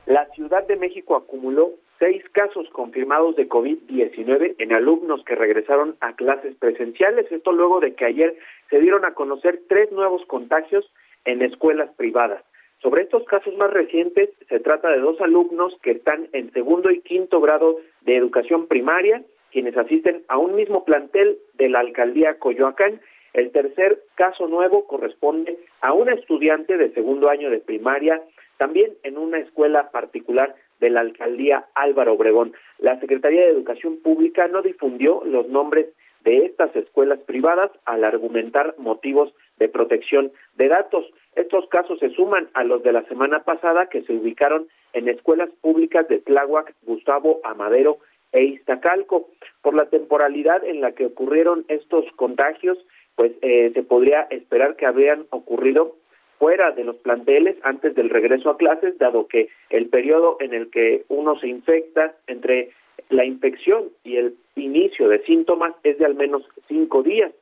[0.07, 6.15] La Ciudad de México acumuló seis casos confirmados de COVID-19 en alumnos que regresaron a
[6.15, 7.31] clases presenciales.
[7.31, 8.37] Esto luego de que ayer
[8.71, 10.85] se dieron a conocer tres nuevos contagios
[11.25, 12.43] en escuelas privadas.
[12.85, 17.01] Sobre estos casos más recientes, se trata de dos alumnos que están en segundo y
[17.01, 23.01] quinto grado de educación primaria, quienes asisten a un mismo plantel de la alcaldía Coyoacán.
[23.33, 28.21] El tercer caso nuevo corresponde a una estudiante de segundo año de primaria,
[28.59, 32.53] también en una escuela particular de la alcaldía Álvaro Obregón.
[32.77, 35.87] La Secretaría de Educación Pública no difundió los nombres
[36.23, 41.07] de estas escuelas privadas al argumentar motivos de protección de datos.
[41.37, 45.51] Estos casos se suman a los de la semana pasada que se ubicaron en escuelas
[45.61, 47.99] públicas de Tláhuac, Gustavo Amadero
[48.33, 49.29] e Iztacalco.
[49.63, 52.79] Por la temporalidad en la que ocurrieron estos contagios,
[53.17, 55.97] pues eh, se podría esperar que habrían ocurrido
[56.39, 60.71] fuera de los planteles antes del regreso a clases, dado que el periodo en el
[60.71, 62.71] que uno se infecta entre
[63.09, 67.33] la infección y el inicio de síntomas es de al menos cinco días.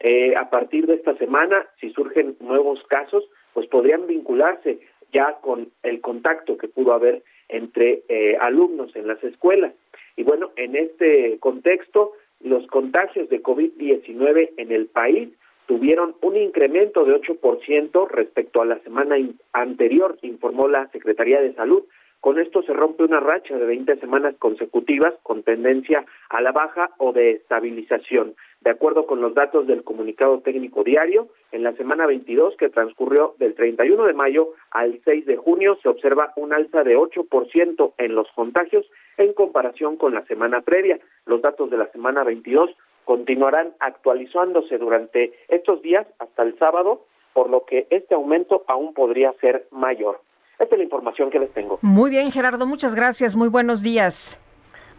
[0.00, 3.24] Eh, a partir de esta semana, si surgen nuevos casos,
[3.58, 4.78] pues podrían vincularse
[5.12, 9.74] ya con el contacto que pudo haber entre eh, alumnos en las escuelas.
[10.14, 15.30] Y bueno, en este contexto, los contagios de COVID-19 en el país
[15.66, 19.16] tuvieron un incremento de 8% respecto a la semana
[19.52, 21.82] anterior, informó la Secretaría de Salud.
[22.20, 26.90] Con esto se rompe una racha de 20 semanas consecutivas con tendencia a la baja
[26.98, 28.36] o de estabilización.
[28.60, 33.34] De acuerdo con los datos del comunicado técnico diario, en la semana 22 que transcurrió
[33.38, 38.14] del 31 de mayo al 6 de junio se observa un alza de 8% en
[38.14, 38.84] los contagios
[39.16, 40.98] en comparación con la semana previa.
[41.24, 42.70] Los datos de la semana 22
[43.04, 49.32] continuarán actualizándose durante estos días hasta el sábado, por lo que este aumento aún podría
[49.40, 50.20] ser mayor.
[50.58, 51.78] Esta es la información que les tengo.
[51.82, 53.36] Muy bien, Gerardo, muchas gracias.
[53.36, 54.36] Muy buenos días.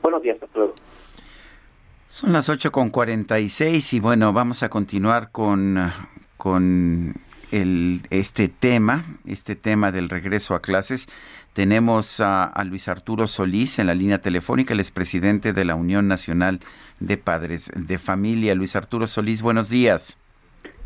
[0.01, 0.73] Buenos días, luego.
[2.09, 5.77] Son las 8 con 46 y bueno, vamos a continuar con,
[6.37, 7.13] con
[7.51, 11.07] el, este tema, este tema del regreso a clases.
[11.53, 16.07] Tenemos a, a, Luis Arturo Solís en la línea telefónica, el expresidente de la Unión
[16.07, 16.61] Nacional
[16.99, 18.55] de Padres de Familia.
[18.55, 20.17] Luis Arturo Solís, buenos días.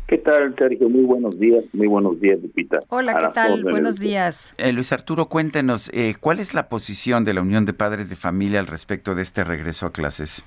[0.06, 0.90] ¿Qué tal, Sergio?
[0.90, 1.64] Muy buenos días.
[1.72, 2.80] Muy buenos días, Lupita.
[2.90, 3.62] Hola, ¿qué tal?
[3.62, 4.52] Buenos días.
[4.58, 8.16] Eh, Luis Arturo, cuéntenos, eh, ¿cuál es la posición de la Unión de Padres de
[8.16, 10.44] Familia al respecto de este regreso a clases?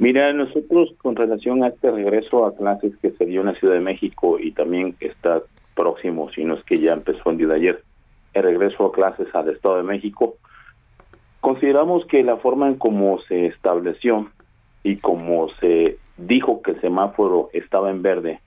[0.00, 3.74] Mira, nosotros con relación a este regreso a clases que se dio en la Ciudad
[3.74, 5.42] de México y también está
[5.76, 7.84] próximo, si no es que ya empezó el día de ayer,
[8.34, 10.34] el regreso a clases al Estado de México,
[11.40, 14.28] consideramos que la forma en cómo se estableció
[14.82, 18.40] y cómo se dijo que el semáforo estaba en verde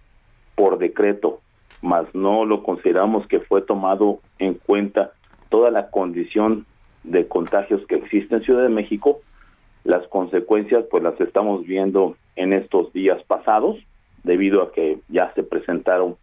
[0.56, 1.40] por decreto
[1.84, 5.12] mas no lo consideramos que fue tomado en cuenta
[5.50, 6.66] toda la condición
[7.04, 9.20] de contagios que existe en Ciudad de México.
[9.84, 13.78] Las consecuencias pues las estamos viendo en estos días pasados
[14.24, 16.16] debido a que ya se presentaron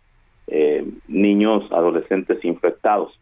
[0.47, 3.19] eh, niños, adolescentes infectados.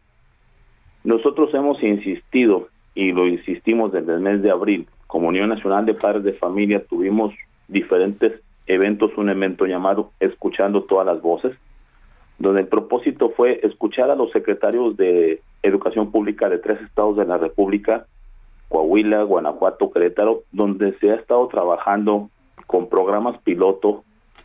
[1.03, 4.87] Nosotros hemos insistido y lo insistimos desde el mes de abril.
[5.07, 7.33] Como Unión Nacional de Padres de Familia tuvimos
[7.67, 11.55] diferentes eventos, un evento llamado Escuchando todas las voces,
[12.37, 17.25] donde el propósito fue escuchar a los secretarios de Educación Pública de tres estados de
[17.25, 18.05] la República,
[18.69, 22.29] Coahuila, Guanajuato, Querétaro, donde se ha estado trabajando
[22.67, 24.03] con programas piloto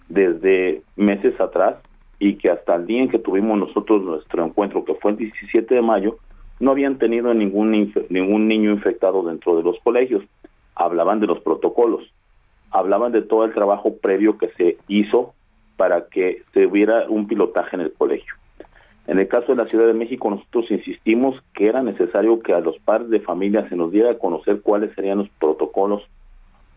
[0.08, 1.76] desde meses atrás
[2.18, 5.74] y que hasta el día en que tuvimos nosotros nuestro encuentro, que fue el 17
[5.74, 6.16] de mayo,
[6.58, 10.22] no habían tenido ningún, ningún niño infectado dentro de los colegios.
[10.74, 12.10] Hablaban de los protocolos,
[12.70, 15.34] hablaban de todo el trabajo previo que se hizo
[15.76, 18.34] para que se hubiera un pilotaje en el colegio.
[19.06, 22.60] En el caso de la Ciudad de México, nosotros insistimos que era necesario que a
[22.60, 26.02] los padres de familia se nos diera a conocer cuáles serían los protocolos,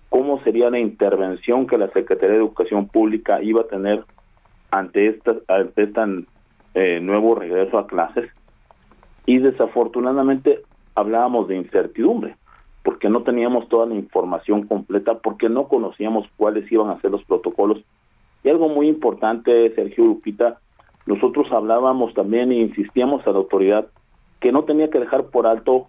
[0.10, 4.04] cómo sería la intervención que la Secretaría de Educación Pública iba a tener
[4.72, 6.02] ante esta, ante este
[6.74, 8.30] eh, nuevo regreso a clases.
[9.26, 10.60] Y desafortunadamente
[10.96, 12.36] hablábamos de incertidumbre,
[12.84, 17.24] porque no teníamos toda la información completa, porque no conocíamos cuáles iban a ser los
[17.24, 17.84] protocolos.
[18.44, 20.60] Y algo muy importante, Sergio Lupita,
[21.08, 23.88] nosotros hablábamos también e insistíamos a la autoridad
[24.42, 25.88] que no tenía que dejar por alto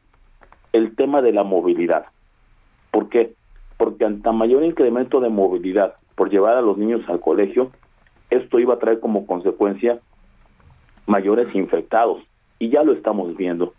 [0.72, 2.06] el tema de la movilidad.
[2.92, 3.34] ¿Por qué?
[3.76, 7.70] Porque ante mayor incremento de movilidad por llevar a los niños al colegio,
[8.30, 9.98] esto iba a traer como consecuencia
[11.06, 12.22] mayores infectados.
[12.60, 13.74] Y ya lo estamos viendo.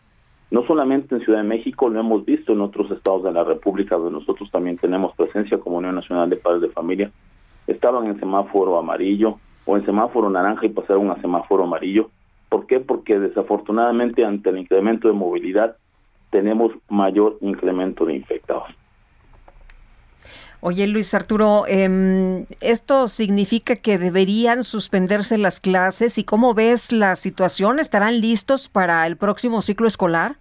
[0.52, 3.96] No solamente en Ciudad de México, lo hemos visto en otros estados de la República,
[3.96, 7.12] donde nosotros también tenemos presencia como Unión Nacional de Padres de Familia.
[7.68, 12.10] Estaban en semáforo amarillo, o en semáforo naranja y pasaron a semáforo amarillo.
[12.50, 12.80] ¿Por qué?
[12.80, 15.78] Porque desafortunadamente ante el incremento de movilidad
[16.32, 18.68] tenemos mayor incremento de infectados.
[20.62, 26.18] Oye, Luis Arturo, eh, ¿esto significa que deberían suspenderse las clases?
[26.18, 27.80] ¿Y cómo ves la situación?
[27.80, 30.36] ¿Estarán listos para el próximo ciclo escolar?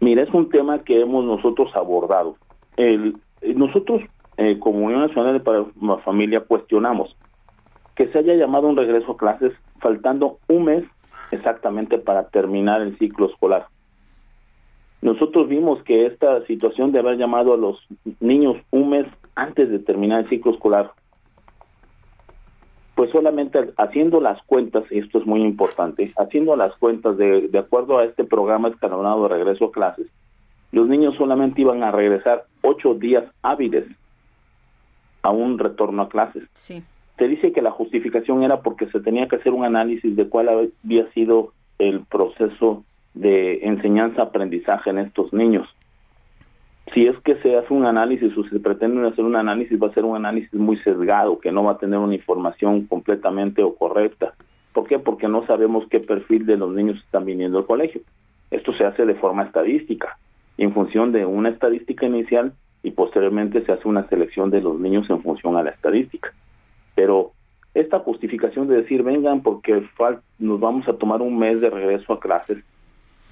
[0.00, 2.36] Mira, es un tema que hemos nosotros abordado.
[2.76, 3.16] El,
[3.54, 4.02] nosotros,
[4.36, 7.16] eh, como Unión Nacional de la Familia, cuestionamos
[7.96, 10.84] que se haya llamado un regreso a clases faltando un mes
[11.30, 13.66] exactamente para terminar el ciclo escolar.
[15.00, 17.78] Nosotros vimos que esta situación de haber llamado a los
[18.20, 20.92] niños un mes antes de terminar el ciclo escolar,
[22.94, 27.58] pues solamente haciendo las cuentas, y esto es muy importante, haciendo las cuentas de, de
[27.58, 30.06] acuerdo a este programa escalonado de regreso a clases,
[30.72, 33.86] los niños solamente iban a regresar ocho días hábiles
[35.22, 36.44] a un retorno a clases.
[36.54, 36.82] Sí
[37.18, 40.48] se dice que la justificación era porque se tenía que hacer un análisis de cuál
[40.48, 42.84] había sido el proceso
[43.14, 45.66] de enseñanza-aprendizaje en estos niños.
[46.94, 49.94] Si es que se hace un análisis o se pretende hacer un análisis, va a
[49.94, 54.34] ser un análisis muy sesgado, que no va a tener una información completamente o correcta.
[54.72, 54.98] ¿Por qué?
[54.98, 58.02] Porque no sabemos qué perfil de los niños están viniendo al colegio.
[58.50, 60.18] Esto se hace de forma estadística,
[60.58, 62.52] en función de una estadística inicial
[62.82, 66.32] y posteriormente se hace una selección de los niños en función a la estadística.
[66.96, 67.32] Pero
[67.74, 69.84] esta justificación de decir, vengan porque
[70.38, 72.58] nos vamos a tomar un mes de regreso a clases,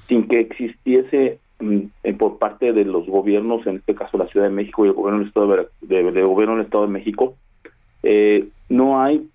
[0.06, 4.46] sin que existiese mm, eh, por parte de los gobiernos, en este caso la Ciudad
[4.46, 7.34] de México y el gobierno del Estado de, gobierno del Estado de México,
[8.02, 9.26] eh, no hay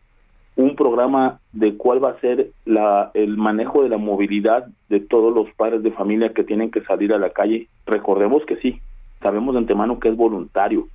[0.55, 5.33] un programa de cuál va a ser la, el manejo de la movilidad de todos
[5.33, 7.67] los padres de familia que tienen que salir a la calle.
[7.87, 8.79] Recordemos que sí,
[9.21, 10.87] sabemos de antemano que es voluntario,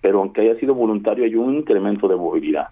[0.00, 2.68] pero aunque haya sido voluntario hay un incremento de movilidad.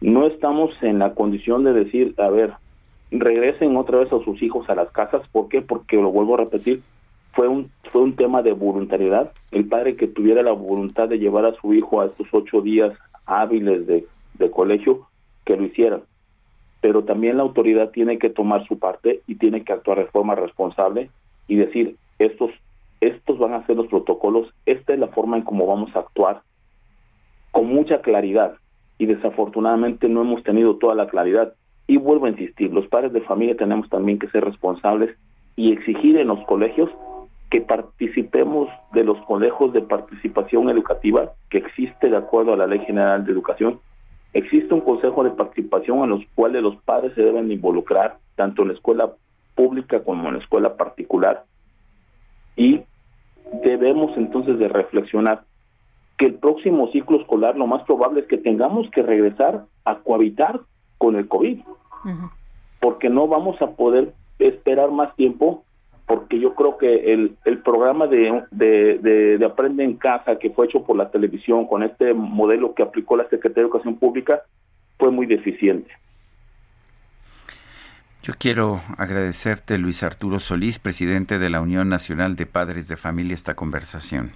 [0.00, 2.52] No estamos en la condición de decir, a ver,
[3.10, 5.62] regresen otra vez a sus hijos a las casas, ¿por qué?
[5.62, 6.82] Porque lo vuelvo a repetir,
[7.32, 11.46] fue un fue un tema de voluntariedad, el padre que tuviera la voluntad de llevar
[11.46, 12.92] a su hijo a estos ocho días
[13.24, 15.06] hábiles de, de colegio,
[15.44, 16.00] que lo hiciera.
[16.80, 20.34] Pero también la autoridad tiene que tomar su parte y tiene que actuar de forma
[20.34, 21.10] responsable
[21.48, 22.50] y decir, estos
[23.00, 26.42] estos van a ser los protocolos, esta es la forma en cómo vamos a actuar
[27.56, 28.56] con mucha claridad
[28.98, 31.54] y desafortunadamente no hemos tenido toda la claridad.
[31.86, 35.16] Y vuelvo a insistir, los padres de familia tenemos también que ser responsables
[35.56, 36.90] y exigir en los colegios
[37.50, 42.80] que participemos de los colegios de participación educativa que existe de acuerdo a la Ley
[42.80, 43.80] General de Educación.
[44.34, 48.68] Existe un consejo de participación en los cuales los padres se deben involucrar, tanto en
[48.68, 49.12] la escuela
[49.54, 51.44] pública como en la escuela particular,
[52.56, 52.82] y
[53.62, 55.44] debemos entonces de reflexionar
[56.16, 60.60] que el próximo ciclo escolar lo más probable es que tengamos que regresar a cohabitar
[60.98, 61.60] con el COVID,
[62.80, 65.64] porque no vamos a poder esperar más tiempo,
[66.06, 70.66] porque yo creo que el, el programa de, de, de, Aprende en Casa que fue
[70.66, 74.42] hecho por la televisión con este modelo que aplicó la Secretaría de Educación Pública
[74.98, 75.90] fue muy deficiente.
[78.26, 83.34] Yo quiero agradecerte, Luis Arturo Solís, presidente de la Unión Nacional de Padres de Familia,
[83.34, 84.32] esta conversación.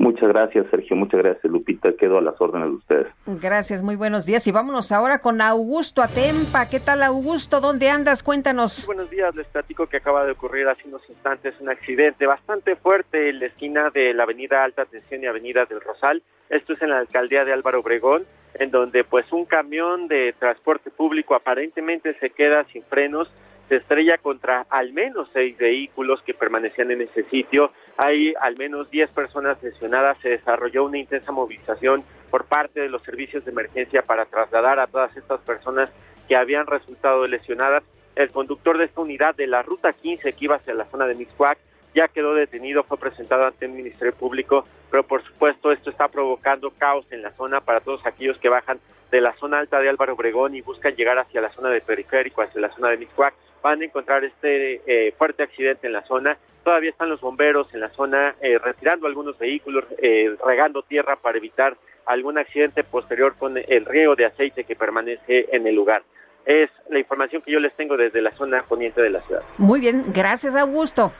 [0.00, 0.96] Muchas gracias, Sergio.
[0.96, 1.92] Muchas gracias, Lupita.
[1.92, 3.06] Quedo a las órdenes de ustedes.
[3.26, 4.46] Gracias, muy buenos días.
[4.46, 6.70] Y vámonos ahora con Augusto Atempa.
[6.70, 7.60] ¿Qué tal, Augusto?
[7.60, 8.22] ¿Dónde andas?
[8.22, 8.86] Cuéntanos.
[8.86, 9.36] Buenos días.
[9.36, 13.46] Les platico que acaba de ocurrir hace unos instantes un accidente bastante fuerte en la
[13.46, 16.22] esquina de la avenida Alta Tensión y avenida del Rosal.
[16.48, 18.24] Esto es en la alcaldía de Álvaro Obregón,
[18.54, 23.30] en donde pues un camión de transporte público aparentemente se queda sin frenos
[23.70, 27.70] se estrella contra al menos seis vehículos que permanecían en ese sitio.
[27.96, 30.18] Hay al menos diez personas lesionadas.
[30.18, 32.02] Se desarrolló una intensa movilización
[32.32, 35.88] por parte de los servicios de emergencia para trasladar a todas estas personas
[36.26, 37.84] que habían resultado lesionadas.
[38.16, 41.14] El conductor de esta unidad de la Ruta 15 que iba hacia la zona de
[41.14, 41.58] Mixcoac
[41.94, 46.70] ya quedó detenido, fue presentado ante el Ministerio Público, pero por supuesto esto está provocando
[46.70, 48.78] caos en la zona para todos aquellos que bajan
[49.10, 52.42] de la zona alta de Álvaro Obregón y buscan llegar hacia la zona de Periférico,
[52.42, 56.36] hacia la zona de Mixcoac van a encontrar este eh, fuerte accidente en la zona.
[56.64, 61.38] Todavía están los bomberos en la zona eh, retirando algunos vehículos, eh, regando tierra para
[61.38, 61.76] evitar
[62.06, 66.02] algún accidente posterior con el río de aceite que permanece en el lugar.
[66.44, 69.42] Es la información que yo les tengo desde la zona poniente de la ciudad.
[69.58, 71.12] Muy bien, gracias Augusto.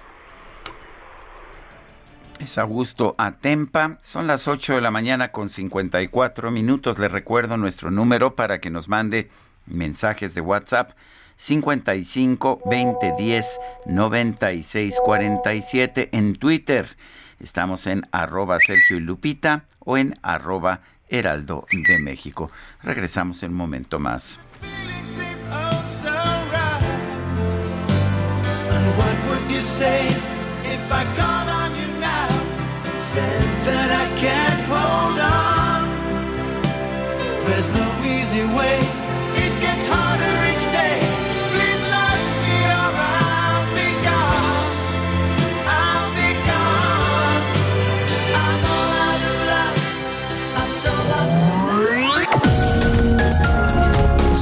[2.41, 3.99] Es Augusto Atempa.
[4.01, 6.99] Son las 8 de la mañana con 54 minutos.
[6.99, 9.31] Le recuerdo nuestro número para que nos mande
[9.67, 10.93] mensajes de WhatsApp
[11.37, 16.97] 55 20 10 96 47 en Twitter.
[17.41, 22.51] Estamos en arroba Sergio y Lupita o en arroba Heraldo de México.
[22.83, 24.39] Regresamos en un momento más.
[33.01, 35.89] said that I can't hold on.
[37.49, 38.77] There's no easy way,
[39.41, 40.60] it gets harder each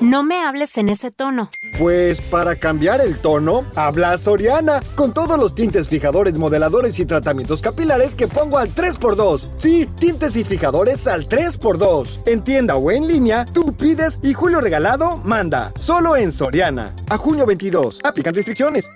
[0.00, 1.50] No me hables en ese tono.
[1.78, 7.60] Pues para cambiar el tono, habla Soriana, con todos los tintes fijadores, modeladores y tratamientos
[7.60, 9.48] capilares que pongo al 3x2.
[9.58, 12.22] Sí, tintes y fijadores al 3x2.
[12.26, 15.72] En tienda o en línea, tú pides y Julio Regalado manda.
[15.78, 16.96] Solo en Soriana.
[17.10, 18.00] A junio 22.
[18.02, 18.90] Aplican restricciones.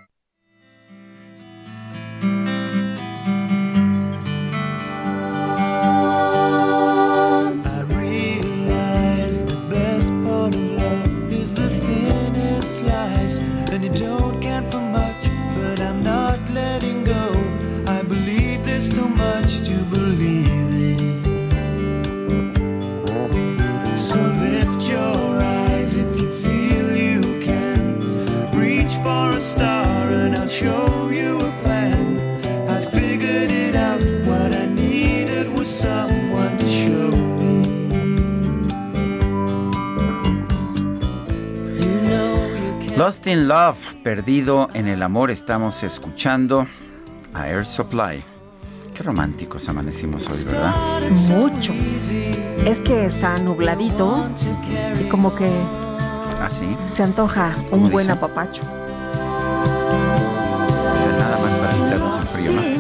[43.05, 46.67] Lost in Love, perdido en el amor, estamos escuchando
[47.35, 48.25] a Air Supply.
[48.95, 50.75] Qué románticos amanecimos hoy, ¿verdad?
[51.29, 51.75] Mucho.
[52.65, 54.27] Es que está nubladito
[54.99, 55.51] y como que
[56.41, 56.75] ¿Ah, sí?
[56.87, 58.63] se antoja un buen apapacho.
[61.19, 62.74] Nada más para quitarnos el frío, ¿no?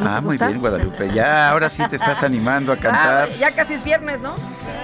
[0.00, 1.10] Ah, muy bien, Guadalupe.
[1.12, 3.30] Ya, ahora sí te estás animando a ah, cantar.
[3.38, 4.34] ya casi es viernes, ¿no?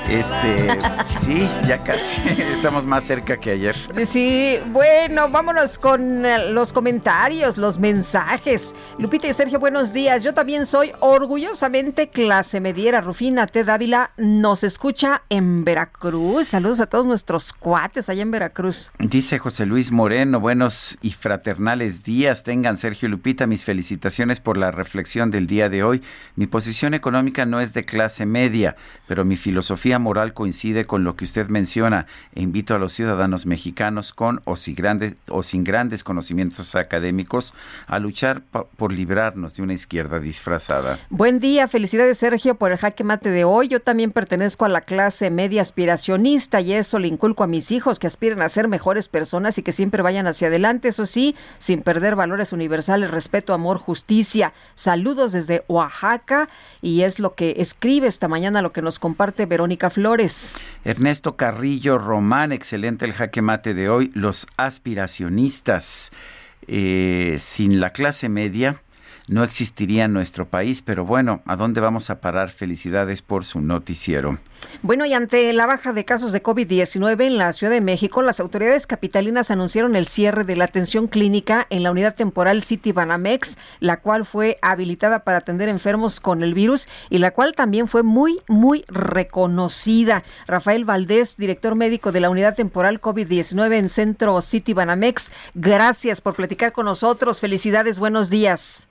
[0.09, 0.77] Este,
[1.21, 2.29] sí, ya casi.
[2.55, 3.77] Estamos más cerca que ayer.
[4.07, 8.75] Sí, bueno, vámonos con eh, los comentarios, los mensajes.
[8.99, 10.23] Lupita y Sergio, buenos días.
[10.23, 13.01] Yo también soy orgullosamente clase mediera.
[13.01, 13.65] Rufina T.
[13.65, 16.49] Dávila nos escucha en Veracruz.
[16.49, 18.91] Saludos a todos nuestros cuates allá en Veracruz.
[18.99, 22.43] Dice José Luis Moreno, buenos y fraternales días.
[22.43, 26.03] Tengan, Sergio y Lupita, mis felicitaciones por la reflexión del día de hoy.
[26.35, 28.75] Mi posición económica no es de clase media,
[29.07, 33.45] pero mi filosofía moral coincide con lo que usted menciona e invito a los ciudadanos
[33.45, 37.53] mexicanos con o sin grandes, o sin grandes conocimientos académicos
[37.87, 38.43] a luchar
[38.77, 40.99] por librarnos de una izquierda disfrazada.
[41.11, 43.69] Buen día, felicidades Sergio por el jaque mate de hoy.
[43.69, 47.99] Yo también pertenezco a la clase media aspiracionista y eso le inculco a mis hijos
[47.99, 51.83] que aspiren a ser mejores personas y que siempre vayan hacia adelante, eso sí, sin
[51.83, 54.55] perder valores universales, respeto, amor, justicia.
[54.95, 56.49] Saludos desde Oaxaca
[56.81, 60.53] y es lo que escribe esta mañana, lo que nos comparte Verónica Flores.
[60.85, 64.13] Ernesto Carrillo Román, excelente el jaque mate de hoy.
[64.15, 66.13] Los aspiracionistas
[66.69, 68.83] eh, sin la clase media
[69.27, 72.51] no existiría en nuestro país, pero bueno, ¿a dónde vamos a parar?
[72.51, 74.39] Felicidades por su noticiero.
[74.83, 78.41] Bueno, y ante la baja de casos de COVID-19 en la Ciudad de México, las
[78.41, 83.57] autoridades capitalinas anunciaron el cierre de la atención clínica en la unidad temporal City Banamex,
[83.81, 88.03] la cual fue habilitada para atender enfermos con el virus y la cual también fue
[88.03, 90.23] muy, muy reconocida.
[90.47, 96.35] Rafael Valdés, director médico de la unidad temporal COVID-19 en Centro City Banamex, gracias por
[96.35, 97.41] platicar con nosotros.
[97.41, 98.87] Felicidades, buenos días.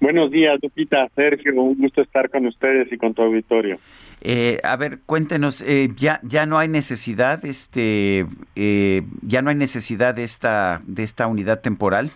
[0.00, 3.78] Buenos días, Lupita, Sergio, un gusto estar con ustedes y con tu auditorio.
[4.22, 8.24] Eh, a ver, cuéntenos, eh, ya ya no hay necesidad, este,
[8.56, 12.10] eh, ya no hay necesidad de esta de esta unidad temporal.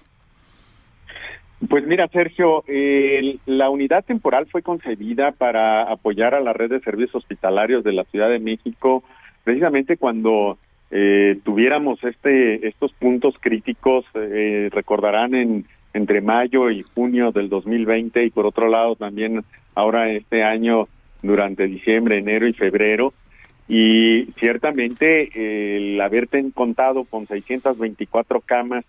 [1.69, 2.65] Pues mira, Sergio,
[3.47, 8.05] la unidad temporal fue concebida para apoyar a la red de servicios hospitalarios de la
[8.05, 9.03] Ciudad de México,
[9.45, 10.59] precisamente cuando
[11.43, 15.65] tuviéramos este estos puntos críticos, recordarán en
[15.95, 19.43] entre mayo y junio del 2020 y por otro lado también
[19.75, 20.85] ahora este año
[21.23, 23.15] durante diciembre, enero y febrero.
[23.67, 25.31] Y ciertamente
[25.77, 28.85] el haberte contado con 624 camas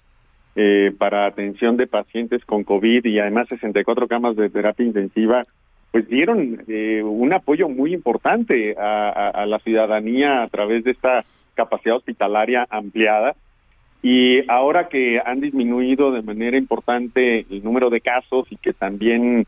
[0.58, 5.46] eh, para atención de pacientes con COVID y además 64 camas de terapia intensiva,
[5.92, 11.24] pues dieron eh, un apoyo muy importante a la ciudadanía a través de esta
[11.54, 13.36] capacidad hospitalaria ampliada
[14.02, 19.46] y ahora que han disminuido de manera importante el número de casos y que también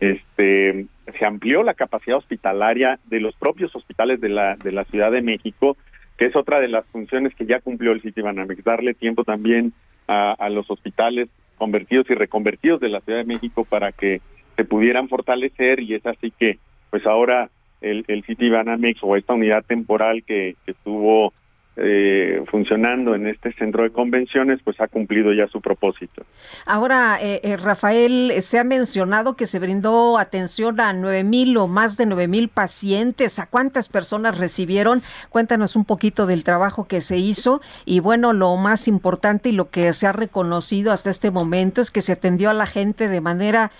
[0.00, 0.86] este
[1.18, 5.22] se amplió la capacidad hospitalaria de los propios hospitales de la de la Ciudad de
[5.22, 5.76] México,
[6.18, 9.72] que es otra de las funciones que ya cumplió el Citibanamex, darle tiempo también
[10.06, 14.20] a, los hospitales convertidos y reconvertidos de la Ciudad de México para que
[14.56, 16.58] se pudieran fortalecer y es así que
[16.90, 17.48] pues ahora
[17.80, 21.32] el, el Citibanamex o esta unidad temporal que, que estuvo
[21.76, 26.22] eh, funcionando en este centro de convenciones, pues ha cumplido ya su propósito.
[26.66, 31.66] Ahora, eh, eh, Rafael, se ha mencionado que se brindó atención a nueve mil o
[31.66, 33.40] más de nueve mil pacientes.
[33.40, 35.02] ¿A cuántas personas recibieron?
[35.30, 39.70] Cuéntanos un poquito del trabajo que se hizo y bueno, lo más importante y lo
[39.70, 43.20] que se ha reconocido hasta este momento es que se atendió a la gente de
[43.20, 43.72] manera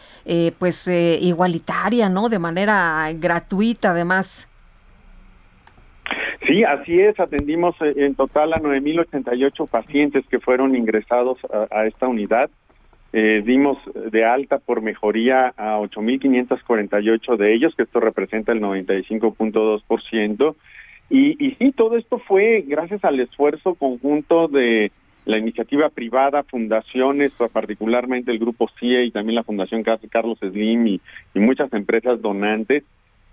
[0.58, 2.28] pues igualitaria, ¿no?
[2.28, 4.48] De manera gratuita, además.
[6.46, 7.18] Sí, así es.
[7.18, 11.38] Atendimos eh, en total a 9.088 pacientes que fueron ingresados
[11.70, 12.50] a, esta unidad.
[13.12, 20.54] Eh, dimos de alta por mejoría a 8.548 de ellos, que esto representa el 95.2%.
[21.10, 24.90] Y, y sí, todo esto fue gracias al esfuerzo conjunto de
[25.26, 31.00] la iniciativa privada, fundaciones, particularmente el grupo CIE y también la Fundación Carlos Slim y
[31.34, 32.84] muchas empresas donantes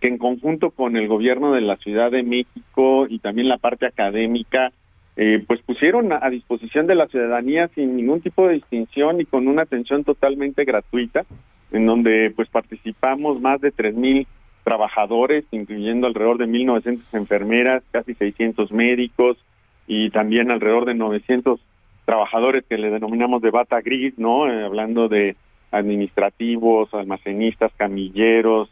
[0.01, 3.85] que en conjunto con el gobierno de la Ciudad de México y también la parte
[3.85, 4.71] académica,
[5.15, 9.47] eh, pues pusieron a, disposición de la ciudadanía sin ningún tipo de distinción y con
[9.47, 11.23] una atención totalmente gratuita,
[11.71, 14.25] en donde pues participamos más de tres mil
[14.63, 19.37] trabajadores, incluyendo alrededor de 1.900 enfermeras, casi 600 médicos
[19.85, 21.59] y también alrededor de 900
[22.05, 24.51] trabajadores que le denominamos de bata gris, ¿no?
[24.51, 25.35] Eh, hablando de
[25.71, 28.69] administrativos, almacenistas, camilleros,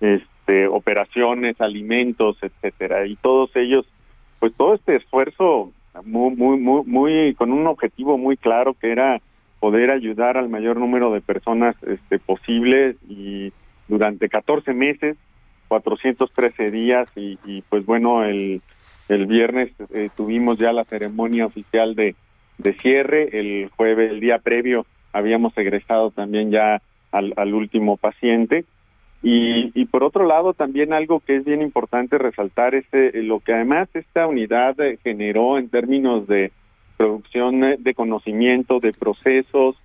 [0.00, 0.29] este,
[0.68, 3.86] operaciones, alimentos, etcétera, y todos ellos,
[4.38, 5.72] pues todo este esfuerzo
[6.04, 9.20] muy, muy, muy, con un objetivo muy claro que era
[9.58, 13.52] poder ayudar al mayor número de personas este, posible y
[13.88, 15.16] durante 14 meses,
[15.68, 18.62] 413 días y, y pues bueno, el,
[19.08, 22.14] el viernes eh, tuvimos ya la ceremonia oficial de,
[22.58, 26.80] de cierre, el jueves, el día previo, habíamos egresado también ya
[27.12, 28.64] al, al último paciente.
[29.22, 33.40] Y, y, por otro lado, también algo que es bien importante resaltar es eh, lo
[33.40, 36.52] que además esta unidad eh, generó en términos de
[36.96, 39.76] producción eh, de conocimiento, de procesos,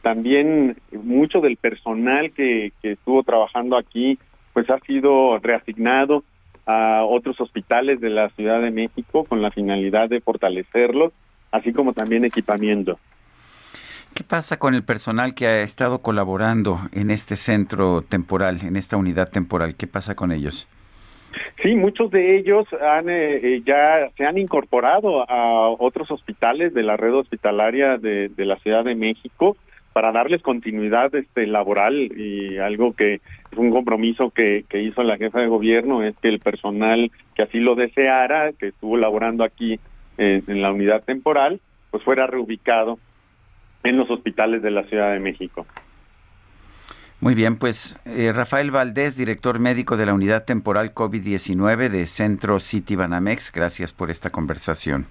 [0.00, 4.18] también mucho del personal que, que estuvo trabajando aquí,
[4.54, 6.24] pues ha sido reasignado
[6.64, 11.12] a otros hospitales de la Ciudad de México con la finalidad de fortalecerlos,
[11.52, 12.98] así como también equipamiento.
[14.16, 18.96] ¿Qué pasa con el personal que ha estado colaborando en este centro temporal, en esta
[18.96, 19.74] unidad temporal?
[19.76, 20.66] ¿Qué pasa con ellos?
[21.62, 26.82] Sí, muchos de ellos han eh, eh, ya se han incorporado a otros hospitales de
[26.82, 29.58] la red hospitalaria de, de, la Ciudad de México
[29.92, 35.40] para darles continuidad este laboral y algo que es un compromiso que, hizo la jefa
[35.40, 39.78] de gobierno es que el personal que así lo deseara, que estuvo laborando aquí
[40.16, 41.60] eh, en la unidad temporal,
[41.90, 42.98] pues fuera reubicado
[43.88, 45.66] en los hospitales de la Ciudad de México.
[47.20, 52.60] Muy bien, pues eh, Rafael Valdés, director médico de la unidad temporal COVID-19 de Centro
[52.60, 55.06] City Banamex, gracias por esta conversación.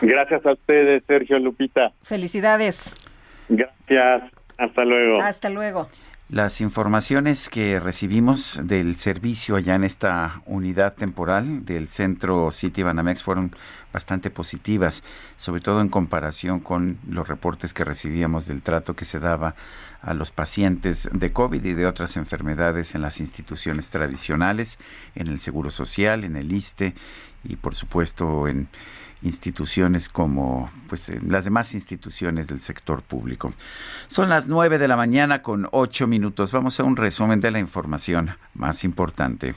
[0.00, 1.92] Gracias a ustedes, Sergio Lupita.
[2.02, 2.94] Felicidades.
[3.48, 4.22] Gracias,
[4.56, 5.20] hasta luego.
[5.20, 5.86] Hasta luego.
[6.30, 13.22] Las informaciones que recibimos del servicio allá en esta unidad temporal del centro City Banamex
[13.22, 13.50] fueron
[13.92, 15.02] bastante positivas,
[15.36, 19.54] sobre todo en comparación con los reportes que recibíamos del trato que se daba
[20.02, 24.78] a los pacientes de COVID y de otras enfermedades en las instituciones tradicionales,
[25.14, 26.94] en el Seguro Social, en el ISTE
[27.44, 28.68] y por supuesto en
[29.22, 33.52] instituciones como pues las demás instituciones del sector público.
[34.06, 36.52] Son las 9 de la mañana con 8 minutos.
[36.52, 39.54] Vamos a un resumen de la información más importante.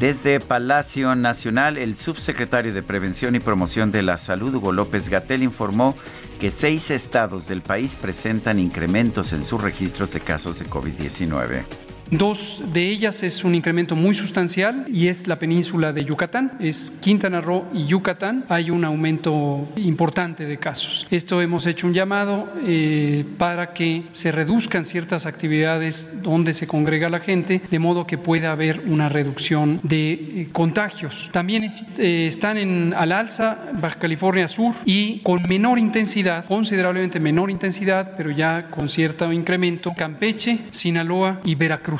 [0.00, 5.42] Desde Palacio Nacional, el subsecretario de Prevención y Promoción de la Salud, Hugo López Gatel,
[5.42, 5.94] informó
[6.40, 11.89] que seis estados del país presentan incrementos en sus registros de casos de COVID-19.
[12.10, 16.92] Dos de ellas es un incremento muy sustancial y es la península de Yucatán, es
[17.00, 18.44] Quintana Roo y Yucatán.
[18.48, 21.06] Hay un aumento importante de casos.
[21.12, 27.08] Esto hemos hecho un llamado eh, para que se reduzcan ciertas actividades donde se congrega
[27.08, 31.28] la gente, de modo que pueda haber una reducción de eh, contagios.
[31.30, 31.64] También
[31.98, 38.14] eh, están en al alza Baja California Sur y con menor intensidad, considerablemente menor intensidad,
[38.16, 41.99] pero ya con cierto incremento, Campeche, Sinaloa y Veracruz.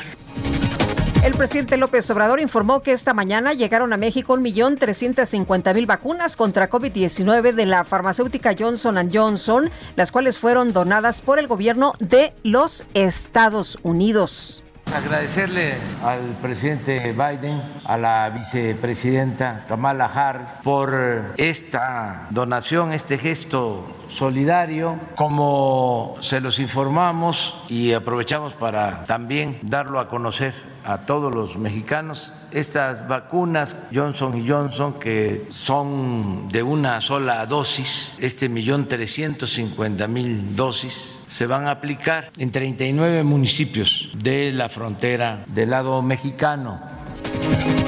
[1.22, 7.52] El presidente López Obrador informó que esta mañana llegaron a México 1.350.000 vacunas contra COVID-19
[7.52, 13.78] de la farmacéutica Johnson Johnson, las cuales fueron donadas por el gobierno de los Estados
[13.82, 14.64] Unidos.
[14.94, 24.98] Agradecerle al presidente Biden, a la vicepresidenta Kamala Harris por esta donación, este gesto solidario.
[25.16, 30.54] Como se los informamos y aprovechamos para también darlo a conocer
[30.84, 38.48] a todos los mexicanos, estas vacunas Johnson Johnson que son de una sola dosis, este
[38.48, 45.44] millón trescientos cincuenta mil dosis, se van a aplicar en 39 municipios de la frontera
[45.48, 46.80] del lado mexicano.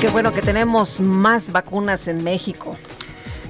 [0.01, 2.77] Qué bueno que tenemos más vacunas en México.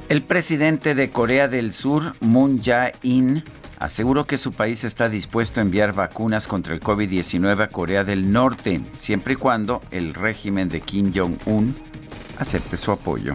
[0.09, 3.45] El presidente de Corea del Sur, Moon Jae-in,
[3.79, 8.31] aseguró que su país está dispuesto a enviar vacunas contra el COVID-19 a Corea del
[8.31, 11.75] Norte, siempre y cuando el régimen de Kim Jong-un
[12.39, 13.35] acepte su apoyo.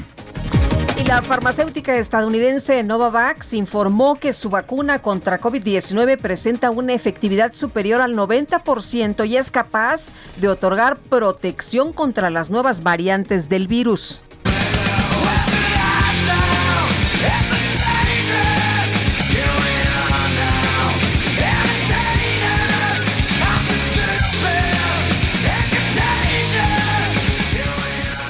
[1.00, 8.02] Y la farmacéutica estadounidense Novavax informó que su vacuna contra COVID-19 presenta una efectividad superior
[8.02, 14.24] al 90% y es capaz de otorgar protección contra las nuevas variantes del virus.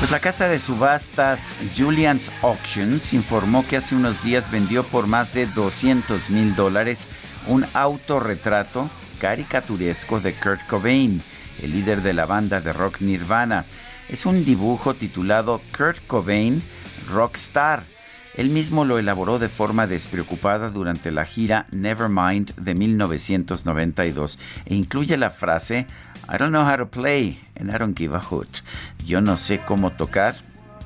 [0.07, 5.33] Pues la casa de subastas Julian's Auctions informó que hace unos días vendió por más
[5.33, 7.07] de 200 mil dólares
[7.45, 8.89] un autorretrato
[9.19, 11.21] caricaturesco de Kurt Cobain,
[11.61, 13.65] el líder de la banda de rock Nirvana.
[14.07, 16.63] Es un dibujo titulado Kurt Cobain
[17.09, 17.96] Rockstar.
[18.37, 25.17] Él mismo lo elaboró de forma despreocupada durante la gira Nevermind de 1992 e incluye
[25.17, 25.87] la frase
[26.31, 28.59] I don't know how to play and I don't give a hoot.
[29.05, 30.35] Yo no sé cómo tocar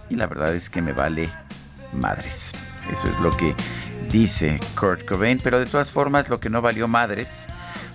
[0.09, 1.29] y la verdad es que me vale
[1.93, 2.53] madres.
[2.89, 3.53] Eso es lo que
[4.11, 7.47] dice Kurt Cobain, pero de todas formas lo que no valió madres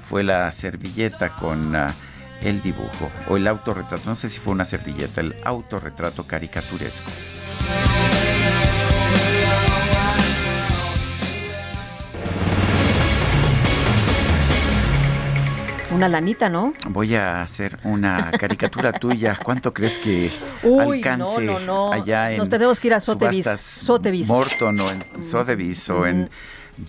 [0.08, 1.88] fue la servilleta con uh,
[2.42, 4.02] el dibujo o el autorretrato.
[4.06, 7.10] No sé si fue una servilleta, el autorretrato caricaturesco.
[15.96, 16.74] Una lanita, ¿no?
[16.88, 19.36] Voy a hacer una caricatura tuya.
[19.42, 20.30] ¿Cuánto crees que
[20.62, 21.92] Uy, alcance no, no, no.
[21.92, 23.46] allá en Nos tenemos que ir a Sotheby's.
[23.60, 24.28] Sotheby's.
[24.28, 26.30] Morton o en Sotheby's o en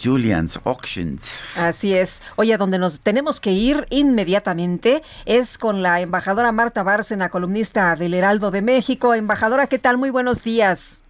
[0.01, 1.39] Julian's Auctions?
[1.55, 2.21] Así es.
[2.35, 7.95] Oye, a donde nos tenemos que ir inmediatamente es con la embajadora Marta Bárcena, columnista
[7.95, 9.13] del Heraldo de México.
[9.13, 9.97] Embajadora, ¿qué tal?
[9.97, 11.01] Muy buenos días.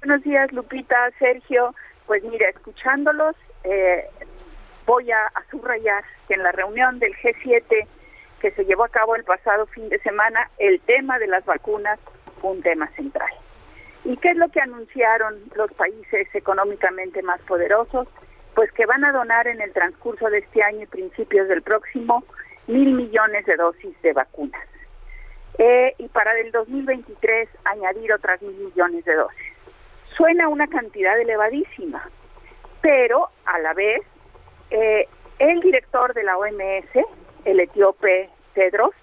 [0.00, 1.74] Buenos días, Lupita, Sergio.
[2.06, 4.04] Pues mira, escuchándolos, eh,
[4.86, 7.86] voy a, subrayar que en la reunión del G7
[8.40, 12.00] que se llevó a cabo el pasado fin de semana, el tema de las vacunas
[12.40, 13.30] fue un tema central.
[14.04, 18.08] ¿Y qué es lo que anunciaron los países económicamente más poderosos?
[18.54, 22.24] Pues que van a donar en el transcurso de este año y principios del próximo
[22.66, 24.66] mil millones de dosis de vacunas.
[25.58, 29.52] Eh, y para el 2023 añadir otras mil millones de dosis.
[30.16, 32.02] Suena una cantidad elevadísima,
[32.80, 34.02] pero a la vez
[34.72, 35.08] eh,
[35.38, 37.04] el director de la OMS,
[37.44, 38.94] el etíope Tedros,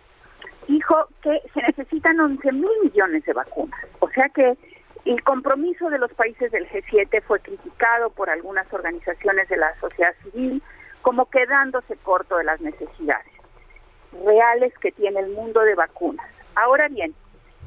[0.68, 3.80] dijo que se necesitan 11 mil millones de vacunas.
[4.00, 4.58] O sea que
[5.06, 10.14] el compromiso de los países del G7 fue criticado por algunas organizaciones de la sociedad
[10.24, 10.62] civil
[11.02, 13.32] como quedándose corto de las necesidades
[14.26, 16.28] reales que tiene el mundo de vacunas.
[16.56, 17.14] Ahora bien,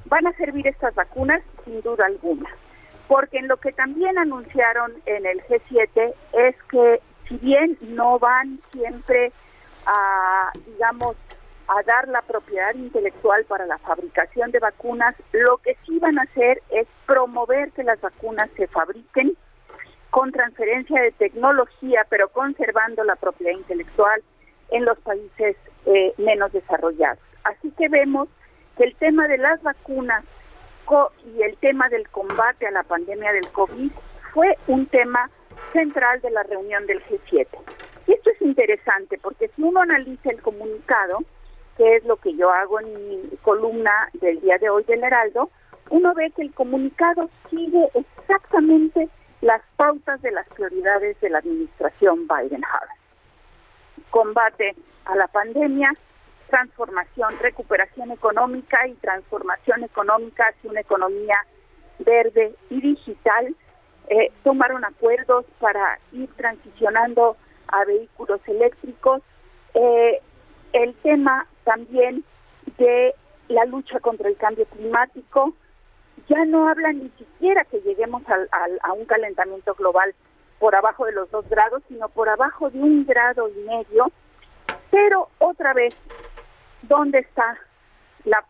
[0.06, 2.50] van a servir estas vacunas sin duda alguna,
[3.08, 8.58] porque en lo que también anunciaron en el G7 es que si bien no van
[8.72, 9.32] siempre
[9.86, 11.16] a, digamos,
[11.68, 16.22] a dar la propiedad intelectual para la fabricación de vacunas, lo que sí van a
[16.22, 19.36] hacer es promover que las vacunas se fabriquen
[20.10, 24.22] con transferencia de tecnología, pero conservando la propiedad intelectual
[24.70, 27.18] en los países eh, menos desarrollados.
[27.44, 28.28] Así que vemos
[28.76, 30.24] que el tema de las vacunas
[31.34, 33.90] y el tema del combate a la pandemia del COVID
[34.34, 35.30] fue un tema
[35.72, 37.46] central de la reunión del G7.
[38.06, 41.18] Y esto es interesante porque si uno analiza el comunicado,
[41.76, 45.50] que es lo que yo hago en mi columna del día de hoy del Heraldo,
[45.90, 49.08] uno ve que el comunicado sigue exactamente
[49.40, 52.98] las pautas de las prioridades de la administración Biden-Harris.
[54.10, 54.74] Combate
[55.04, 55.92] a la pandemia,
[56.48, 61.36] transformación, recuperación económica y transformación económica hacia una economía
[61.98, 63.54] verde y digital.
[64.08, 67.36] Eh, tomaron acuerdos para ir transicionando
[67.68, 69.22] a vehículos eléctricos.
[69.74, 70.20] Eh,
[70.72, 72.24] el tema también
[72.78, 73.14] de
[73.48, 75.54] la lucha contra el cambio climático.
[76.28, 78.48] Ya no hablan ni siquiera que lleguemos al,
[78.82, 80.14] a un calentamiento global
[80.58, 84.12] por abajo de los dos grados, sino por abajo de un grado y medio.
[84.90, 85.96] Pero otra vez,
[86.82, 87.58] ¿dónde está
[88.24, 88.44] la,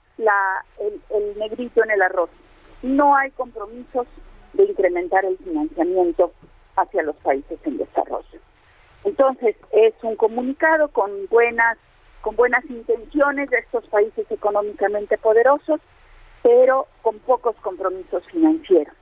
[0.78, 2.30] el negrito en el arroz?
[2.82, 4.06] No hay compromisos
[4.52, 6.32] de incrementar el financiamiento
[6.76, 8.40] hacia los países en desarrollo.
[9.04, 11.78] Entonces, es un comunicado con buenas
[12.22, 15.80] con buenas intenciones de estos países económicamente poderosos,
[16.42, 18.94] pero con pocos compromisos financieros.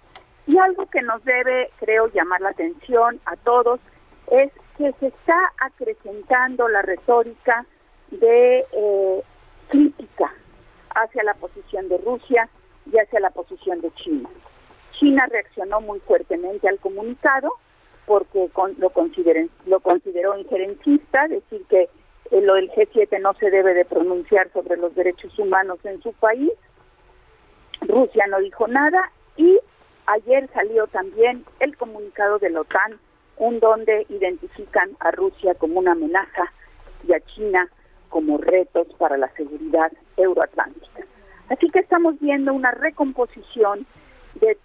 [0.46, 3.78] Y algo que nos debe, creo, llamar la atención a todos
[4.30, 7.66] es que se está acrecentando la retórica
[8.10, 9.22] de eh,
[9.68, 10.32] crítica
[10.94, 12.48] hacia la posición de Rusia
[12.90, 14.28] y hacia la posición de China.
[15.00, 17.50] China reaccionó muy fuertemente al comunicado
[18.04, 21.88] porque lo, consideren, lo consideró injerencista, decir que
[22.30, 26.12] eh, lo del G7 no se debe de pronunciar sobre los derechos humanos en su
[26.12, 26.52] país.
[27.80, 29.58] Rusia no dijo nada y
[30.06, 32.98] ayer salió también el comunicado de la OTAN,
[33.38, 36.52] un donde identifican a Rusia como una amenaza
[37.08, 37.70] y a China
[38.10, 41.06] como retos para la seguridad euroatlántica.
[41.48, 43.86] Así que estamos viendo una recomposición
[44.34, 44.58] de,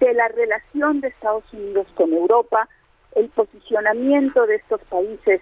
[0.00, 2.68] de la relación de Estados Unidos con Europa,
[3.14, 5.40] el posicionamiento de estos países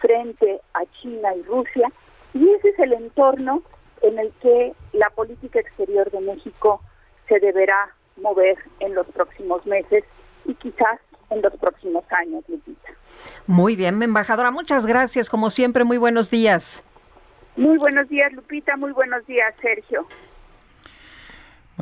[0.00, 1.88] frente a China y Rusia,
[2.34, 3.62] y ese es el entorno
[4.02, 6.80] en el que la política exterior de México
[7.28, 10.04] se deberá mover en los próximos meses
[10.44, 10.98] y quizás
[11.30, 12.90] en los próximos años, Lupita.
[13.46, 15.30] Muy bien, embajadora, muchas gracias.
[15.30, 16.82] Como siempre, muy buenos días.
[17.56, 18.76] Muy buenos días, Lupita.
[18.76, 20.06] Muy buenos días, Sergio.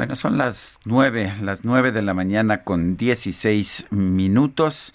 [0.01, 4.95] Bueno, son las nueve, las nueve de la mañana con dieciséis minutos.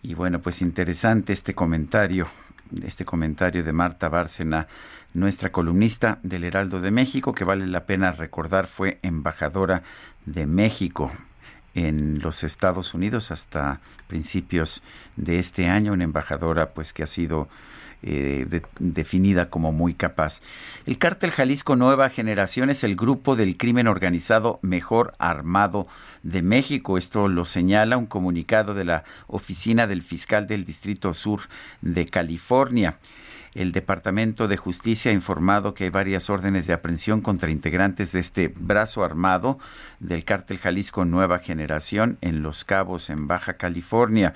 [0.00, 2.28] Y bueno, pues interesante este comentario
[2.84, 4.68] este comentario de Marta Bárcena,
[5.12, 9.82] nuestra columnista del Heraldo de México, que vale la pena recordar fue embajadora
[10.24, 11.10] de México
[11.74, 14.82] en los Estados Unidos hasta principios
[15.16, 17.48] de este año, una embajadora pues que ha sido
[18.06, 20.42] eh, de, definida como muy capaz.
[20.84, 25.86] El cártel Jalisco Nueva Generación es el grupo del crimen organizado mejor armado
[26.22, 26.98] de México.
[26.98, 31.48] Esto lo señala un comunicado de la oficina del fiscal del Distrito Sur
[31.80, 32.98] de California.
[33.54, 38.20] El Departamento de Justicia ha informado que hay varias órdenes de aprehensión contra integrantes de
[38.20, 39.58] este brazo armado
[40.00, 44.34] del cártel Jalisco Nueva Generación en Los Cabos, en Baja California.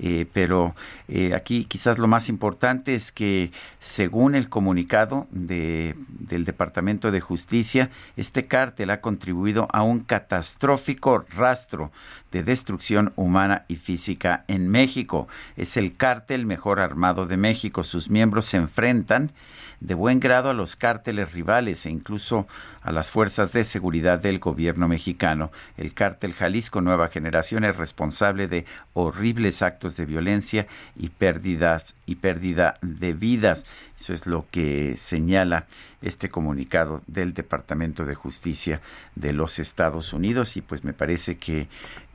[0.00, 0.76] Eh, pero
[1.08, 7.20] eh, aquí quizás lo más importante es que según el comunicado de, del Departamento de
[7.20, 11.90] Justicia, este cártel ha contribuido a un catastrófico rastro
[12.32, 15.28] de destrucción humana y física en México.
[15.56, 17.84] Es el cártel mejor armado de México.
[17.84, 19.32] Sus miembros se enfrentan
[19.80, 22.48] de buen grado a los cárteles rivales e incluso
[22.82, 25.52] a las fuerzas de seguridad del gobierno mexicano.
[25.76, 28.64] El cártel Jalisco Nueva Generación es responsable de
[28.94, 33.64] horribles actos de violencia y pérdidas y pérdida de vidas.
[33.98, 35.66] Eso es lo que señala
[36.02, 38.80] este comunicado del Departamento de Justicia
[39.16, 41.68] de los Estados Unidos y pues me parece que,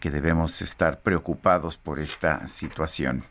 [0.04, 3.24] que debemos estar preocupados por esta situación.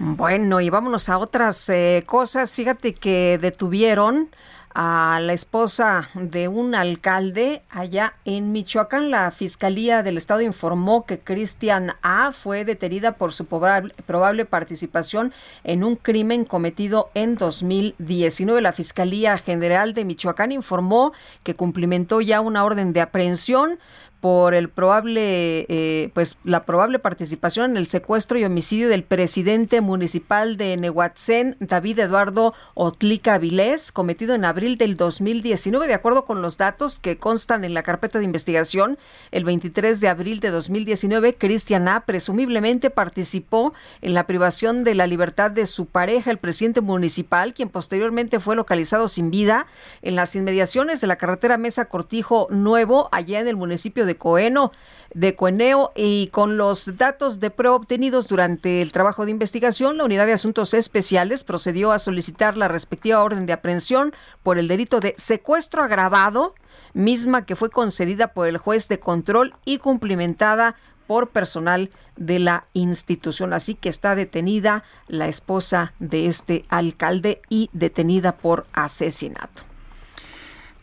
[0.00, 2.56] Bueno, y vámonos a otras eh, cosas.
[2.56, 4.28] Fíjate que detuvieron
[4.74, 9.12] a la esposa de un alcalde allá en Michoacán.
[9.12, 12.32] La Fiscalía del Estado informó que Cristian A.
[12.32, 15.32] fue detenida por su probable, participación
[15.62, 18.60] en un crimen cometido en 2019.
[18.60, 21.12] La Fiscalía General de Michoacán informó
[21.44, 23.78] que cumplimentó ya una orden de aprehensión
[24.20, 29.80] por el probable, eh, pues la probable participación en el secuestro y homicidio del presidente
[29.80, 36.40] municipal de Nehuatzén, David Eduardo Otlica Vilés, cometido en abril del 2019, de acuerdo con
[36.40, 38.98] los datos que constan en la carpeta de investigación.
[39.32, 42.00] El 23 de abril de 2019, Cristian A.
[42.06, 47.68] presumiblemente participó en la privación de la libertad de su pareja, el presidente municipal, quien
[47.68, 49.66] posteriormente fue localizado sin vida
[50.02, 54.72] en las inmediaciones de la carretera Mesa Cortijo Nuevo, allá en el municipio de Coeno
[55.14, 60.04] de Coeneo y con los datos de prueba obtenidos durante el trabajo de investigación, la
[60.04, 64.12] Unidad de Asuntos Especiales procedió a solicitar la respectiva orden de aprehensión
[64.42, 66.54] por el delito de secuestro agravado,
[66.92, 70.76] misma que fue concedida por el juez de control y cumplimentada
[71.06, 73.52] por personal de la institución.
[73.52, 79.65] Así que está detenida la esposa de este alcalde y detenida por asesinato.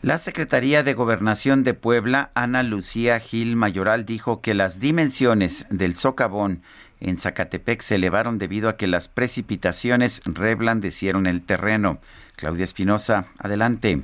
[0.04, 5.94] La Secretaría de Gobernación de Puebla, Ana Lucía Gil Mayoral, dijo que las dimensiones del
[5.94, 6.60] socavón
[7.00, 12.00] en Zacatepec se elevaron debido a que las precipitaciones reblandecieron el terreno.
[12.36, 14.02] Claudia Espinosa, adelante.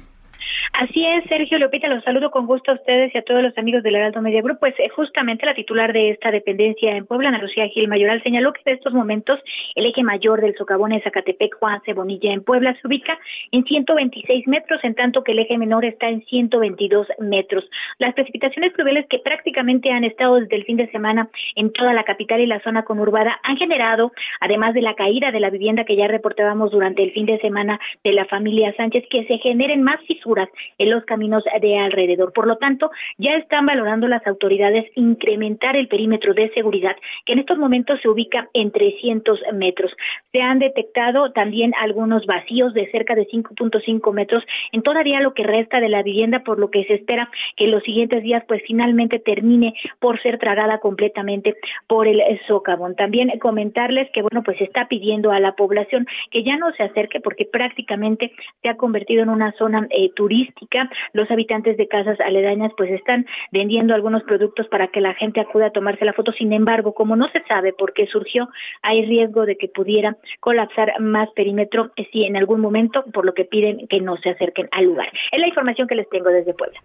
[0.72, 3.82] Así es, Sergio Lupita, los saludo con gusto a ustedes y a todos los amigos
[3.82, 4.60] del Heraldo Media Group.
[4.60, 8.52] Pues eh, justamente la titular de esta dependencia en Puebla, Ana Lucía Gil Mayoral, señaló
[8.52, 9.38] que en estos momentos
[9.74, 13.18] el eje mayor del socavón en Zacatepec, Juan Cebonilla, en Puebla, se ubica
[13.52, 17.68] en 126 metros, en tanto que el eje menor está en 122 metros.
[17.98, 22.04] Las precipitaciones pluviales que prácticamente han estado desde el fin de semana en toda la
[22.04, 25.96] capital y la zona conurbada han generado, además de la caída de la vivienda que
[25.96, 30.00] ya reportábamos durante el fin de semana de la familia Sánchez, que se generen más
[30.06, 30.29] fisuras
[30.78, 32.32] en los caminos de alrededor.
[32.32, 37.40] Por lo tanto, ya están valorando las autoridades incrementar el perímetro de seguridad, que en
[37.40, 39.92] estos momentos se ubica en 300 metros.
[40.32, 45.42] Se han detectado también algunos vacíos de cerca de 5.5 metros en todavía lo que
[45.42, 48.62] resta de la vivienda, por lo que se espera que en los siguientes días pues
[48.66, 52.94] finalmente termine por ser tragada completamente por el socavón.
[52.94, 57.20] También comentarles que bueno, pues está pidiendo a la población que ya no se acerque
[57.20, 58.32] porque prácticamente
[58.62, 63.24] se ha convertido en una zona eh, turística los habitantes de casas aledañas pues están
[63.52, 66.30] vendiendo algunos productos para que la gente acuda a tomarse la foto.
[66.32, 68.50] Sin embargo, como no se sabe por qué surgió,
[68.82, 73.32] hay riesgo de que pudiera colapsar más perímetro eh, si en algún momento, por lo
[73.32, 75.10] que piden que no se acerquen al lugar.
[75.32, 76.78] Es la información que les tengo desde Puebla.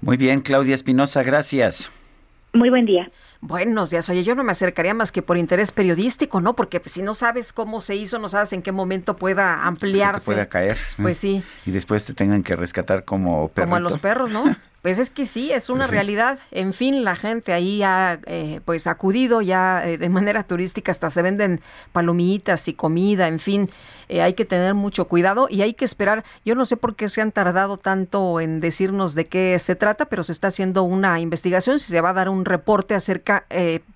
[0.00, 1.92] Muy bien, Claudia Espinosa, gracias.
[2.54, 3.10] Muy buen día.
[3.46, 4.08] Buenos días.
[4.08, 6.56] Oye, yo no me acercaría más que por interés periodístico, ¿no?
[6.56, 10.24] Porque pues, si no sabes cómo se hizo, no sabes en qué momento pueda ampliarse.
[10.24, 10.78] pueda caer.
[10.96, 11.44] Pues sí.
[11.66, 13.66] Y después te tengan que rescatar como perrito.
[13.66, 14.44] Como a los perros, ¿no?
[14.84, 16.38] Pues es que sí, es una pues realidad.
[16.50, 21.08] En fin, la gente ahí ha eh, pues acudido ya eh, de manera turística, hasta
[21.08, 21.62] se venden
[21.92, 23.70] palomitas y comida, en fin,
[24.10, 26.22] eh, hay que tener mucho cuidado y hay que esperar.
[26.44, 30.04] Yo no sé por qué se han tardado tanto en decirnos de qué se trata,
[30.04, 33.46] pero se está haciendo una investigación, si se va a dar un reporte acerca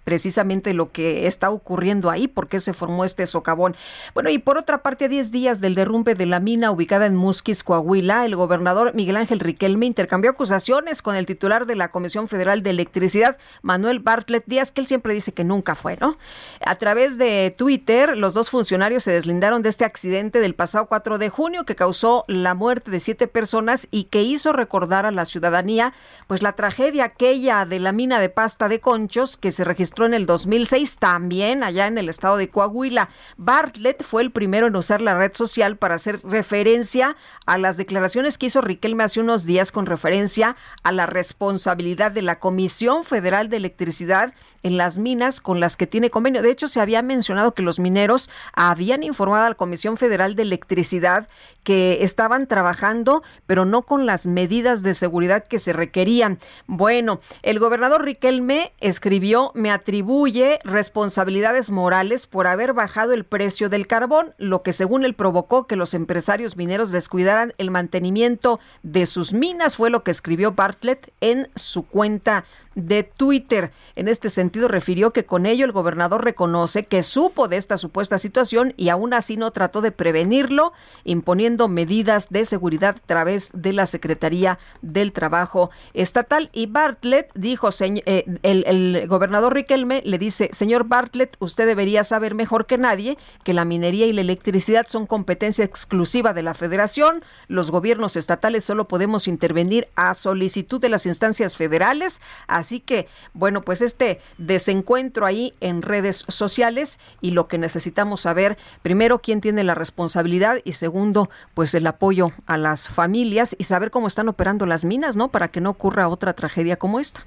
[0.05, 3.77] precisamente de lo que está ocurriendo ahí, por qué se formó este socavón.
[4.15, 7.15] Bueno, y por otra parte, a 10 días del derrumbe de la mina ubicada en
[7.15, 12.29] Musquis, Coahuila, el gobernador Miguel Ángel Riquelme intercambió acusaciones con el titular de la Comisión
[12.29, 16.19] Federal de Electricidad, Manuel Bartlett Díaz, que él siempre dice que nunca fue, ¿no?
[16.65, 21.19] A través de Twitter, los dos funcionarios se deslindaron de este accidente del pasado 4
[21.19, 25.25] de junio que causó la muerte de siete personas y que hizo recordar a la
[25.25, 25.95] ciudadanía
[26.29, 30.15] pues la tragedia aquella de la mina de pasta de conchos que se registró en
[30.15, 33.09] el 2006 también allá en el estado de Coahuila.
[33.37, 38.39] Bartlett fue el primero en usar la red social para hacer referencia a las declaraciones
[38.39, 43.49] que hizo Riquelme hace unos días con referencia a la responsabilidad de la Comisión Federal
[43.49, 46.43] de Electricidad en las minas con las que tiene convenio.
[46.43, 50.43] De hecho, se había mencionado que los mineros habían informado a la Comisión Federal de
[50.43, 51.29] Electricidad
[51.69, 56.39] que estaban trabajando, pero no con las medidas de seguridad que se requerían.
[56.67, 63.87] Bueno, el gobernador Riquelme escribió, me atribuye responsabilidades morales por haber bajado el precio del
[63.87, 69.35] carbón, lo que según él provocó que los empresarios mineros descuidaran el mantenimiento de sus
[69.35, 72.47] minas, fue lo que escribió Bartlett en su cuenta
[72.79, 73.73] de Twitter.
[73.97, 78.19] En este sentido, refirió que con ello el gobernador reconoce que supo de esta supuesta
[78.19, 80.73] situación y aún así no trató de prevenirlo,
[81.05, 86.51] imponiendo medidas de seguridad a través de la Secretaría del Trabajo Estatal.
[86.53, 92.37] Y Bartlett dijo, eh, el, el gobernador Riquelme le dice, señor Bartlett, usted debería saber
[92.37, 97.25] mejor que nadie que la minería y la electricidad son competencia exclusiva de la federación.
[97.49, 102.21] Los gobiernos estatales solo podemos intervenir a solicitud de las instancias federales.
[102.47, 108.59] Así que, bueno, pues este desencuentro ahí en redes sociales y lo que necesitamos saber,
[108.83, 113.91] primero, quién tiene la responsabilidad y segundo, pues el apoyo a las familias y saber
[113.91, 115.29] cómo están operando las minas, ¿no?
[115.29, 117.25] Para que no ocurra otra tragedia como esta.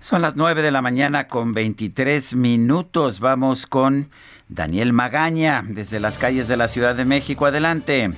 [0.00, 3.20] Son las 9 de la mañana con 23 minutos.
[3.20, 4.10] Vamos con
[4.48, 7.46] Daniel Magaña desde las calles de la Ciudad de México.
[7.46, 8.10] Adelante.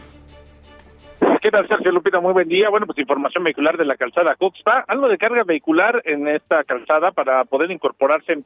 [1.43, 2.21] ¿Qué tal, Sergio Lupita?
[2.21, 2.71] Muy buen día.
[2.71, 4.87] Bueno, pues información vehicular de la calzada Coxpa.
[4.89, 8.39] Algo de carga vehicular en esta calzada para poder incorporarse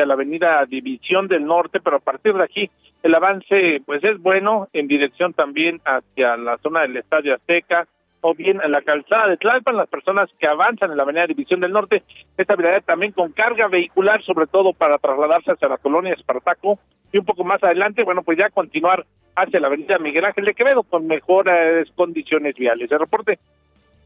[0.00, 2.70] a la avenida División del Norte, pero a partir de aquí
[3.02, 7.86] el avance pues es bueno en dirección también hacia la zona del Estadio Azteca
[8.22, 11.60] o bien en la calzada de Tlalpan, las personas que avanzan en la avenida División
[11.60, 12.04] del Norte,
[12.36, 16.78] esta avenida también con carga vehicular, sobre todo para trasladarse hacia la colonia Espartaco
[17.12, 19.04] y un poco más adelante, bueno, pues ya continuar
[19.34, 22.90] hacia la avenida Miguel Ángel de Quevedo con mejores condiciones viales.
[22.90, 23.38] El reporte,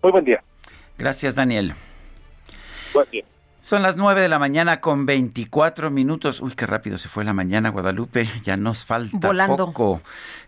[0.02, 0.42] muy buen día.
[0.98, 1.74] Gracias, Daniel.
[2.94, 3.24] Buen día.
[3.66, 6.40] Son las 9 de la mañana con 24 minutos.
[6.40, 8.30] Uy, qué rápido se fue la mañana, Guadalupe.
[8.44, 10.00] Ya nos falta poco.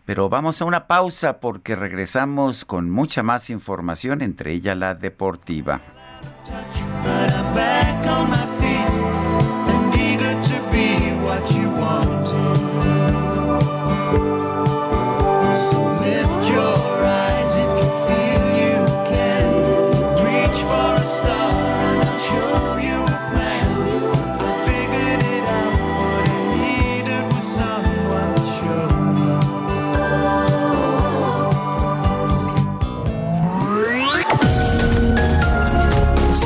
[0.06, 5.80] Pero vamos a una pausa porque regresamos con mucha más información, entre ella la deportiva.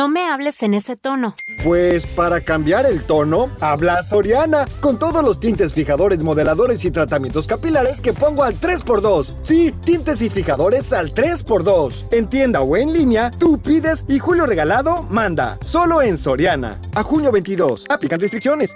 [0.00, 1.36] No me hables en ese tono.
[1.62, 7.46] Pues para cambiar el tono, habla Soriana, con todos los tintes fijadores, modeladores y tratamientos
[7.46, 9.34] capilares que pongo al 3x2.
[9.42, 12.08] Sí, tintes y fijadores al 3x2.
[12.12, 15.58] En tienda o en línea, tú pides y Julio Regalado manda.
[15.64, 16.80] Solo en Soriana.
[16.94, 17.84] A junio 22.
[17.90, 18.74] Aplican restricciones.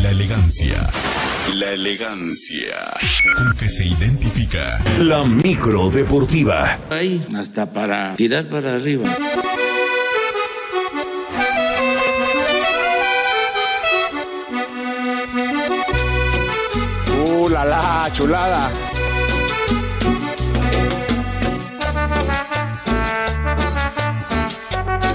[0.00, 0.88] La elegancia.
[1.50, 2.90] La elegancia
[3.36, 6.78] con que se identifica la micro deportiva.
[6.88, 9.04] Hay hasta para tirar para arriba.
[17.24, 18.70] Uh, la la, chulada.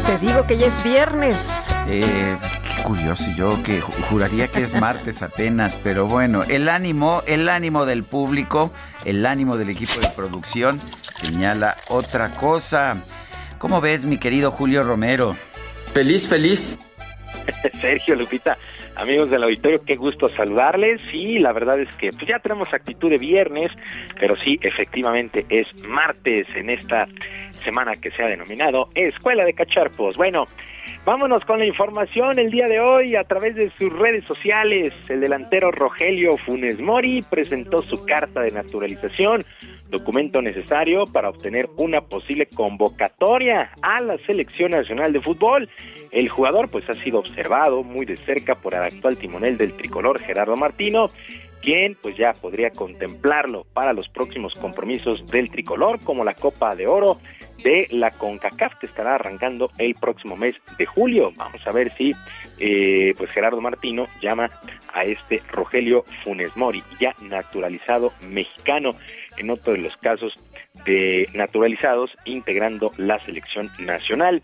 [0.06, 1.52] Te digo que ya es viernes.
[1.88, 2.38] Eh,
[2.88, 8.06] curioso, yo que juraría que es martes apenas, pero bueno, el ánimo, el ánimo del
[8.06, 8.72] público,
[9.04, 12.94] el ánimo del equipo de producción señala otra cosa.
[13.58, 15.36] ¿Cómo ves, mi querido Julio Romero?
[15.94, 16.80] Feliz, feliz.
[17.82, 18.58] Sergio Lupita,
[18.98, 21.00] Amigos del auditorio, qué gusto saludarles.
[21.12, 23.72] Sí, la verdad es que pues ya tenemos actitud de viernes,
[24.20, 27.08] pero sí, efectivamente es martes en esta
[27.68, 30.16] semana que se ha denominado Escuela de Cacharpos.
[30.16, 30.46] Bueno,
[31.04, 34.94] vámonos con la información el día de hoy a través de sus redes sociales.
[35.10, 39.44] El delantero Rogelio Funes Mori presentó su carta de naturalización,
[39.90, 45.68] documento necesario para obtener una posible convocatoria a la Selección Nacional de Fútbol.
[46.12, 50.20] El jugador pues ha sido observado muy de cerca por el actual timonel del tricolor
[50.20, 51.10] Gerardo Martino
[51.62, 56.88] quien pues ya podría contemplarlo para los próximos compromisos del tricolor como la Copa de
[56.88, 57.20] Oro
[57.64, 61.32] de la CONCACAF que estará arrancando el próximo mes de julio.
[61.36, 62.14] Vamos a ver si
[62.60, 64.50] eh, pues Gerardo Martino llama
[64.94, 68.92] a este Rogelio Funes Mori, ya naturalizado mexicano,
[69.38, 70.34] en otro de los casos
[70.86, 74.42] de naturalizados integrando la selección nacional.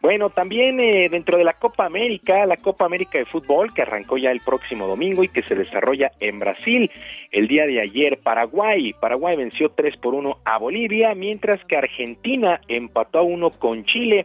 [0.00, 4.16] Bueno, también eh, dentro de la Copa América, la Copa América de Fútbol, que arrancó
[4.16, 6.88] ya el próximo domingo y que se desarrolla en Brasil.
[7.32, 8.92] El día de ayer, Paraguay.
[8.92, 14.24] Paraguay venció 3 por 1 a Bolivia, mientras que Argentina empató a 1 con Chile.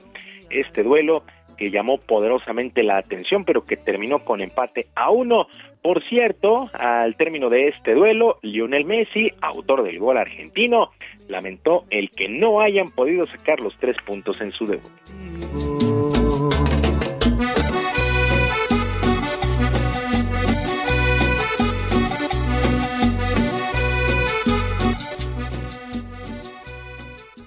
[0.51, 1.23] Este duelo
[1.57, 5.47] que llamó poderosamente la atención, pero que terminó con empate a 1.
[5.83, 10.91] Por cierto, al término de este duelo, Lionel Messi, autor del gol argentino,
[11.27, 14.91] lamentó el que no hayan podido sacar los tres puntos en su debut.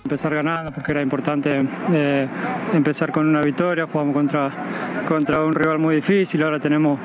[0.07, 1.61] Empezar ganando porque era importante
[1.93, 2.29] eh,
[2.73, 4.51] empezar con una victoria, jugamos contra,
[5.07, 6.99] contra un rival muy difícil, ahora tenemos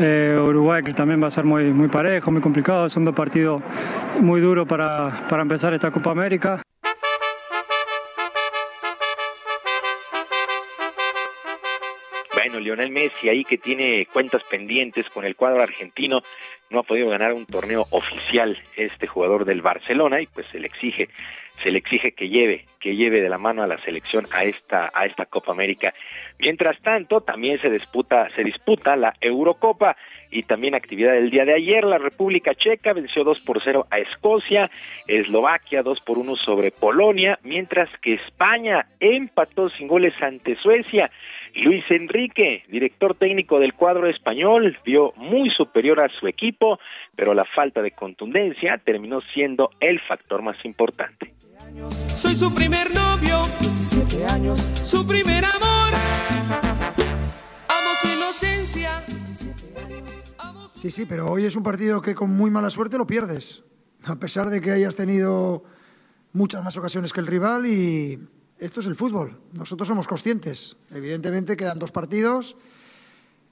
[0.00, 3.62] eh, Uruguay que también va a ser muy, muy parejo, muy complicado, son dos partidos
[4.20, 6.60] muy duros para, para empezar esta Copa América.
[12.34, 16.20] Bueno, Lionel Messi ahí que tiene cuentas pendientes con el cuadro argentino,
[16.70, 20.66] no ha podido ganar un torneo oficial este jugador del Barcelona y pues se le
[20.66, 21.08] exige
[21.62, 24.90] se le exige que lleve, que lleve de la mano a la selección a esta,
[24.94, 25.92] a esta Copa América.
[26.38, 29.96] Mientras tanto, también se disputa, se disputa la Eurocopa
[30.30, 31.84] y también actividad del día de ayer.
[31.84, 34.70] La República Checa venció 2 por 0 a Escocia,
[35.06, 41.10] Eslovaquia 2 por 1 sobre Polonia, mientras que España empató sin goles ante Suecia.
[41.54, 46.78] Luis Enrique, director técnico del cuadro español, vio muy superior a su equipo,
[47.16, 51.34] pero la falta de contundencia terminó siendo el factor más importante.
[52.14, 55.92] Soy su primer novio, 17 años, su primer amor.
[57.68, 59.02] Amo su inocencia,
[60.74, 63.64] Sí, sí, pero hoy es un partido que con muy mala suerte lo pierdes.
[64.06, 65.62] A pesar de que hayas tenido
[66.32, 68.18] muchas más ocasiones que el rival y
[68.60, 69.40] esto es el fútbol.
[69.52, 70.76] Nosotros somos conscientes.
[70.90, 72.56] Evidentemente quedan dos partidos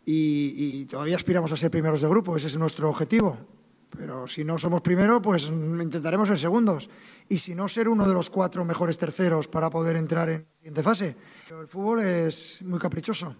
[0.04, 2.36] y, todavía aspiramos a ser primeros de grupo.
[2.36, 3.36] Ese es nuestro objetivo.
[3.96, 6.90] Pero si no somos primero, pues intentaremos ser segundos.
[7.28, 10.56] Y si no, ser uno de los cuatro mejores terceros para poder entrar en la
[10.58, 11.16] siguiente fase.
[11.50, 13.34] El fútbol es muy caprichoso.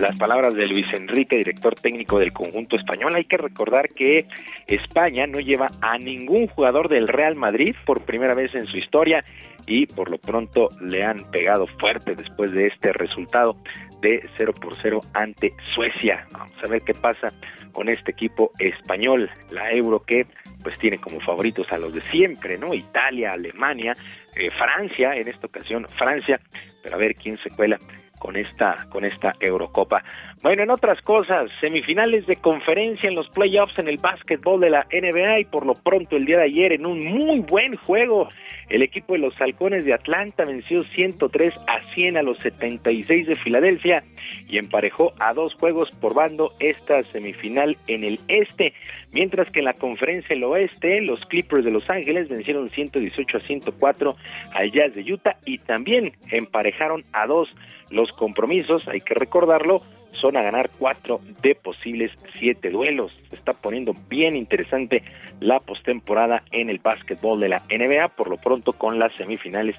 [0.00, 3.14] Las palabras de Luis Enrique, director técnico del conjunto español.
[3.14, 4.26] Hay que recordar que
[4.66, 9.24] España no lleva a ningún jugador del Real Madrid por primera vez en su historia
[9.66, 13.56] y por lo pronto le han pegado fuerte después de este resultado
[14.00, 16.26] de 0 por 0 ante Suecia.
[16.32, 17.28] Vamos a ver qué pasa
[17.72, 20.26] con este equipo español, la Euro que
[20.62, 22.74] pues tiene como favoritos a los de siempre, ¿no?
[22.74, 23.94] Italia, Alemania,
[24.36, 26.40] eh, Francia, en esta ocasión Francia,
[26.82, 27.78] pero a ver quién se cuela
[28.18, 30.02] con esta con esta Eurocopa.
[30.40, 34.86] Bueno, en otras cosas, semifinales de conferencia en los playoffs en el básquetbol de la
[34.92, 38.28] NBA y por lo pronto el día de ayer en un muy buen juego,
[38.68, 43.34] el equipo de los Halcones de Atlanta venció 103 a 100 a los 76 de
[43.34, 44.04] Filadelfia
[44.46, 48.74] y emparejó a dos juegos por bando esta semifinal en el este,
[49.12, 53.40] mientras que en la conferencia del oeste los Clippers de Los Ángeles vencieron 118 a
[53.40, 54.16] 104
[54.54, 57.48] al Jazz de Utah y también emparejaron a dos
[57.90, 59.80] los compromisos, hay que recordarlo,
[60.20, 63.12] son a ganar cuatro de posibles siete duelos.
[63.30, 65.02] Se está poniendo bien interesante
[65.40, 69.76] la postemporada en el básquetbol de la NBA, por lo pronto con las semifinales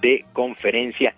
[0.00, 1.14] de conferencia.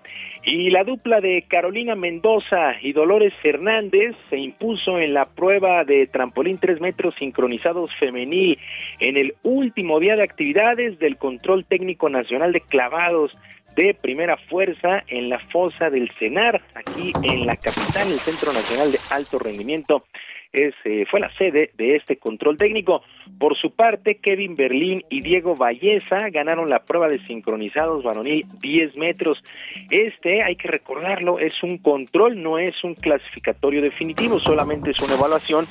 [0.46, 6.06] Y la dupla de Carolina Mendoza y Dolores Fernández se impuso en la prueba de
[6.06, 8.58] trampolín tres metros sincronizados femenil
[9.00, 13.32] en el último día de actividades del control técnico nacional de clavados
[13.76, 18.92] de primera fuerza en la fosa del CENAR, aquí en la capital, el Centro Nacional
[18.92, 20.04] de Alto Rendimiento
[20.54, 23.02] es, eh, fue la sede de este control técnico.
[23.38, 28.96] Por su parte, Kevin Berlín y Diego Valleza ganaron la prueba de sincronizados varonil 10
[28.96, 29.42] metros.
[29.90, 35.14] Este, hay que recordarlo, es un control, no es un clasificatorio definitivo, solamente es una
[35.14, 35.66] evaluación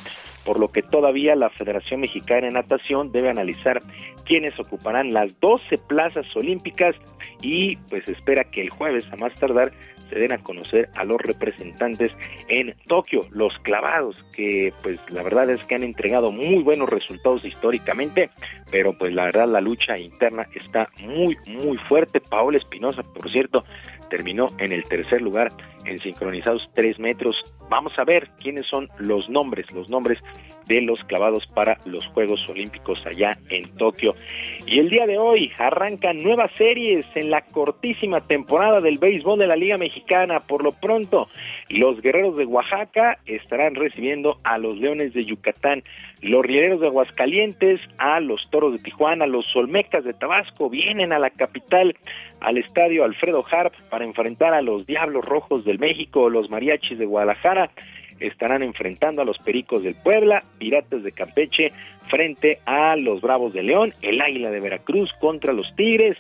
[0.46, 3.80] por lo que todavía la Federación Mexicana de Natación debe analizar
[4.26, 6.96] quiénes ocuparán las 12 plazas olímpicas
[7.42, 9.72] y pues espera que el jueves a más tardar
[10.10, 12.12] se den a conocer a los representantes
[12.48, 17.44] en Tokio, los clavados, que pues la verdad es que han entregado muy buenos resultados
[17.46, 18.30] históricamente,
[18.70, 22.22] pero pues la verdad la lucha interna está muy, muy fuerte.
[22.22, 23.64] Paola Espinosa, por cierto,
[24.14, 25.50] terminó en el tercer lugar
[25.86, 27.36] en sincronizados tres metros.
[27.68, 30.20] Vamos a ver quiénes son los nombres, los nombres
[30.68, 34.14] de los clavados para los Juegos Olímpicos allá en Tokio.
[34.68, 39.48] Y el día de hoy arrancan nuevas series en la cortísima temporada del béisbol de
[39.48, 40.42] la Liga Mexicana.
[40.42, 41.28] Por lo pronto,
[41.70, 45.84] los guerreros de Oaxaca estarán recibiendo a los Leones de Yucatán,
[46.22, 51.20] los rieleros de Aguascalientes a los Toros de Tijuana, los Olmecas de Tabasco vienen a
[51.20, 51.96] la capital,
[52.44, 57.06] al estadio Alfredo Harp para enfrentar a los Diablos Rojos del México, los Mariachis de
[57.06, 57.72] Guadalajara
[58.20, 61.72] estarán enfrentando a los Pericos del Puebla, Piratas de Campeche
[62.10, 66.18] frente a los Bravos de León, el Águila de Veracruz contra los Tigres,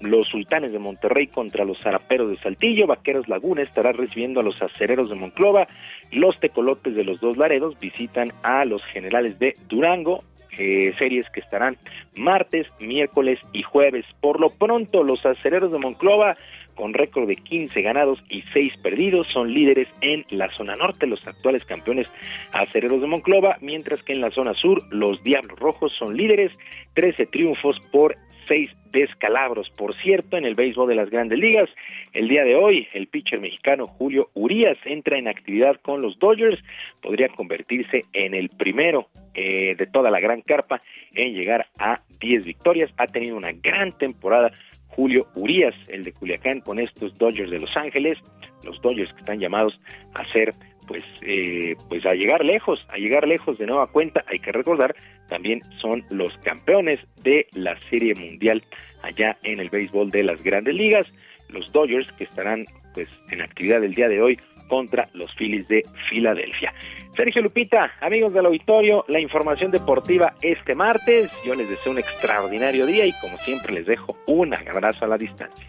[0.00, 4.60] los Sultanes de Monterrey contra los Zaraperos de Saltillo, Vaqueros Laguna estará recibiendo a los
[4.60, 5.66] Acereros de Monclova,
[6.10, 10.24] los Tecolotes de los Dos Laredos visitan a los Generales de Durango,
[10.58, 11.76] eh, series que estarán
[12.14, 14.04] martes, miércoles y jueves.
[14.20, 16.36] Por lo pronto, los Acereros de Monclova
[16.80, 21.26] con récord de 15 ganados y 6 perdidos, son líderes en la zona norte, los
[21.26, 22.08] actuales campeones
[22.52, 26.52] acereros de Monclova, mientras que en la zona sur los Diablos Rojos son líderes,
[26.94, 28.16] 13 triunfos por
[28.50, 29.70] 6 descalabros.
[29.70, 31.70] Por cierto, en el béisbol de las grandes ligas,
[32.12, 36.60] el día de hoy, el pitcher mexicano Julio Urias entra en actividad con los Dodgers,
[37.00, 40.82] podría convertirse en el primero eh, de toda la gran carpa
[41.14, 42.90] en llegar a 10 victorias.
[42.96, 44.50] Ha tenido una gran temporada
[44.88, 48.18] Julio Urias, el de Culiacán, con estos Dodgers de Los Ángeles,
[48.64, 49.80] los Dodgers que están llamados
[50.14, 50.50] a ser
[50.90, 54.92] pues eh, pues a llegar lejos, a llegar lejos de nueva cuenta, hay que recordar,
[55.28, 58.64] también son los campeones de la Serie Mundial
[59.02, 61.06] allá en el béisbol de las Grandes Ligas,
[61.48, 65.82] los Dodgers que estarán pues en actividad el día de hoy contra los Phillies de
[66.08, 66.74] Filadelfia.
[67.16, 71.30] Sergio Lupita, amigos del auditorio, la información deportiva este martes.
[71.46, 75.16] Yo les deseo un extraordinario día y como siempre les dejo un abrazo a la
[75.16, 75.68] distancia.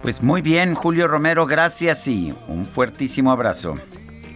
[0.00, 3.74] Pues muy bien, Julio Romero, gracias y un fuertísimo abrazo.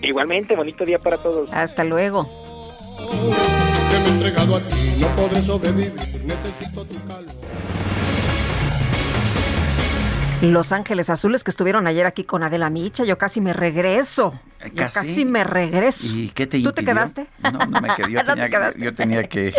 [0.03, 1.53] Igualmente, bonito día para todos.
[1.53, 2.29] Hasta luego.
[10.43, 14.41] Los Ángeles Azules que estuvieron ayer aquí con Adela Micha, yo casi me regreso.
[14.75, 16.05] Yo casi me regreso.
[16.05, 17.27] ¿Y qué te ¿Tú te quedaste?
[17.43, 18.11] No, no me quedé.
[18.13, 18.81] Yo, ¿No te quedaste?
[18.81, 19.55] yo tenía que...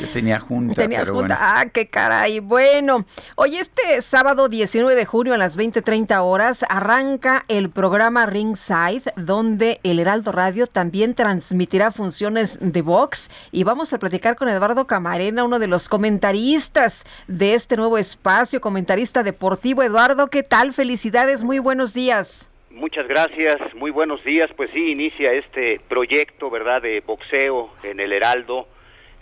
[0.00, 1.36] Yo tenía junta, Tenías pero junta.
[1.38, 1.50] bueno.
[1.56, 2.40] Ah, qué caray.
[2.40, 3.04] Bueno,
[3.36, 9.80] hoy este sábado 19 de junio a las 20:30 horas arranca el programa Ringside, donde
[9.82, 13.30] el Heraldo Radio también transmitirá funciones de box.
[13.52, 18.60] Y vamos a platicar con Eduardo Camarena, uno de los comentaristas de este nuevo espacio,
[18.60, 19.82] comentarista deportivo.
[19.82, 20.72] Eduardo, ¿qué tal?
[20.72, 22.48] Felicidades, muy buenos días.
[22.70, 24.50] Muchas gracias, muy buenos días.
[24.56, 28.66] Pues sí, inicia este proyecto, ¿verdad?, de boxeo en el Heraldo.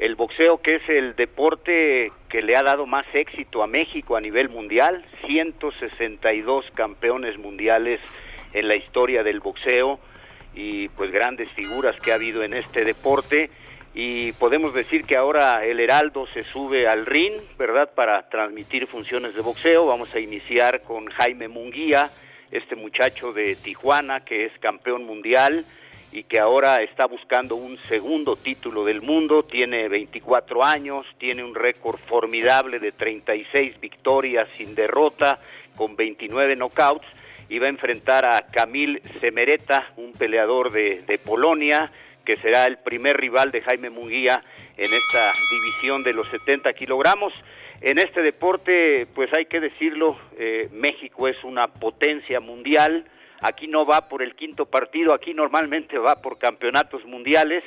[0.02, 4.20] El boxeo que es el deporte que le ha dado más éxito a México a
[4.20, 8.00] nivel mundial, 162 campeones mundiales
[8.52, 10.00] en la historia del boxeo
[10.54, 13.50] y pues grandes figuras que ha habido en este deporte
[13.94, 19.36] y podemos decir que ahora el Heraldo se sube al ring, ¿verdad?, para transmitir funciones
[19.36, 19.86] de boxeo.
[19.86, 22.10] Vamos a iniciar con Jaime Munguía,
[22.50, 25.64] este muchacho de Tijuana que es campeón mundial
[26.12, 31.54] y que ahora está buscando un segundo título del mundo, tiene 24 años, tiene un
[31.54, 35.40] récord formidable de 36 victorias sin derrota,
[35.74, 37.06] con 29 knockouts,
[37.48, 41.90] y va a enfrentar a Camil Semereta, un peleador de, Polonia,
[42.26, 44.42] que será el primer rival de Jaime Munguía
[44.76, 47.32] en esta división de los 70 kilogramos.
[47.80, 53.06] En este deporte, pues hay que decirlo, eh, México es una potencia mundial,
[53.42, 57.62] aquí no va por el quinto partido, aquí normalmente va por campeonatos mundiales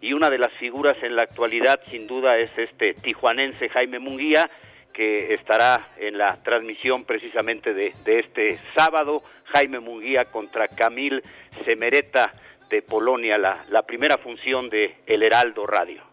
[0.00, 4.50] y una de las figuras en la actualidad sin duda es este tijuanense Jaime Munguía
[4.92, 9.22] que estará en la transmisión precisamente de, este sábado,
[9.54, 11.22] Jaime Munguía contra Camil
[11.64, 12.32] Semereta
[12.68, 16.07] de Polonia, la, la primera función de El Heraldo Radio.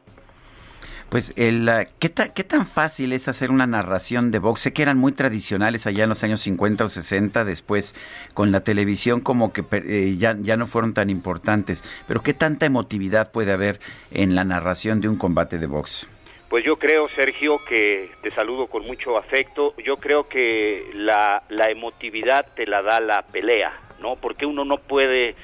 [1.10, 1.70] Pues, el,
[2.00, 4.62] ¿qué, ¿qué tan fácil es hacer una narración de box?
[4.62, 7.94] Sé que eran muy tradicionales allá en los años 50 o 60, después
[8.34, 12.66] con la televisión como que eh, ya, ya no fueron tan importantes, pero ¿qué tanta
[12.66, 13.80] emotividad puede haber
[14.12, 16.10] en la narración de un combate de box?
[16.50, 19.74] Pues yo creo, Sergio, que te saludo con mucho afecto.
[19.84, 24.16] Yo creo que la, la emotividad te la da la pelea, ¿no?
[24.16, 25.36] Porque uno no puede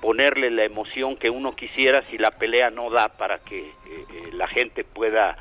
[0.00, 4.30] ponerle la emoción que uno quisiera si la pelea no da para que eh, eh,
[4.32, 5.36] la gente pueda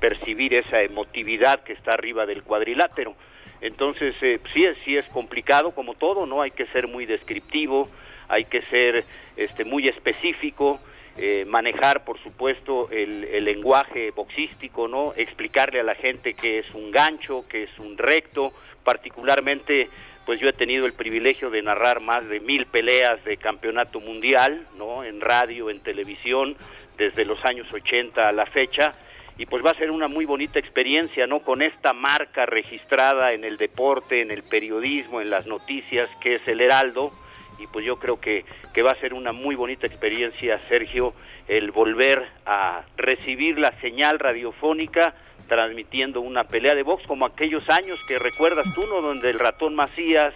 [0.00, 3.14] percibir esa emotividad que está arriba del cuadrilátero.
[3.60, 6.42] Entonces, eh, sí, sí es complicado como todo, ¿no?
[6.42, 7.88] Hay que ser muy descriptivo,
[8.28, 9.04] hay que ser
[9.36, 10.80] este, muy específico,
[11.16, 15.14] eh, manejar, por supuesto, el, lenguaje boxístico, ¿no?
[15.16, 18.52] Explicarle a la gente que es un gancho, que es un recto,
[18.84, 19.88] particularmente,
[20.26, 24.66] pues yo he tenido el privilegio de narrar más de mil peleas de campeonato mundial,
[24.76, 25.04] ¿no?
[25.04, 26.56] En radio, en televisión,
[26.98, 28.90] desde los años 80 a la fecha,
[29.38, 31.40] y pues va a ser una muy bonita experiencia, ¿no?
[31.40, 36.48] Con esta marca registrada en el deporte, en el periodismo, en las noticias, que es
[36.48, 37.12] el Heraldo,
[37.60, 41.14] y pues yo creo que, que va a ser una muy bonita experiencia, Sergio,
[41.46, 45.14] el volver a recibir la señal radiofónica
[45.48, 49.00] transmitiendo una pelea de box como aquellos años que recuerdas tú, ¿no?
[49.00, 50.34] Donde el ratón Macías,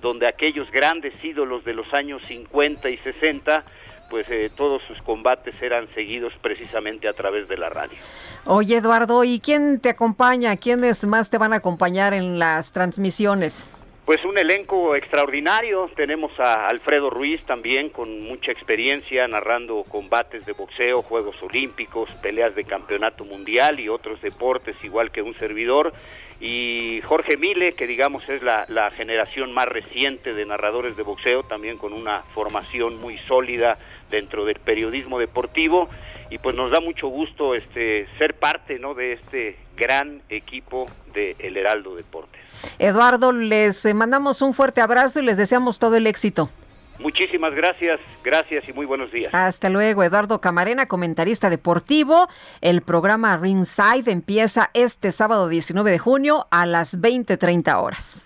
[0.00, 3.64] donde aquellos grandes ídolos de los años 50 y 60
[4.08, 7.98] pues eh, todos sus combates eran seguidos precisamente a través de la radio.
[8.46, 10.56] Oye Eduardo, ¿y quién te acompaña?
[10.56, 13.77] ¿Quiénes más te van a acompañar en las transmisiones?
[14.08, 15.90] Pues un elenco extraordinario.
[15.94, 22.54] Tenemos a Alfredo Ruiz también con mucha experiencia narrando combates de boxeo, Juegos Olímpicos, peleas
[22.54, 25.92] de campeonato mundial y otros deportes igual que un servidor.
[26.40, 31.42] Y Jorge Mile, que digamos es la, la generación más reciente de narradores de boxeo,
[31.42, 33.76] también con una formación muy sólida
[34.10, 35.86] dentro del periodismo deportivo.
[36.30, 38.94] Y pues nos da mucho gusto este, ser parte ¿no?
[38.94, 42.37] de este gran equipo de El Heraldo Deportes.
[42.78, 46.50] Eduardo, les eh, mandamos un fuerte abrazo y les deseamos todo el éxito.
[46.98, 49.32] Muchísimas gracias, gracias y muy buenos días.
[49.32, 52.28] Hasta luego, Eduardo Camarena, comentarista deportivo.
[52.60, 58.24] El programa Ringside empieza este sábado 19 de junio a las 20:30 horas.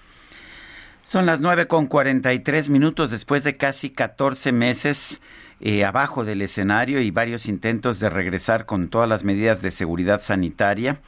[1.04, 5.20] Son las 9 con 43 minutos después de casi 14 meses
[5.60, 10.22] eh, abajo del escenario y varios intentos de regresar con todas las medidas de seguridad
[10.22, 11.00] sanitaria.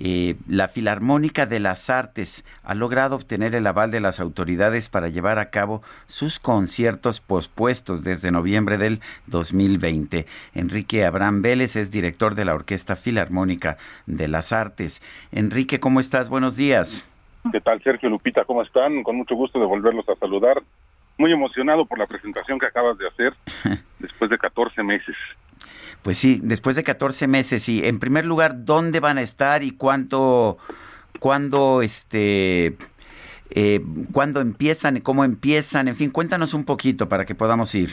[0.00, 5.08] Eh, la Filarmónica de las Artes ha logrado obtener el aval de las autoridades para
[5.08, 10.26] llevar a cabo sus conciertos pospuestos desde noviembre del 2020.
[10.54, 15.02] Enrique Abraham Vélez es director de la Orquesta Filarmónica de las Artes.
[15.32, 16.28] Enrique, ¿cómo estás?
[16.28, 17.04] Buenos días.
[17.50, 18.44] ¿Qué tal, Sergio Lupita?
[18.44, 19.02] ¿Cómo están?
[19.02, 20.62] Con mucho gusto de volverlos a saludar.
[21.16, 23.34] Muy emocionado por la presentación que acabas de hacer
[23.98, 25.16] después de 14 meses.
[26.02, 27.68] Pues sí, después de 14 meses.
[27.68, 30.58] Y en primer lugar, ¿dónde van a estar y cuánto,
[31.18, 32.76] cuándo, este,
[33.50, 33.80] eh,
[34.12, 35.88] cuándo empiezan cómo empiezan?
[35.88, 37.90] En fin, cuéntanos un poquito para que podamos ir.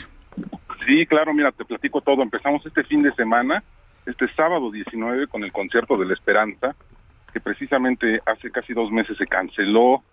[0.85, 2.21] Sí, claro, mira, te platico todo.
[2.21, 3.63] Empezamos este fin de semana,
[4.05, 6.75] este sábado 19, con el concierto de la Esperanza,
[7.33, 10.03] que precisamente hace casi dos meses se canceló.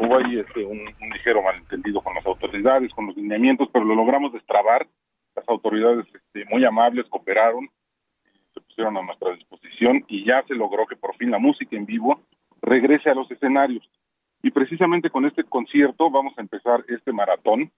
[0.00, 0.80] Hubo ahí este, un
[1.12, 4.86] ligero malentendido con las autoridades, con los lineamientos, pero lo logramos destrabar
[5.34, 7.68] las autoridades este, muy amables cooperaron,
[8.54, 11.86] se pusieron a nuestra disposición y ya se logró que por fin la música en
[11.86, 12.20] vivo
[12.60, 13.88] regrese a los escenarios.
[14.42, 17.70] Y precisamente con este concierto vamos a empezar este maratón,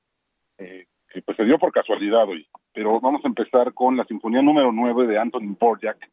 [0.58, 4.42] eh, que pues se dio por casualidad hoy, pero vamos a empezar con la Sinfonía
[4.42, 6.10] número 9 de Anthony Borjak,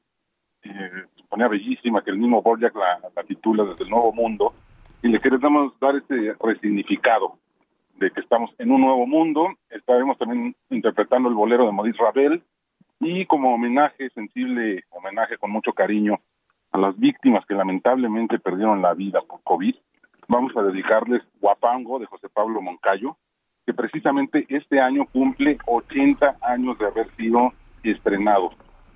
[0.63, 4.53] eh, sinfonía bellísima que el mismo Borjak la, la titula desde el Nuevo Mundo,
[5.01, 7.39] y le queremos dar este resignificado
[8.01, 9.47] de que estamos en un nuevo mundo.
[9.69, 12.43] Estaremos también interpretando el bolero de Maurice Ravel
[12.99, 16.19] y como homenaje, sensible homenaje con mucho cariño
[16.71, 19.75] a las víctimas que lamentablemente perdieron la vida por COVID,
[20.27, 23.17] vamos a dedicarles Guapango de José Pablo Moncayo,
[23.65, 28.49] que precisamente este año cumple 80 años de haber sido estrenado.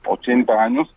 [0.07, 0.95] 80 años.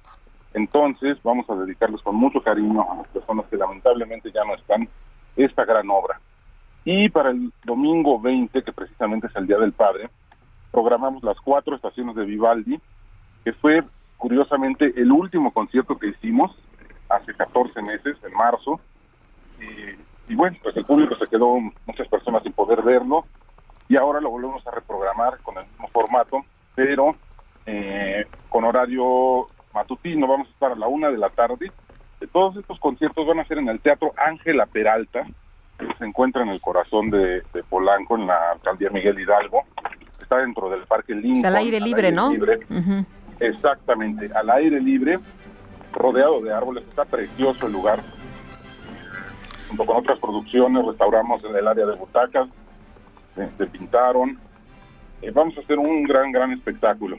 [0.55, 4.89] Entonces vamos a dedicarles con mucho cariño a las personas que lamentablemente ya no están
[5.37, 6.21] esta gran obra.
[6.91, 10.09] Y para el domingo 20, que precisamente es el Día del Padre,
[10.71, 12.81] programamos las cuatro estaciones de Vivaldi,
[13.45, 13.85] que fue
[14.17, 16.51] curiosamente el último concierto que hicimos
[17.11, 18.81] hace 14 meses, en marzo.
[20.31, 23.23] Y, bueno, pues el público se quedó muchas personas sin poder verlo
[23.87, 26.39] y ahora lo volvemos a reprogramar con el mismo formato,
[26.75, 27.17] pero
[27.67, 30.27] eh, con horario matutino.
[30.27, 31.71] Vamos a estar a la una de la tarde.
[32.33, 35.27] Todos estos conciertos van a ser en el Teatro Ángela Peralta,
[35.99, 39.63] se encuentra en el corazón de, Polanco, en la alcaldía Miguel Hidalgo.
[40.21, 41.47] Está dentro del Parque Lincoln.
[41.47, 42.33] al aire libre, ¿no?
[43.41, 45.19] Exactamente, al aire libre.
[45.93, 48.01] rodeado de árboles, está precioso el lugar.
[49.69, 52.49] Junto con otras producciones, restauramos en el área de butacas,
[53.35, 54.39] se, pintaron.
[55.23, 57.19] Eh, vamos a hacer un gran, gran espectáculo.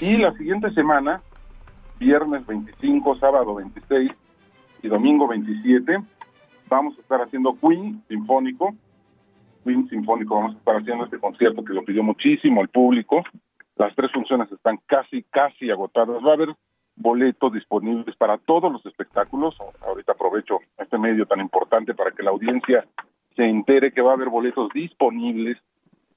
[0.00, 1.20] Y la siguiente semana,
[1.98, 4.10] viernes 25, sábado 26
[4.82, 5.98] y domingo 27,
[6.68, 8.74] vamos a estar haciendo Queen Sinfónico.
[9.64, 13.22] Queen Sinfónico, vamos a estar haciendo este concierto que lo pidió muchísimo el público.
[13.76, 16.22] Las tres funciones están casi, casi agotadas.
[16.24, 16.54] Va a haber
[16.96, 19.56] boletos disponibles para todos los espectáculos.
[19.86, 22.86] Ahorita aprovecho este medio tan importante para que la audiencia
[23.36, 25.58] se entere que va a haber boletos disponibles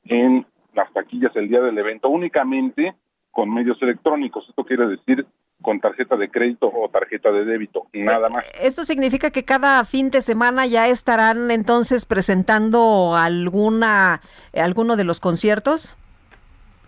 [0.06, 2.93] en las taquillas el día del evento únicamente
[3.32, 4.48] con medios electrónicos.
[4.48, 5.26] Esto quiere decir
[5.61, 8.45] con tarjeta de crédito o tarjeta de débito, nada más.
[8.61, 14.22] ¿Esto significa que cada fin de semana ya estarán entonces presentando alguna
[14.53, 15.98] alguno de los conciertos?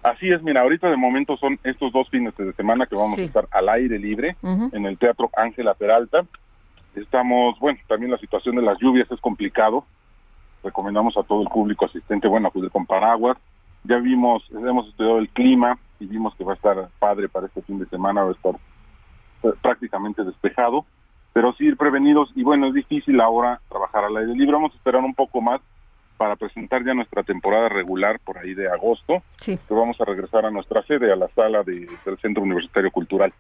[0.04, 3.22] Así es, mira, ahorita de momento son estos dos fines de semana que vamos a
[3.22, 6.26] estar al aire libre en el Teatro Ángela Peralta.
[6.96, 9.84] Estamos, bueno, también la situación de las lluvias es complicado.
[10.64, 13.38] Recomendamos a todo el público asistente, bueno, acudir con paraguas.
[13.84, 17.62] Ya vimos, hemos estudiado el clima y vimos que va a estar padre para este
[17.62, 18.56] fin de semana, va a estar
[19.44, 20.86] eh, prácticamente despejado,
[21.34, 24.78] pero sí ir prevenidos y bueno, es difícil ahora trabajar al aire libre, vamos a
[24.78, 25.62] esperar un poco más
[26.18, 29.58] para presentar ya nuestra temporada regular por ahí de agosto, sí.
[29.68, 33.34] que vamos a regresar a nuestra sede, a la sala de, del Centro Universitario Cultural.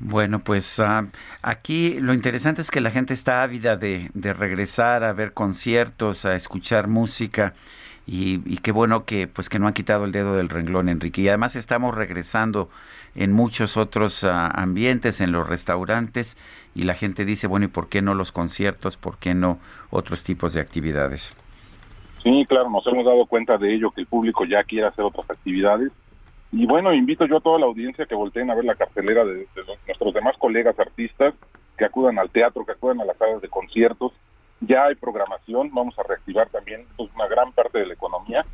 [0.00, 1.08] Bueno, pues uh,
[1.42, 6.24] aquí lo interesante es que la gente está ávida de, de, regresar a ver conciertos,
[6.24, 7.52] a escuchar música
[8.08, 11.20] y, y, qué bueno que pues que no han quitado el dedo del renglón, Enrique.
[11.20, 12.68] Y además estamos regresando
[13.14, 16.36] en muchos otros uh, ambientes, en los restaurantes
[16.74, 18.96] y la gente dice, bueno, ¿y por qué no los conciertos?
[18.96, 19.58] ¿Por qué no
[19.90, 21.34] otros tipos de actividades?
[22.22, 25.28] Sí, claro, nos hemos dado cuenta de ello, que el público ya quiere hacer otras
[25.30, 25.90] actividades.
[26.52, 29.46] Y bueno, invito yo a toda la audiencia que volteen a ver la cartelera de,
[29.86, 31.34] nuestros demás colegas artistas,
[31.76, 34.12] que acudan al teatro, que acudan a las salas de conciertos.
[34.60, 38.44] Ya hay programación, vamos a reactivar también pues, una gran parte de la economía.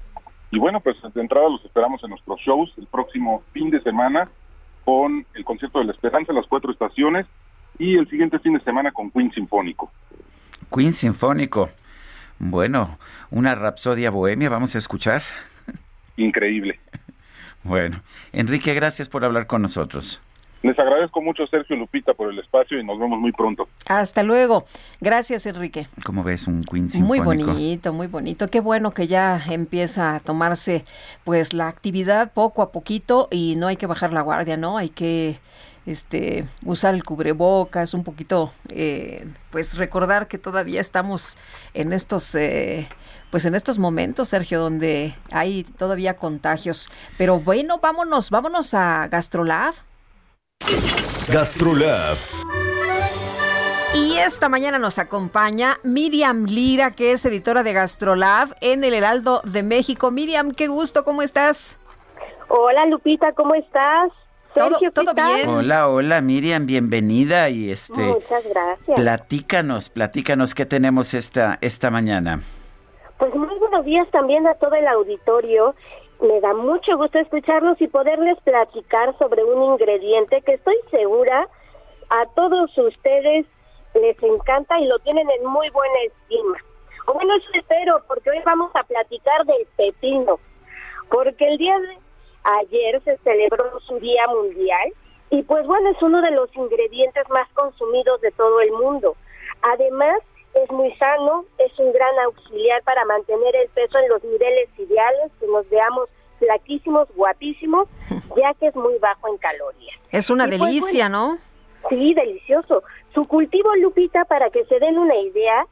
[0.50, 4.28] Y bueno, pues de entrada los esperamos en nuestros shows el próximo fin de semana
[4.84, 7.26] con el concierto de la Esperanza, las cuatro estaciones,
[7.78, 9.91] y el siguiente fin de semana con Queen Sinfónico.
[10.73, 11.70] Queen Sinfónico.
[12.39, 12.99] Bueno,
[13.31, 15.23] una rapsodia bohemia, vamos a escuchar.
[16.16, 16.78] Increíble.
[17.66, 18.02] Bueno,
[18.34, 20.20] Enrique, gracias por hablar con nosotros.
[20.65, 23.68] Les agradezco mucho, Sergio Lupita, por el espacio y nos vemos muy pronto.
[23.84, 24.65] Hasta luego.
[24.99, 25.89] Gracias, Enrique.
[26.07, 27.25] ¿Cómo ves un Queen Sinfónico?
[27.26, 28.49] Muy bonito, muy bonito.
[28.49, 30.84] Qué bueno que ya empieza a tomarse
[31.23, 34.78] pues la actividad poco a poquito y no hay que bajar la guardia, ¿no?
[34.78, 35.39] Hay que
[35.84, 41.36] este usar el cubrebocas, un poquito, eh, pues recordar que todavía estamos
[41.75, 42.89] en estos, eh,
[43.31, 46.91] pues en estos momentos, Sergio, donde hay todavía contagios.
[47.18, 49.75] Pero bueno, vámonos, vámonos a Gastrolab.
[51.33, 52.16] Gastrolab.
[53.94, 59.41] Y esta mañana nos acompaña Miriam Lira, que es editora de Gastrolab en el Heraldo
[59.44, 60.10] de México.
[60.10, 61.78] Miriam, qué gusto, ¿cómo estás?
[62.49, 64.12] Hola Lupita, ¿cómo estás?
[64.52, 65.49] Sergio, ¿Todo, ¿todo bien?
[65.49, 68.97] Hola, hola Miriam, bienvenida y este Muchas gracias.
[68.97, 72.42] Platícanos, platícanos qué tenemos esta esta mañana.
[73.18, 75.74] Pues muy buenos días también a todo el auditorio.
[76.20, 81.49] Me da mucho gusto escucharlos y poderles platicar sobre un ingrediente que estoy segura
[82.10, 83.47] a todos ustedes
[83.94, 86.59] les encanta y lo tienen en muy buena estima.
[87.07, 90.39] O bueno, eso espero, porque hoy vamos a platicar del pepino.
[91.10, 91.99] Porque el día de
[92.44, 94.93] ayer se celebró su Día Mundial
[95.31, 99.17] y pues bueno, es uno de los ingredientes más consumidos de todo el mundo.
[99.62, 100.20] Además,
[100.55, 105.33] es muy sano, es un gran auxiliar para mantener el peso en los niveles ideales,
[105.41, 106.08] que nos veamos
[106.39, 107.89] flaquísimos, guapísimos,
[108.36, 109.97] ya que es muy bajo en calorías.
[110.10, 111.39] Es una Y pues, delicia, bueno, ¿no?
[111.89, 112.83] Sí, delicioso.
[113.12, 115.66] Su cultivo, Lupita, para que se den una idea,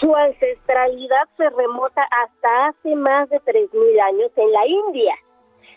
[0.00, 5.14] su ancestralidad se remota hasta hace más de 3.000 años en la India,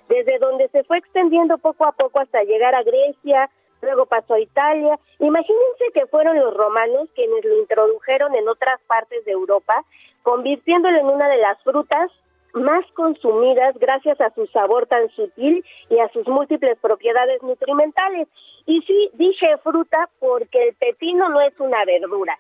[0.10, 3.50] desde donde se fue extendiendo poco a poco hasta llegar a Grecia,
[3.82, 5.00] luego pasó a Italia.
[5.20, 9.84] Imagínense que fueron los romanos quienes lo introdujeron en otras partes de Europa,
[10.24, 12.12] convirtiéndolo en una de las frutas
[12.54, 18.28] más consumidas gracias a su sabor tan sutil y a sus múltiples propiedades nutrimentales.
[18.66, 22.38] Y sí, dije fruta porque el pepino no es una verdura.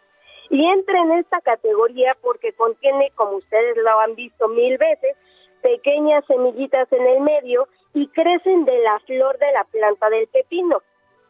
[0.50, 5.16] Y entra en esta categoría porque contiene, como ustedes lo han visto mil veces,
[5.61, 10.82] pequeñas semillitas en el medio y crecen de la flor de la planta del pepino,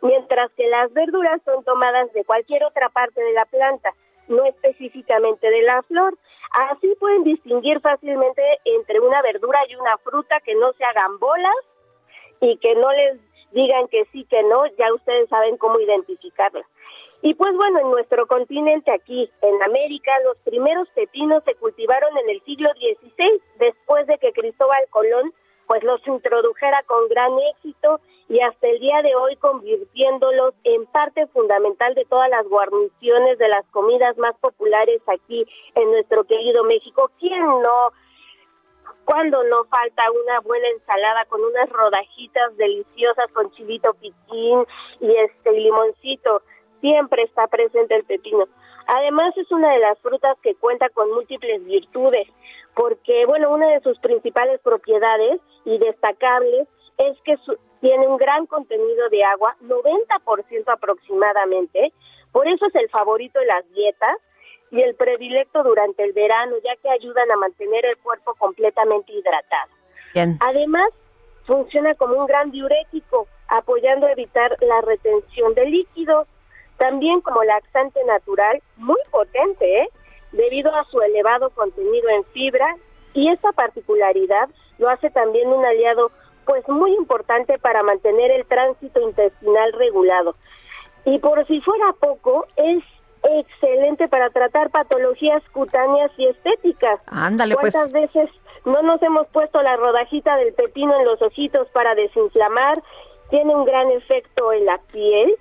[0.02, 3.94] mientras que las verduras son tomadas de cualquier otra parte de la planta,
[4.28, 6.18] no específicamente de la flor.
[6.72, 11.56] Así pueden distinguir fácilmente entre una verdura y una fruta que no se hagan bolas
[12.42, 13.20] y que no les
[13.52, 16.66] digan que sí, que no, ya ustedes saben cómo identificarla.
[17.22, 22.30] Y pues bueno, en nuestro continente aquí, en América, los primeros pepinos se cultivaron en
[22.30, 25.34] el siglo XVI, después de que Cristóbal Colón
[25.70, 31.28] pues los introdujera con gran éxito y hasta el día de hoy convirtiéndolos en parte
[31.28, 37.12] fundamental de todas las guarniciones de las comidas más populares aquí en nuestro querido México.
[37.20, 37.94] ¿Quién no?
[39.06, 44.66] Cuando no falta una buena ensalada con unas rodajitas deliciosas con chilito piquín
[45.02, 46.42] y este limoncito,
[46.82, 48.48] siempre está presente el pepino.
[48.92, 52.28] Además es una de las frutas que cuenta con múltiples virtudes,
[52.74, 57.36] porque bueno, una de sus principales propiedades y destacables es que
[57.82, 61.94] tiene un gran contenido de agua, 90% aproximadamente,
[62.32, 64.18] por eso es el favorito de las dietas
[64.72, 69.72] y el predilecto durante el verano, ya que ayudan a mantener el cuerpo completamente hidratado.
[70.40, 70.90] Además,
[71.46, 76.28] funciona como un gran diurético, apoyando a evitar la retención de líquidos,
[76.80, 79.90] también como laxante natural, muy potente, ¿eh?
[80.32, 82.76] debido a su elevado contenido en fibra,
[83.14, 84.50] y esta particularidad
[84.80, 86.12] lo hace también un aliado
[86.46, 90.36] pues muy importante para mantener el tránsito intestinal regulado.
[91.06, 92.84] Y por si fuera poco, es
[93.24, 97.00] excelente para tratar patologías cutáneas y estéticas.
[97.08, 97.74] Ándale, pues.
[97.74, 98.30] ¿Cuántas veces
[98.66, 102.82] no nos hemos puesto la rodajita del pepino en los ojitos para desinflamar?
[103.30, 105.36] Tiene un gran efecto en la piel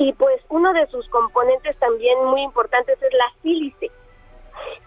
[0.00, 3.90] y pues uno de sus componentes también muy importantes es la sílice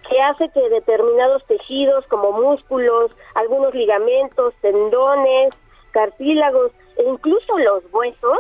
[0.10, 5.54] que hace que determinados tejidos como músculos, algunos ligamentos, tendones,
[5.92, 8.40] cartílagos e incluso los huesos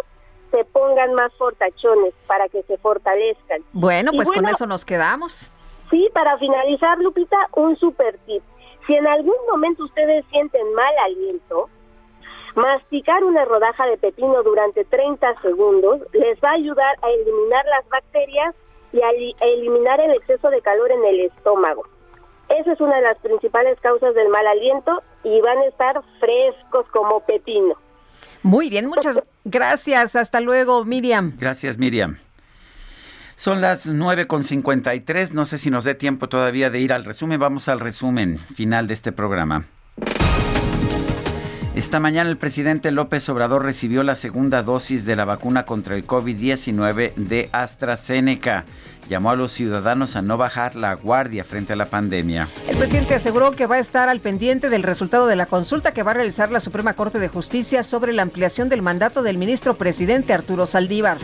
[0.50, 3.62] se pongan más fortachones para que se fortalezcan.
[3.72, 5.52] Bueno, pues con eso nos quedamos.
[5.92, 8.42] Sí, para finalizar, Lupita, un super tip.
[8.88, 11.70] Si en algún momento ustedes sienten mal aliento,
[12.56, 17.88] masticar una rodaja de pepino durante 30 segundos les va a ayudar a eliminar las
[17.90, 18.56] bacterias
[18.92, 19.10] y a
[19.42, 21.84] eliminar el exceso de calor en el estómago.
[22.50, 26.86] Esa es una de las principales causas del mal aliento y van a estar frescos
[26.92, 27.76] como pepino.
[28.44, 30.16] Muy bien, muchas gracias.
[30.16, 31.36] Hasta luego, Miriam.
[31.38, 32.18] Gracias, Miriam.
[33.36, 35.32] Son las 9.53.
[35.32, 37.40] No sé si nos dé tiempo todavía de ir al resumen.
[37.40, 39.66] Vamos al resumen final de este programa.
[41.76, 46.06] Esta mañana el presidente López Obrador recibió la segunda dosis de la vacuna contra el
[46.06, 48.66] COVID-19 de AstraZeneca.
[49.10, 52.48] Llamó a los ciudadanos a no bajar la guardia frente a la pandemia.
[52.70, 56.04] El presidente aseguró que va a estar al pendiente del resultado de la consulta que
[56.04, 59.74] va a realizar la Suprema Corte de Justicia sobre la ampliación del mandato del ministro
[59.74, 61.18] presidente Arturo Saldívar.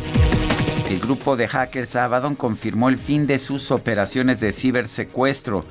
[0.90, 5.64] El grupo de hackers Abaddon confirmó el fin de sus operaciones de cibersecuestro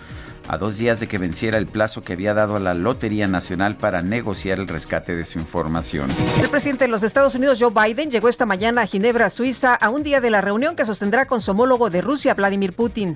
[0.48, 3.76] a dos días de que venciera el plazo que había dado a la Lotería Nacional
[3.76, 6.08] para negociar el rescate de su información.
[6.42, 9.90] El presidente de los Estados Unidos, Joe Biden, llegó esta mañana a Ginebra, Suiza, a
[9.90, 13.14] un día de la reunión que sostendrá con su homólogo de Rusia, Vladimir Putin.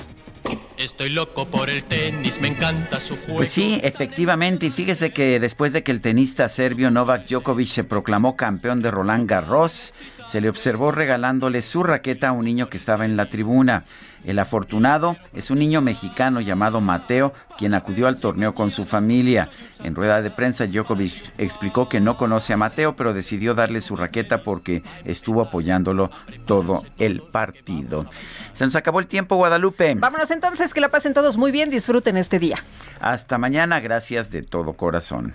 [0.77, 3.37] Estoy loco por el tenis, me encanta su juego.
[3.37, 7.85] Pues sí, efectivamente, y fíjese que después de que el tenista serbio Novak Djokovic se
[7.85, 9.95] proclamó campeón de Roland Garros,
[10.33, 13.85] se le observó regalándole su raqueta a un niño que estaba en la tribuna.
[14.25, 19.51] El afortunado es un niño mexicano llamado Mateo, quien acudió al torneo con su familia.
[19.85, 23.95] En rueda de prensa, Djokovic explicó que no conoce a Mateo, pero decidió darle su
[23.95, 26.11] raqueta porque estuvo apoyándolo
[26.47, 28.07] todo el partido.
[28.55, 29.95] Se nos acabó el tiempo, Guadalupe.
[29.97, 32.57] Vámonos entonces, que la pasen todos muy bien, disfruten este día.
[33.03, 35.35] Hasta mañana, gracias de todo corazón.